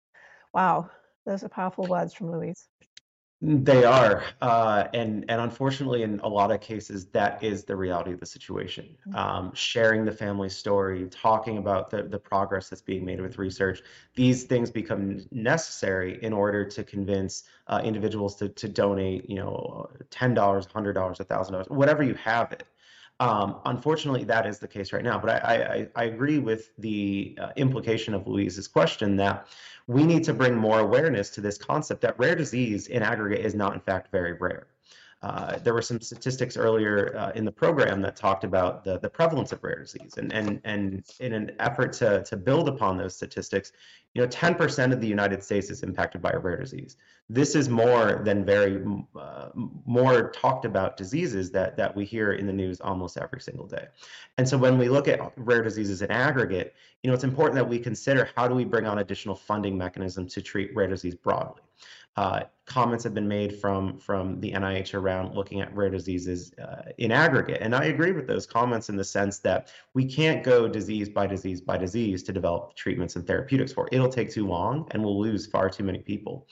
Wow, 0.53 0.91
those 1.25 1.43
are 1.43 1.49
powerful 1.49 1.87
words 1.87 2.13
from 2.13 2.31
Louise. 2.31 2.69
They 3.43 3.85
are, 3.85 4.25
uh, 4.41 4.87
and 4.95 5.27
and 5.29 5.41
unfortunately, 5.41 6.03
in 6.03 6.19
a 6.21 6.29
lot 6.29 6.51
of 6.51 6.61
cases, 6.61 7.07
that 7.07 7.43
is 7.43 7.65
the 7.65 7.77
reality 7.77 8.13
of 8.13 8.21
the 8.21 8.27
situation. 8.27 8.97
Mm-hmm. 9.07 9.17
Um, 9.17 9.55
sharing 9.55 10.05
the 10.07 10.13
family 10.13 10.49
story, 10.49 11.07
talking 11.11 11.59
about 11.59 11.91
the 11.91 12.05
the 12.05 12.19
progress 12.19 12.71
that's 12.71 12.81
being 12.81 13.05
made 13.05 13.21
with 13.21 13.37
research, 13.37 13.83
these 14.15 14.45
things 14.45 14.71
become 14.71 15.27
necessary 15.31 16.23
in 16.23 16.33
order 16.33 16.65
to 16.65 16.85
convince 16.85 17.43
uh, 17.67 17.83
individuals 17.85 18.37
to 18.37 18.49
to 18.49 18.69
donate, 18.69 19.29
you 19.29 19.37
know, 19.37 19.91
ten 20.09 20.33
dollars, 20.33 20.67
hundred 20.73 20.95
dollars, 20.95 21.21
a 21.21 21.25
thousand 21.25 21.53
dollars, 21.53 21.67
whatever 21.69 22.03
you 22.03 22.15
have 22.15 22.51
it. 22.53 22.65
Um, 23.25 23.57
unfortunately, 23.65 24.25
that 24.25 24.47
is 24.47 24.59
the 24.59 24.69
case 24.69 24.93
right 24.93 25.03
now. 25.03 25.19
But 25.19 25.43
I, 25.43 25.89
I, 25.97 26.03
I 26.03 26.05
agree 26.05 26.39
with 26.39 26.77
the 26.77 27.39
uh, 27.41 27.53
implication 27.57 28.13
of 28.13 28.27
Louise's 28.27 28.69
question 28.69 29.17
that 29.17 29.47
we 29.87 30.05
need 30.05 30.25
to 30.25 30.35
bring 30.35 30.55
more 30.55 30.81
awareness 30.81 31.31
to 31.31 31.41
this 31.41 31.57
concept 31.57 32.03
that 32.03 32.19
rare 32.19 32.35
disease 32.35 32.89
in 32.89 33.03
aggregate 33.03 33.43
is 33.45 33.55
not, 33.55 33.73
in 33.73 33.81
fact, 33.81 34.11
very 34.13 34.35
rare. 34.35 34.67
Uh, 35.25 35.59
there 35.61 35.73
were 35.73 35.81
some 35.81 36.03
statistics 36.03 36.55
earlier 36.55 37.17
uh, 37.17 37.33
in 37.35 37.47
the 37.47 37.51
program 37.51 38.03
that 38.03 38.15
talked 38.15 38.45
about 38.45 38.85
the, 38.85 38.99
the 38.99 39.09
prevalence 39.09 39.53
of 39.53 39.65
rare 39.65 39.79
disease. 39.79 40.19
And, 40.19 40.31
and, 40.35 40.61
and 40.65 41.03
in 41.19 41.33
an 41.33 41.53
effort 41.61 41.95
to, 41.95 42.23
to 42.25 42.37
build 42.37 42.69
upon 42.69 42.99
those 42.99 43.17
statistics, 43.17 43.73
you 44.13 44.21
know, 44.21 44.29
10% 44.29 44.93
of 44.93 45.01
the 45.01 45.07
United 45.07 45.43
States 45.43 45.71
is 45.71 45.83
impacted 45.83 46.21
by 46.21 46.33
a 46.33 46.39
rare 46.39 46.59
disease. 46.61 46.99
This 47.31 47.55
is 47.55 47.71
more 47.71 48.21
than 48.23 48.45
very 48.45 48.85
uh, 49.19 49.49
more 49.55 50.29
talked 50.29 50.67
about 50.67 50.99
diseases 50.99 51.51
that, 51.53 51.75
that 51.79 51.97
we 51.97 52.05
hear 52.05 52.33
in 52.33 52.47
the 52.47 52.53
news 52.53 52.83
almost 52.83 53.17
every 53.17 53.41
single 53.41 53.67
day. 53.67 53.87
And 54.37 54.47
so 54.47 54.59
when 54.59 54.77
we 54.77 54.91
look 54.91 55.09
at 55.09 55.21
rare 55.37 55.63
diseases 55.63 56.03
in 56.03 56.11
aggregate, 56.11 56.75
you 57.03 57.09
know, 57.09 57.15
it's 57.15 57.25
important 57.25 57.55
that 57.55 57.67
we 57.67 57.79
consider 57.79 58.29
how 58.37 58.47
do 58.47 58.55
we 58.55 58.67
bring 58.67 58.87
on 58.87 58.99
additional 58.99 59.37
funding 59.37 59.79
mechanisms 59.79 60.35
to 60.35 60.43
treat 60.43 60.77
rare 60.77 60.89
disease 60.89 61.15
broadly. 61.15 61.63
Uh, 62.17 62.45
comments 62.67 63.05
have 63.05 63.13
been 63.13 63.27
made 63.27 63.61
from 63.61 63.99
from 63.99 64.41
the 64.41 64.53
NIH 64.53 64.95
around 64.95 65.35
looking 65.35 65.61
at 65.61 65.75
rare 65.75 65.91
diseases 65.91 66.53
uh, 66.55 66.91
in 66.99 67.11
aggregate, 67.11 67.59
and 67.61 67.75
I 67.75 67.87
agree 67.87 68.13
with 68.13 68.27
those 68.27 68.47
comments 68.47 68.89
in 68.89 68.97
the 68.97 69.05
sense 69.05 69.39
that 69.41 69.73
we 69.95 70.05
can't 70.05 70.45
go 70.45 70.69
disease 70.69 71.09
by 71.09 71.27
disease 71.27 71.61
by 71.61 71.77
disease 71.77 72.23
to 72.25 72.33
develop 72.33 72.77
treatments 72.77 73.17
and 73.17 73.27
therapeutics 73.27 73.73
for. 73.73 73.89
It'll 73.91 74.09
take 74.09 74.31
too 74.31 74.47
long, 74.47 74.87
and 74.93 75.03
we'll 75.03 75.21
lose 75.21 75.47
far 75.47 75.69
too 75.69 75.85
many 75.85 75.99
people. 75.99 76.47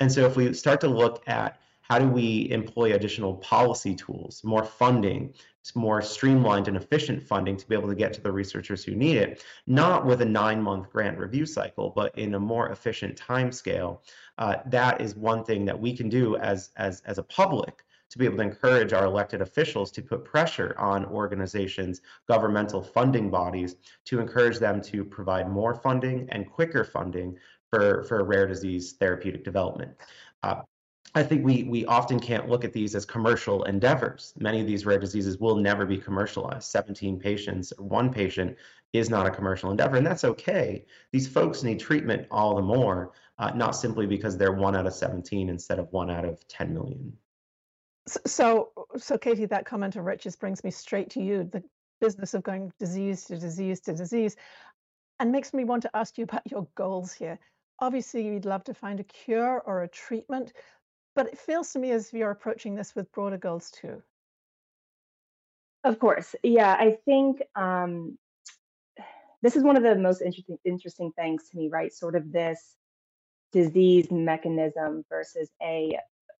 And 0.00 0.10
so, 0.10 0.24
if 0.24 0.36
we 0.36 0.54
start 0.54 0.80
to 0.82 0.88
look 0.88 1.22
at 1.26 1.58
how 1.88 1.98
do 1.98 2.08
we 2.08 2.50
employ 2.50 2.94
additional 2.94 3.34
policy 3.36 3.94
tools, 3.94 4.42
more 4.44 4.64
funding, 4.64 5.32
more 5.74 6.00
streamlined 6.02 6.68
and 6.68 6.76
efficient 6.76 7.22
funding 7.22 7.56
to 7.56 7.68
be 7.68 7.74
able 7.74 7.88
to 7.88 7.94
get 7.94 8.12
to 8.14 8.20
the 8.20 8.32
researchers 8.32 8.84
who 8.84 8.94
need 8.94 9.16
it, 9.16 9.44
not 9.66 10.06
with 10.06 10.22
a 10.22 10.24
nine 10.24 10.62
month 10.62 10.90
grant 10.90 11.18
review 11.18 11.46
cycle, 11.46 11.92
but 11.94 12.16
in 12.18 12.34
a 12.34 12.40
more 12.40 12.70
efficient 12.70 13.16
time 13.16 13.52
scale. 13.52 14.02
Uh, 14.38 14.56
that 14.66 15.00
is 15.00 15.14
one 15.14 15.44
thing 15.44 15.64
that 15.64 15.78
we 15.78 15.96
can 15.96 16.08
do 16.08 16.36
as, 16.36 16.70
as, 16.76 17.02
as 17.06 17.18
a 17.18 17.22
public 17.22 17.84
to 18.10 18.18
be 18.18 18.24
able 18.24 18.36
to 18.36 18.42
encourage 18.42 18.92
our 18.92 19.04
elected 19.04 19.42
officials 19.42 19.90
to 19.90 20.02
put 20.02 20.24
pressure 20.24 20.74
on 20.78 21.04
organizations, 21.06 22.00
governmental 22.26 22.82
funding 22.82 23.30
bodies, 23.30 23.76
to 24.06 24.18
encourage 24.18 24.58
them 24.58 24.80
to 24.80 25.04
provide 25.04 25.50
more 25.50 25.74
funding 25.74 26.26
and 26.30 26.50
quicker 26.50 26.84
funding 26.84 27.36
for, 27.70 28.04
for 28.04 28.24
rare 28.24 28.46
disease 28.46 28.92
therapeutic 28.92 29.44
development. 29.44 29.92
Uh, 30.42 30.62
I 31.14 31.22
think 31.22 31.44
we 31.44 31.64
we 31.64 31.84
often 31.86 32.20
can't 32.20 32.48
look 32.48 32.64
at 32.64 32.72
these 32.72 32.94
as 32.94 33.04
commercial 33.04 33.64
endeavors. 33.64 34.34
Many 34.38 34.60
of 34.60 34.66
these 34.66 34.84
rare 34.84 34.98
diseases 34.98 35.38
will 35.38 35.56
never 35.56 35.86
be 35.86 35.96
commercialized. 35.96 36.64
17 36.70 37.18
patients, 37.18 37.72
one 37.78 38.12
patient 38.12 38.56
is 38.92 39.10
not 39.10 39.26
a 39.26 39.30
commercial 39.30 39.70
endeavor, 39.70 39.96
and 39.96 40.06
that's 40.06 40.24
okay. 40.24 40.84
These 41.12 41.28
folks 41.28 41.62
need 41.62 41.80
treatment 41.80 42.26
all 42.30 42.56
the 42.56 42.62
more, 42.62 43.12
uh, 43.38 43.50
not 43.54 43.76
simply 43.76 44.06
because 44.06 44.36
they're 44.36 44.52
one 44.52 44.76
out 44.76 44.86
of 44.86 44.94
17 44.94 45.48
instead 45.48 45.78
of 45.78 45.92
one 45.92 46.10
out 46.10 46.24
of 46.24 46.46
10 46.48 46.72
million. 46.72 47.12
So, 48.26 48.70
so 48.96 49.18
Katie, 49.18 49.46
that 49.46 49.66
comment 49.66 49.96
of 49.96 50.04
Rich's 50.04 50.36
brings 50.36 50.64
me 50.64 50.70
straight 50.70 51.10
to 51.10 51.22
you. 51.22 51.44
The 51.44 51.62
business 52.00 52.32
of 52.34 52.42
going 52.42 52.72
disease 52.78 53.24
to 53.26 53.38
disease 53.38 53.80
to 53.80 53.92
disease, 53.92 54.36
and 55.20 55.32
makes 55.32 55.52
me 55.52 55.64
want 55.64 55.82
to 55.82 55.96
ask 55.96 56.16
you 56.16 56.24
about 56.24 56.50
your 56.50 56.66
goals 56.74 57.12
here. 57.12 57.38
Obviously, 57.80 58.24
you'd 58.26 58.44
love 58.44 58.64
to 58.64 58.74
find 58.74 58.98
a 58.98 59.04
cure 59.04 59.62
or 59.64 59.82
a 59.82 59.88
treatment, 59.88 60.52
but 61.18 61.26
it 61.26 61.36
feels 61.36 61.72
to 61.72 61.80
me 61.80 61.90
as 61.90 62.06
if 62.06 62.12
you're 62.12 62.30
approaching 62.30 62.76
this 62.76 62.94
with 62.94 63.10
broader 63.10 63.38
goals 63.38 63.72
too. 63.72 64.00
Of 65.82 65.98
course. 65.98 66.36
Yeah, 66.44 66.70
I 66.70 66.96
think 67.04 67.42
um, 67.56 68.16
this 69.42 69.56
is 69.56 69.64
one 69.64 69.76
of 69.76 69.82
the 69.82 69.96
most 69.96 70.22
interesting 70.22 70.58
interesting 70.64 71.10
things 71.10 71.48
to 71.48 71.56
me, 71.56 71.70
right? 71.72 71.92
Sort 71.92 72.14
of 72.14 72.30
this 72.30 72.76
disease 73.52 74.12
mechanism 74.12 75.04
versus 75.08 75.50
a 75.60 75.98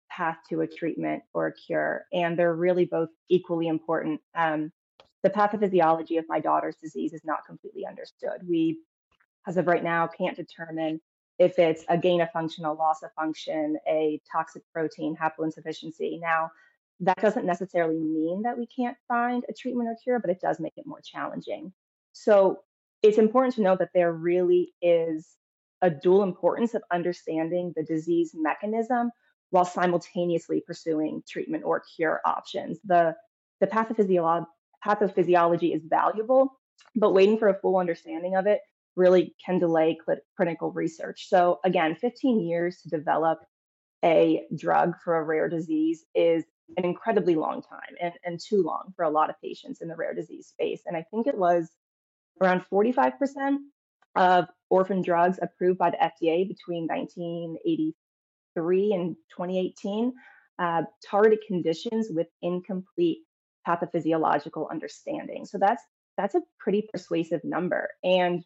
path 0.08 0.38
to 0.50 0.60
a 0.60 0.66
treatment 0.68 1.24
or 1.34 1.48
a 1.48 1.52
cure, 1.52 2.04
and 2.12 2.38
they're 2.38 2.54
really 2.54 2.84
both 2.84 3.08
equally 3.28 3.66
important. 3.66 4.20
Um, 4.36 4.70
the 5.24 5.30
pathophysiology 5.30 6.20
of 6.20 6.24
my 6.28 6.38
daughter's 6.38 6.76
disease 6.76 7.12
is 7.14 7.24
not 7.24 7.44
completely 7.44 7.84
understood. 7.84 8.48
We, 8.48 8.78
as 9.44 9.56
of 9.56 9.66
right 9.66 9.82
now, 9.82 10.06
can't 10.06 10.36
determine 10.36 11.00
if 11.38 11.58
it's 11.58 11.84
a 11.88 11.96
gain 11.96 12.20
of 12.20 12.30
function, 12.32 12.64
a 12.64 12.72
loss 12.72 13.02
of 13.02 13.12
function, 13.12 13.78
a 13.86 14.20
toxic 14.30 14.62
protein 14.72 15.16
haploinsufficiency. 15.16 16.20
Now, 16.20 16.50
that 17.00 17.20
doesn't 17.20 17.46
necessarily 17.46 17.98
mean 17.98 18.42
that 18.42 18.58
we 18.58 18.66
can't 18.66 18.96
find 19.06 19.44
a 19.48 19.52
treatment 19.52 19.88
or 19.88 19.96
cure, 20.02 20.18
but 20.18 20.30
it 20.30 20.40
does 20.40 20.58
make 20.58 20.76
it 20.76 20.86
more 20.86 21.00
challenging. 21.00 21.72
So 22.12 22.60
it's 23.02 23.18
important 23.18 23.54
to 23.54 23.62
know 23.62 23.76
that 23.76 23.90
there 23.94 24.12
really 24.12 24.74
is 24.82 25.28
a 25.80 25.90
dual 25.90 26.24
importance 26.24 26.74
of 26.74 26.82
understanding 26.90 27.72
the 27.76 27.84
disease 27.84 28.32
mechanism 28.34 29.12
while 29.50 29.64
simultaneously 29.64 30.60
pursuing 30.66 31.22
treatment 31.26 31.62
or 31.64 31.84
cure 31.96 32.20
options. 32.24 32.78
The, 32.84 33.14
the 33.60 33.68
pathophysiolo- 33.68 34.46
pathophysiology 34.84 35.74
is 35.74 35.82
valuable, 35.84 36.58
but 36.96 37.14
waiting 37.14 37.38
for 37.38 37.48
a 37.48 37.58
full 37.60 37.76
understanding 37.76 38.34
of 38.34 38.48
it 38.48 38.60
really 38.98 39.34
can 39.44 39.58
delay 39.58 39.98
cl- 40.04 40.20
clinical 40.36 40.72
research. 40.72 41.28
So, 41.28 41.60
again, 41.64 41.94
15 41.94 42.40
years 42.40 42.82
to 42.82 42.90
develop 42.90 43.38
a 44.04 44.44
drug 44.56 44.94
for 45.02 45.16
a 45.16 45.24
rare 45.24 45.48
disease 45.48 46.04
is 46.14 46.44
an 46.76 46.84
incredibly 46.84 47.34
long 47.34 47.62
time 47.62 47.96
and, 48.00 48.12
and 48.24 48.38
too 48.38 48.62
long 48.62 48.92
for 48.94 49.04
a 49.04 49.10
lot 49.10 49.30
of 49.30 49.40
patients 49.42 49.80
in 49.80 49.88
the 49.88 49.96
rare 49.96 50.14
disease 50.14 50.48
space. 50.48 50.82
And 50.86 50.96
I 50.96 51.04
think 51.10 51.26
it 51.26 51.38
was 51.38 51.70
around 52.40 52.64
45% 52.72 53.56
of 54.16 54.46
orphan 54.68 55.02
drugs 55.02 55.38
approved 55.40 55.78
by 55.78 55.90
the 55.90 55.96
FDA 55.96 56.46
between 56.46 56.86
1983 56.86 58.92
and 58.92 59.16
2018 59.36 60.12
uh, 60.58 60.82
targeted 61.08 61.38
conditions 61.46 62.08
with 62.10 62.26
incomplete 62.42 63.18
pathophysiological 63.66 64.70
understanding. 64.70 65.46
So 65.46 65.58
that's 65.58 65.82
that's 66.16 66.34
a 66.34 66.42
pretty 66.58 66.88
persuasive 66.92 67.40
number. 67.44 67.90
And 68.02 68.42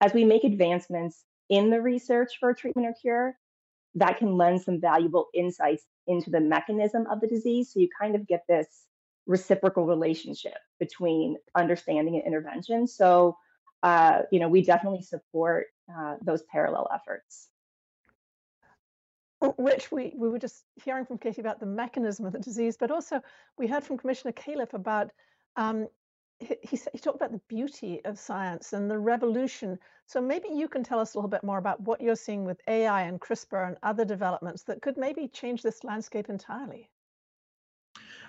as 0.00 0.12
we 0.12 0.24
make 0.24 0.44
advancements 0.44 1.24
in 1.48 1.70
the 1.70 1.80
research 1.80 2.38
for 2.38 2.52
treatment 2.52 2.88
or 2.88 2.94
cure, 3.00 3.36
that 3.94 4.18
can 4.18 4.36
lend 4.36 4.60
some 4.60 4.80
valuable 4.80 5.28
insights 5.34 5.84
into 6.06 6.30
the 6.30 6.40
mechanism 6.40 7.06
of 7.10 7.20
the 7.20 7.26
disease. 7.26 7.72
So 7.72 7.80
you 7.80 7.88
kind 7.98 8.14
of 8.14 8.26
get 8.26 8.44
this 8.48 8.66
reciprocal 9.26 9.86
relationship 9.86 10.58
between 10.78 11.36
understanding 11.54 12.14
and 12.16 12.24
intervention. 12.24 12.86
So, 12.86 13.36
uh, 13.82 14.22
you 14.30 14.38
know, 14.38 14.48
we 14.48 14.62
definitely 14.62 15.02
support 15.02 15.66
uh, 15.94 16.16
those 16.22 16.42
parallel 16.42 16.88
efforts. 16.94 17.48
Rich, 19.58 19.92
we, 19.92 20.14
we 20.16 20.28
were 20.28 20.38
just 20.38 20.64
hearing 20.82 21.04
from 21.04 21.18
Katie 21.18 21.40
about 21.40 21.60
the 21.60 21.66
mechanism 21.66 22.24
of 22.24 22.32
the 22.32 22.38
disease, 22.38 22.76
but 22.78 22.90
also 22.90 23.20
we 23.58 23.66
heard 23.66 23.84
from 23.84 23.98
Commissioner 23.98 24.32
Califf 24.32 24.72
about 24.72 25.10
um, 25.56 25.88
he, 26.38 26.56
he, 26.62 26.98
talked 26.98 27.16
about 27.16 27.32
the 27.32 27.40
beauty 27.48 28.04
of 28.04 28.18
science 28.18 28.72
and 28.72 28.90
the 28.90 28.98
revolution. 28.98 29.78
So 30.06 30.20
maybe 30.20 30.48
you 30.48 30.68
can 30.68 30.84
tell 30.84 31.00
us 31.00 31.14
a 31.14 31.18
little 31.18 31.30
bit 31.30 31.42
more 31.44 31.58
about 31.58 31.80
what 31.80 32.00
you're 32.00 32.16
seeing 32.16 32.44
with 32.44 32.60
AI 32.68 33.02
and 33.02 33.20
CRISPR 33.20 33.66
and 33.66 33.76
other 33.82 34.04
developments 34.04 34.62
that 34.64 34.82
could 34.82 34.96
maybe 34.98 35.28
change 35.28 35.62
this 35.62 35.82
landscape 35.84 36.28
entirely. 36.28 36.90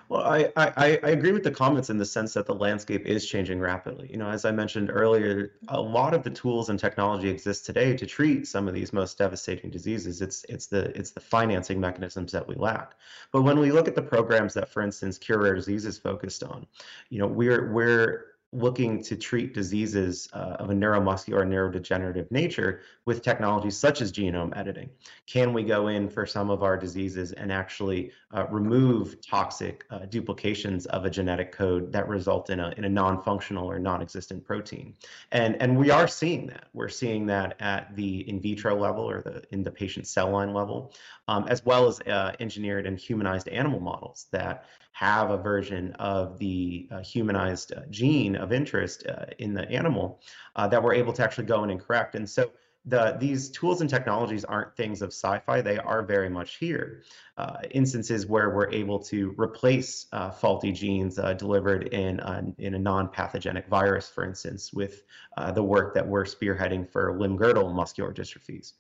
Well, 0.09 0.21
I, 0.21 0.49
I, 0.55 0.99
I 1.03 1.09
agree 1.09 1.33
with 1.33 1.43
the 1.43 1.51
comments 1.51 1.89
in 1.89 1.97
the 1.97 2.05
sense 2.05 2.33
that 2.35 2.45
the 2.45 2.55
landscape 2.55 3.05
is 3.05 3.27
changing 3.27 3.59
rapidly. 3.59 4.07
You 4.09 4.15
know, 4.15 4.29
as 4.29 4.45
I 4.45 4.51
mentioned 4.51 4.89
earlier, 4.89 5.55
a 5.67 5.81
lot 5.81 6.13
of 6.13 6.23
the 6.23 6.29
tools 6.29 6.69
and 6.69 6.79
technology 6.79 7.29
exist 7.29 7.65
today 7.65 7.95
to 7.97 8.05
treat 8.05 8.47
some 8.47 8.69
of 8.69 8.73
these 8.73 8.93
most 8.93 9.17
devastating 9.17 9.69
diseases. 9.69 10.21
It's 10.21 10.45
it's 10.47 10.67
the 10.67 10.97
it's 10.97 11.11
the 11.11 11.19
financing 11.19 11.81
mechanisms 11.81 12.31
that 12.31 12.47
we 12.47 12.55
lack. 12.55 12.95
But 13.33 13.41
when 13.41 13.59
we 13.59 13.73
look 13.73 13.89
at 13.89 13.95
the 13.95 14.01
programs 14.01 14.53
that, 14.53 14.69
for 14.69 14.81
instance, 14.81 15.17
Cure 15.17 15.39
Rare 15.39 15.55
Disease 15.55 15.85
is 15.85 15.97
focused 15.97 16.41
on, 16.41 16.65
you 17.09 17.19
know, 17.19 17.27
we're 17.27 17.69
we're 17.73 18.36
looking 18.53 19.03
to 19.03 19.15
treat 19.17 19.53
diseases 19.53 20.29
uh, 20.33 20.55
of 20.59 20.69
a 20.69 20.73
neuromuscular 20.73 21.41
or 21.41 21.45
neurodegenerative 21.45 22.31
nature 22.31 22.81
with 23.05 23.21
technologies 23.21 23.77
such 23.77 24.01
as 24.01 24.11
genome 24.11 24.55
editing? 24.57 24.89
Can 25.25 25.51
we 25.51 25.63
go 25.63 25.87
in 25.87 26.09
for 26.09 26.25
some 26.25 26.49
of 26.49 26.63
our 26.63 26.77
diseases 26.77 27.33
and 27.33 27.51
actually 27.51 28.11
uh, 28.33 28.45
remove 28.49 29.19
toxic 29.21 29.85
uh, 29.89 30.05
duplications 30.05 30.85
of 30.87 31.03
a 31.03 31.09
genetic 31.09 31.51
code 31.51 31.91
that 31.91 32.07
result 32.07 32.49
in 32.49 32.59
a, 32.59 32.73
in 32.77 32.85
a 32.85 32.89
non-functional 32.89 33.69
or 33.69 33.79
non-existent 33.79 34.45
protein? 34.45 34.93
And, 35.31 35.61
and 35.61 35.77
we 35.77 35.91
are 35.91 36.07
seeing 36.07 36.47
that. 36.47 36.67
We're 36.73 36.89
seeing 36.89 37.25
that 37.27 37.57
at 37.59 37.95
the 37.95 38.27
in 38.29 38.39
vitro 38.39 38.79
level 38.79 39.09
or 39.09 39.21
the 39.21 39.43
in 39.51 39.63
the 39.63 39.71
patient 39.71 40.07
cell 40.07 40.31
line 40.31 40.53
level, 40.53 40.93
um, 41.27 41.45
as 41.49 41.65
well 41.65 41.87
as 41.87 41.99
uh, 42.01 42.33
engineered 42.39 42.87
and 42.87 42.97
humanized 42.97 43.49
animal 43.49 43.79
models 43.79 44.27
that 44.31 44.65
have 44.97 45.29
a 45.29 45.37
version 45.37 45.91
of 45.99 46.39
the 46.39 46.87
uh, 46.89 46.99
humanized 47.01 47.71
uh, 47.71 47.81
gene 47.91 48.35
of 48.35 48.51
interest 48.51 49.05
uh, 49.05 49.25
in 49.37 49.53
the 49.53 49.69
animal 49.69 50.19
uh, 50.55 50.67
that 50.67 50.81
we're 50.81 50.95
able 50.95 51.13
to 51.13 51.23
actually 51.23 51.45
go 51.45 51.63
in 51.63 51.69
and 51.69 51.79
correct. 51.79 52.15
And 52.15 52.27
so 52.27 52.49
the, 52.87 53.17
these 53.19 53.49
tools 53.49 53.81
and 53.81 53.89
technologies 53.89 54.45
aren't 54.45 54.75
things 54.77 55.01
of 55.01 55.09
sci-fi. 55.09 55.61
They 55.61 55.77
are 55.77 56.03
very 56.03 56.29
much 56.29 56.55
here. 56.55 57.03
Uh, 57.37 57.57
instances 57.71 58.25
where 58.25 58.49
we're 58.49 58.71
able 58.71 58.97
to 58.97 59.35
replace 59.37 60.07
uh, 60.13 60.31
faulty 60.31 60.71
genes 60.71 61.19
uh, 61.19 61.33
delivered 61.33 61.89
in 61.89 62.19
a, 62.21 62.43
in 62.57 62.75
a 62.75 62.79
non-pathogenic 62.79 63.67
virus, 63.67 64.09
for 64.09 64.23
instance, 64.23 64.71
with 64.73 65.03
uh, 65.35 65.51
the 65.51 65.61
work 65.61 65.93
that 65.93 66.07
we're 66.07 66.23
spearheading 66.23 66.89
for 66.89 67.19
limb-girdle 67.19 67.73
muscular 67.73 68.13
dystrophies, 68.13 68.73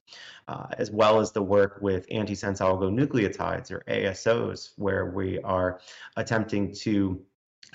uh, 0.47 0.67
as 0.77 0.89
well 0.89 1.19
as 1.19 1.33
the 1.33 1.43
work 1.43 1.77
with 1.81 2.07
antisense 2.09 2.61
oligonucleotides 2.61 3.71
or 3.71 3.83
ASOs, 3.89 4.71
where 4.77 5.07
we 5.07 5.39
are 5.41 5.81
attempting 6.15 6.73
to 6.73 7.21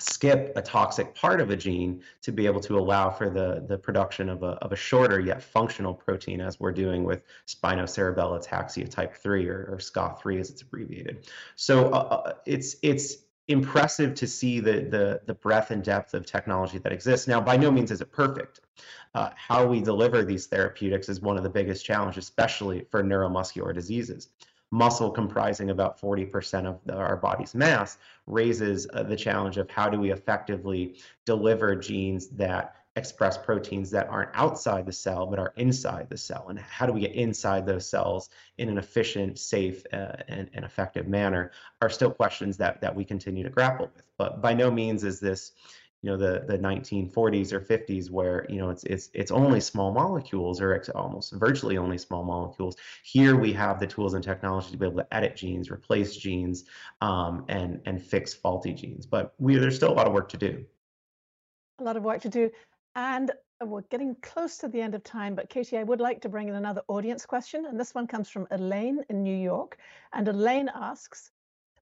skip 0.03 0.51
a 0.55 0.61
toxic 0.61 1.15
part 1.15 1.39
of 1.39 1.49
a 1.49 1.55
gene 1.55 2.01
to 2.21 2.31
be 2.31 2.45
able 2.45 2.59
to 2.59 2.77
allow 2.77 3.09
for 3.09 3.29
the, 3.29 3.63
the 3.67 3.77
production 3.77 4.29
of 4.29 4.43
a, 4.43 4.57
of 4.61 4.71
a 4.71 4.75
shorter 4.75 5.19
yet 5.19 5.41
functional 5.41 5.93
protein 5.93 6.41
as 6.41 6.59
we're 6.59 6.71
doing 6.71 7.03
with 7.03 7.23
spinocerebellar 7.47 8.45
ataxia 8.45 8.89
type 8.89 9.15
3 9.15 9.47
or, 9.47 9.69
or 9.71 9.77
SCA3 9.77 10.39
as 10.39 10.49
it's 10.49 10.61
abbreviated. 10.61 11.27
So 11.55 11.89
uh, 11.89 11.97
uh, 11.97 12.33
it's 12.45 12.75
it's 12.81 13.17
impressive 13.49 14.15
to 14.15 14.25
see 14.25 14.61
the, 14.61 14.81
the, 14.81 15.21
the 15.25 15.33
breadth 15.33 15.71
and 15.71 15.83
depth 15.83 16.13
of 16.13 16.25
technology 16.25 16.77
that 16.77 16.93
exists. 16.93 17.27
Now, 17.27 17.41
by 17.41 17.57
no 17.57 17.71
means 17.71 17.91
is 17.91 17.99
it 17.99 18.09
perfect. 18.09 18.61
Uh, 19.13 19.31
how 19.35 19.65
we 19.65 19.81
deliver 19.81 20.23
these 20.23 20.47
therapeutics 20.47 21.09
is 21.09 21.19
one 21.19 21.35
of 21.35 21.43
the 21.43 21.49
biggest 21.49 21.85
challenges, 21.85 22.23
especially 22.23 22.85
for 22.89 23.03
neuromuscular 23.03 23.73
diseases 23.73 24.29
muscle 24.73 25.11
comprising 25.11 25.69
about 25.69 26.01
40% 26.01 26.65
of 26.65 26.79
the, 26.85 26.95
our 26.95 27.15
body's 27.15 27.53
mass 27.53 27.99
raises 28.25 28.87
uh, 28.93 29.03
the 29.03 29.15
challenge 29.15 29.57
of 29.57 29.69
how 29.69 29.89
do 29.89 29.99
we 29.99 30.11
effectively 30.11 30.95
deliver 31.25 31.75
genes 31.75 32.27
that 32.29 32.75
express 32.95 33.39
proteins 33.39 33.89
that 33.89 34.07
aren't 34.07 34.29
outside 34.35 34.85
the 34.85 34.91
cell 34.91 35.25
but 35.25 35.39
are 35.39 35.53
inside 35.57 36.09
the 36.09 36.17
cell? 36.17 36.47
And 36.49 36.59
how 36.59 36.85
do 36.85 36.93
we 36.93 37.01
get 37.01 37.13
inside 37.13 37.65
those 37.65 37.87
cells 37.87 38.29
in 38.57 38.69
an 38.69 38.77
efficient 38.77 39.39
safe 39.39 39.83
uh, 39.91 40.13
and, 40.27 40.49
and 40.53 40.63
effective 40.63 41.07
manner 41.07 41.51
are 41.81 41.89
still 41.89 42.11
questions 42.11 42.55
that 42.57 42.81
that 42.81 42.95
we 42.95 43.03
continue 43.03 43.43
to 43.43 43.49
grapple 43.49 43.89
with. 43.93 44.05
But 44.17 44.41
by 44.41 44.53
no 44.53 44.69
means 44.69 45.03
is 45.03 45.19
this 45.19 45.53
you 46.03 46.11
know 46.11 46.17
the 46.17 46.43
the 46.45 46.59
1940s 46.59 47.53
or 47.53 47.61
50s 47.61 48.11
where 48.11 48.45
you 48.49 48.57
know 48.57 48.69
it's 48.69 48.83
it's 48.83 49.09
it's 49.13 49.31
only 49.31 49.59
small 49.59 49.91
molecules 49.91 50.61
or 50.61 50.83
almost 50.93 51.31
virtually 51.33 51.77
only 51.77 51.97
small 51.97 52.23
molecules 52.23 52.75
here 53.03 53.35
we 53.37 53.51
have 53.53 53.79
the 53.79 53.87
tools 53.87 54.13
and 54.13 54.23
technology 54.23 54.69
to 54.69 54.77
be 54.77 54.85
able 54.85 54.97
to 54.97 55.13
edit 55.15 55.35
genes 55.35 55.71
replace 55.71 56.15
genes 56.15 56.65
um, 57.01 57.45
and 57.47 57.81
and 57.85 58.03
fix 58.03 58.33
faulty 58.33 58.73
genes 58.73 59.05
but 59.05 59.33
we 59.39 59.55
there's 59.55 59.75
still 59.75 59.91
a 59.91 59.95
lot 59.95 60.05
of 60.05 60.13
work 60.13 60.29
to 60.29 60.37
do 60.37 60.63
a 61.79 61.83
lot 61.83 61.97
of 61.97 62.03
work 62.03 62.21
to 62.21 62.29
do 62.29 62.51
and 62.95 63.31
we're 63.65 63.81
getting 63.83 64.15
close 64.21 64.57
to 64.57 64.67
the 64.67 64.81
end 64.81 64.93
of 64.93 65.03
time, 65.03 65.35
but 65.35 65.49
Katie, 65.49 65.77
I 65.77 65.83
would 65.83 66.01
like 66.01 66.21
to 66.21 66.29
bring 66.29 66.49
in 66.49 66.55
another 66.55 66.81
audience 66.89 67.25
question. 67.25 67.65
And 67.65 67.79
this 67.79 67.95
one 67.95 68.07
comes 68.07 68.29
from 68.29 68.45
Elaine 68.51 69.03
in 69.09 69.23
New 69.23 69.35
York. 69.35 69.77
And 70.11 70.27
Elaine 70.27 70.69
asks 70.73 71.31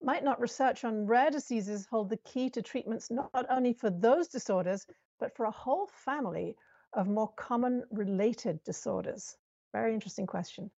might 0.04 0.24
not 0.24 0.40
research 0.40 0.84
on 0.84 1.06
rare 1.06 1.30
diseases 1.32 1.88
hold 1.90 2.10
the 2.10 2.18
key 2.18 2.50
to 2.52 2.62
treatments 2.62 3.10
not 3.12 3.46
only 3.50 3.74
for 3.74 3.90
those 3.90 4.28
disorders, 4.28 4.86
but 5.20 5.36
for 5.36 5.46
a 5.46 5.52
whole 5.52 5.88
family 6.06 6.56
of 6.94 7.08
more 7.08 7.32
common 7.38 7.84
related 7.92 8.64
disorders? 8.64 9.36
Very 9.74 9.94
interesting 9.94 10.28
question. 10.28 10.72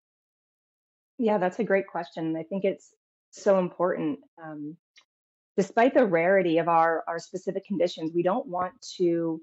Yeah, 1.18 1.38
that's 1.38 1.60
a 1.60 1.64
great 1.64 1.88
question. 1.88 2.36
I 2.36 2.44
think 2.44 2.64
it's 2.64 2.94
so 3.32 3.60
important. 3.60 4.20
Um, 4.44 4.78
despite 5.58 5.94
the 5.94 6.06
rarity 6.06 6.58
of 6.58 6.68
our, 6.68 7.04
our 7.08 7.20
specific 7.20 7.66
conditions, 7.66 8.12
we 8.14 8.24
don't 8.24 8.48
want 8.48 8.74
to 8.98 9.42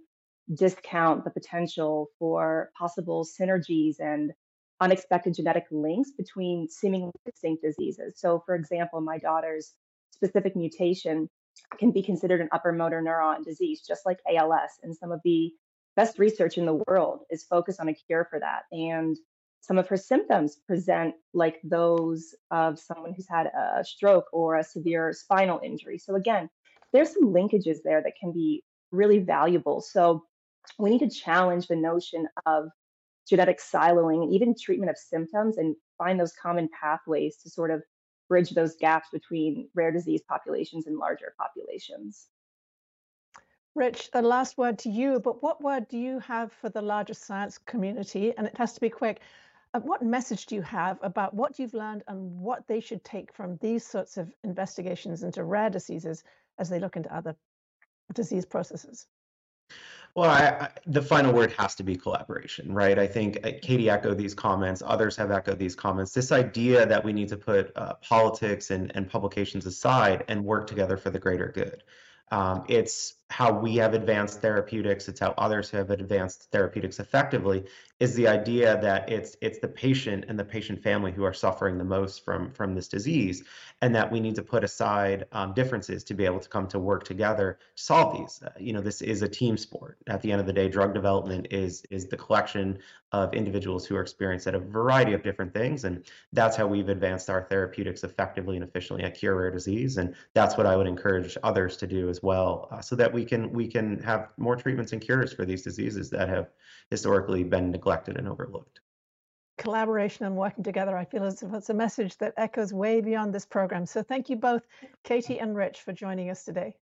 discount 0.53 1.25
the 1.25 1.31
potential 1.31 2.09
for 2.19 2.71
possible 2.79 3.25
synergies 3.25 3.97
and 4.01 4.33
unexpected 4.81 5.35
genetic 5.35 5.67
links 5.71 6.11
between 6.17 6.69
seemingly 6.69 7.13
distinct 7.25 7.63
diseases. 7.63 8.15
So, 8.17 8.43
for 8.47 8.55
example, 8.55 9.01
my 9.01 9.19
daughter's 9.19 9.75
specific 10.11 10.57
mutation 10.57 11.29
can 11.79 11.91
be 11.91 12.03
considered 12.03 12.41
an 12.41 12.49
upper 12.53 12.73
motor 12.73 13.03
neuron 13.03 13.45
disease, 13.45 13.83
just 13.87 14.07
like 14.07 14.19
ALS. 14.29 14.71
And 14.83 14.97
some 14.97 15.13
of 15.13 15.21
the 15.25 15.53
best 15.97 16.19
research 16.19 16.57
in 16.57 16.67
the 16.67 16.83
world 16.87 17.21
is 17.31 17.45
focused 17.45 17.81
on 17.81 17.89
a 17.89 17.95
cure 17.95 18.27
for 18.31 18.41
that. 18.41 18.63
And 18.73 19.17
some 19.61 19.77
of 19.77 19.89
her 19.89 19.97
symptoms 19.97 20.57
present 20.67 21.15
like 21.35 21.61
those 21.63 22.35
of 22.51 22.79
someone 22.79 23.13
who's 23.13 23.29
had 23.29 23.47
a 23.47 23.85
stroke 23.85 24.27
or 24.33 24.57
a 24.57 24.65
severe 24.65 25.13
spinal 25.13 25.61
injury. 25.63 25.99
So, 25.99 26.15
again, 26.15 26.49
there's 26.93 27.13
some 27.13 27.33
linkages 27.33 27.79
there 27.85 28.03
that 28.03 28.17
can 28.19 28.33
be 28.33 28.65
really 28.91 29.19
valuable. 29.19 29.81
So, 29.81 30.25
we 30.79 30.91
need 30.91 31.01
to 31.01 31.11
challenge 31.11 31.69
the 31.69 31.77
notion 31.77 32.29
of 32.47 32.71
genetic 33.31 33.61
siloing 33.61 34.25
and 34.25 34.35
even 34.35 34.55
treatment 34.55 34.91
of 34.91 34.99
symptoms 34.99 35.57
and 35.57 35.77
find 35.97 36.19
those 36.19 36.33
common 36.33 36.69
pathways 36.79 37.37
to 37.37 37.49
sort 37.49 37.71
of 37.71 37.81
bridge 38.29 38.51
those 38.51 38.75
gaps 38.75 39.09
between 39.13 39.69
rare 39.75 39.93
disease 39.93 40.21
populations 40.29 40.89
and 40.89 40.99
larger 40.99 41.33
populations. 41.39 42.27
Rich, 43.77 44.11
the 44.13 44.21
last 44.21 44.59
word 44.59 44.81
to 44.81 44.91
you, 44.91 45.21
but 45.21 45.45
what 45.45 45.63
word 45.63 45.87
do 45.89 45.97
you 45.97 46.19
have 46.19 46.53
for 46.53 46.69
the 46.69 46.83
larger 46.83 47.15
science 47.15 47.57
community? 47.57 48.35
And 48.37 48.49
it 48.49 48.57
has 48.59 48.73
to 48.73 48.81
be 48.81 48.91
quick. 48.91 49.21
Uh, 49.73 49.79
what 49.79 50.03
message 50.03 50.47
do 50.47 50.57
you 50.57 50.63
have 50.63 50.99
about 51.01 51.33
what 51.33 51.57
you've 51.61 51.75
learned 51.75 52.03
and 52.09 52.41
what 52.41 52.67
they 52.67 52.81
should 52.81 53.05
take 53.05 53.33
from 53.33 53.57
these 53.59 53.87
sorts 53.87 54.17
of 54.17 54.35
investigations 54.43 55.23
into 55.23 55.45
rare 55.45 55.71
diseases 55.71 56.25
as 56.59 56.69
they 56.69 56.81
look 56.81 56.97
into 56.97 57.15
other 57.15 57.37
disease 58.13 58.45
processes? 58.45 59.07
Well, 60.17 60.29
I, 60.29 60.49
I, 60.49 60.69
the 60.87 61.03
final 61.03 61.33
word 61.33 61.53
has 61.53 61.75
to 61.77 61.83
be 61.85 61.97
collaboration, 61.97 62.73
right? 62.73 62.99
I 62.99 63.07
think 63.07 63.39
uh, 63.45 63.53
Katie 63.63 63.89
echoed 63.89 64.19
these 64.19 64.35
comments. 64.35 64.83
Others 64.85 65.17
have 65.17 65.31
echoed 65.31 65.59
these 65.59 65.77
comments. 65.77 66.13
This 66.13 66.33
idea 66.33 66.85
that 66.85 67.05
we 67.05 67.13
need 67.13 67.29
to 67.29 67.37
put 67.37 67.73
uh, 67.77 67.95
politics 67.95 68.71
and, 68.71 68.91
and 68.97 69.09
publications 69.09 69.67
aside 69.67 70.25
and 70.29 70.45
work 70.45 70.67
together 70.67 70.97
for 70.97 71.11
the 71.11 71.19
greater 71.19 71.49
good. 71.49 71.85
Um, 72.33 72.65
it's 72.69 73.15
how 73.31 73.53
we 73.53 73.77
have 73.77 73.95
advanced 73.95 74.41
therapeutics. 74.41 75.09
It's 75.09 75.21
how 75.21 75.35
others 75.39 75.71
have 75.71 75.91
advanced 75.91 76.51
therapeutics 76.51 76.99
effectively. 76.99 77.65
Is 78.01 78.15
the 78.15 78.27
idea 78.27 78.81
that 78.81 79.09
it's 79.11 79.37
it's 79.41 79.59
the 79.59 79.69
patient 79.69 80.25
and 80.29 80.39
the 80.39 80.45
patient 80.45 80.83
family 80.83 81.13
who 81.13 81.23
are 81.23 81.35
suffering 81.35 81.79
the 81.79 81.85
most 81.85 82.25
from 82.25 82.51
from 82.51 82.75
this 82.75 82.89
disease, 82.89 83.45
and 83.83 83.95
that 83.95 84.11
we 84.11 84.21
need 84.21 84.35
to 84.35 84.43
put 84.43 84.65
aside 84.65 85.27
um, 85.33 85.53
differences 85.55 86.03
to 86.05 86.15
be 86.15 86.25
able 86.25 86.41
to 86.41 86.49
come 86.49 86.67
to 86.69 86.79
work 86.79 87.05
together 87.05 87.59
to 87.77 87.83
solve 87.83 88.19
these. 88.19 88.43
Uh, 88.43 88.51
you 88.59 88.73
know, 88.73 88.81
this 88.81 89.03
is 89.03 89.23
a 89.23 89.29
team 89.29 89.57
sport. 89.57 89.99
At 90.09 90.23
the 90.23 90.33
end 90.33 90.41
of 90.41 90.47
the 90.47 90.53
day, 90.53 90.69
drug 90.69 90.93
development 90.95 91.47
is 91.51 91.83
is 91.91 92.07
the 92.07 92.17
collection 92.17 92.79
of 93.13 93.35
individuals 93.35 93.85
who 93.85 93.97
are 93.97 94.01
experienced 94.01 94.47
at 94.47 94.55
a 94.55 94.59
variety 94.59 95.13
of 95.13 95.23
different 95.23 95.53
things, 95.53 95.85
and 95.85 96.05
that's 96.33 96.57
how 96.57 96.67
we've 96.67 96.89
advanced 96.89 97.29
our 97.29 97.43
therapeutics 97.43 98.03
effectively 98.03 98.57
and 98.57 98.65
efficiently 98.65 99.05
at 99.05 99.15
Cure 99.15 99.37
Rare 99.37 99.51
Disease, 99.51 99.99
and 99.99 100.15
that's 100.33 100.57
what 100.57 100.67
I 100.67 100.77
would 100.77 100.87
encourage 100.87 101.37
others 101.43 101.77
to 101.79 101.87
do 101.87 102.09
as 102.09 102.23
well, 102.23 102.69
uh, 102.71 102.81
so 102.81 102.97
that 102.97 103.13
we 103.13 103.20
can 103.25 103.53
we 103.53 103.67
can 103.67 103.99
have 104.03 104.29
more 104.37 104.57
treatments 104.57 104.93
and 104.93 105.01
cures 105.01 105.33
for 105.33 105.45
these 105.45 105.63
diseases 105.63 106.11
that 106.11 106.29
have 106.29 106.51
historically 106.91 107.45
been 107.45 107.71
neglected 107.71 108.17
and 108.17 108.29
overlooked 108.29 108.81
collaboration 109.61 110.25
and 110.25 110.35
working 110.35 110.65
together, 110.65 110.97
I 110.97 111.05
feel 111.05 111.23
as 111.23 111.43
if 111.43 111.53
it's 111.53 111.69
a 111.69 111.75
message 111.75 112.17
that 112.19 112.33
echoes 112.37 112.73
way 112.73 113.01
beyond 113.01 113.33
this 113.33 113.45
program. 113.45 113.87
So 113.87 114.03
thank 114.03 114.31
you 114.31 114.37
both, 114.37 114.63
Katie 115.05 115.39
and 115.39 115.55
Rich, 115.55 115.81
for 115.83 115.93
joining 115.93 116.31
us 116.31 116.45
today. 116.45 116.75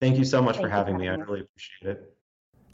Thank 0.00 0.16
you 0.16 0.24
so 0.24 0.40
much 0.40 0.56
Thank 0.56 0.66
for 0.66 0.70
having 0.70 0.96
me. 0.96 1.08
I 1.08 1.14
really 1.14 1.40
appreciate 1.40 1.90
it. 1.90 2.14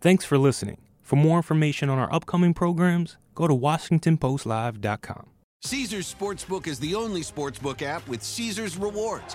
Thanks 0.01 0.27
for 0.27 0.37
listening. 0.37 0.77
For 1.03 1.17
more 1.17 1.39
information 1.39 1.89
on 1.89 1.99
our 1.99 2.13
upcoming 2.13 2.53
programs, 2.53 3.17
go 3.35 3.49
to 3.49 3.55
WashingtonPostLive.com. 3.55 5.27
Caesars 5.63 6.15
Sportsbook 6.15 6.67
is 6.67 6.79
the 6.79 6.95
only 6.95 7.23
sportsbook 7.23 7.81
app 7.81 8.07
with 8.07 8.23
Caesars 8.23 8.77
rewards. 8.77 9.35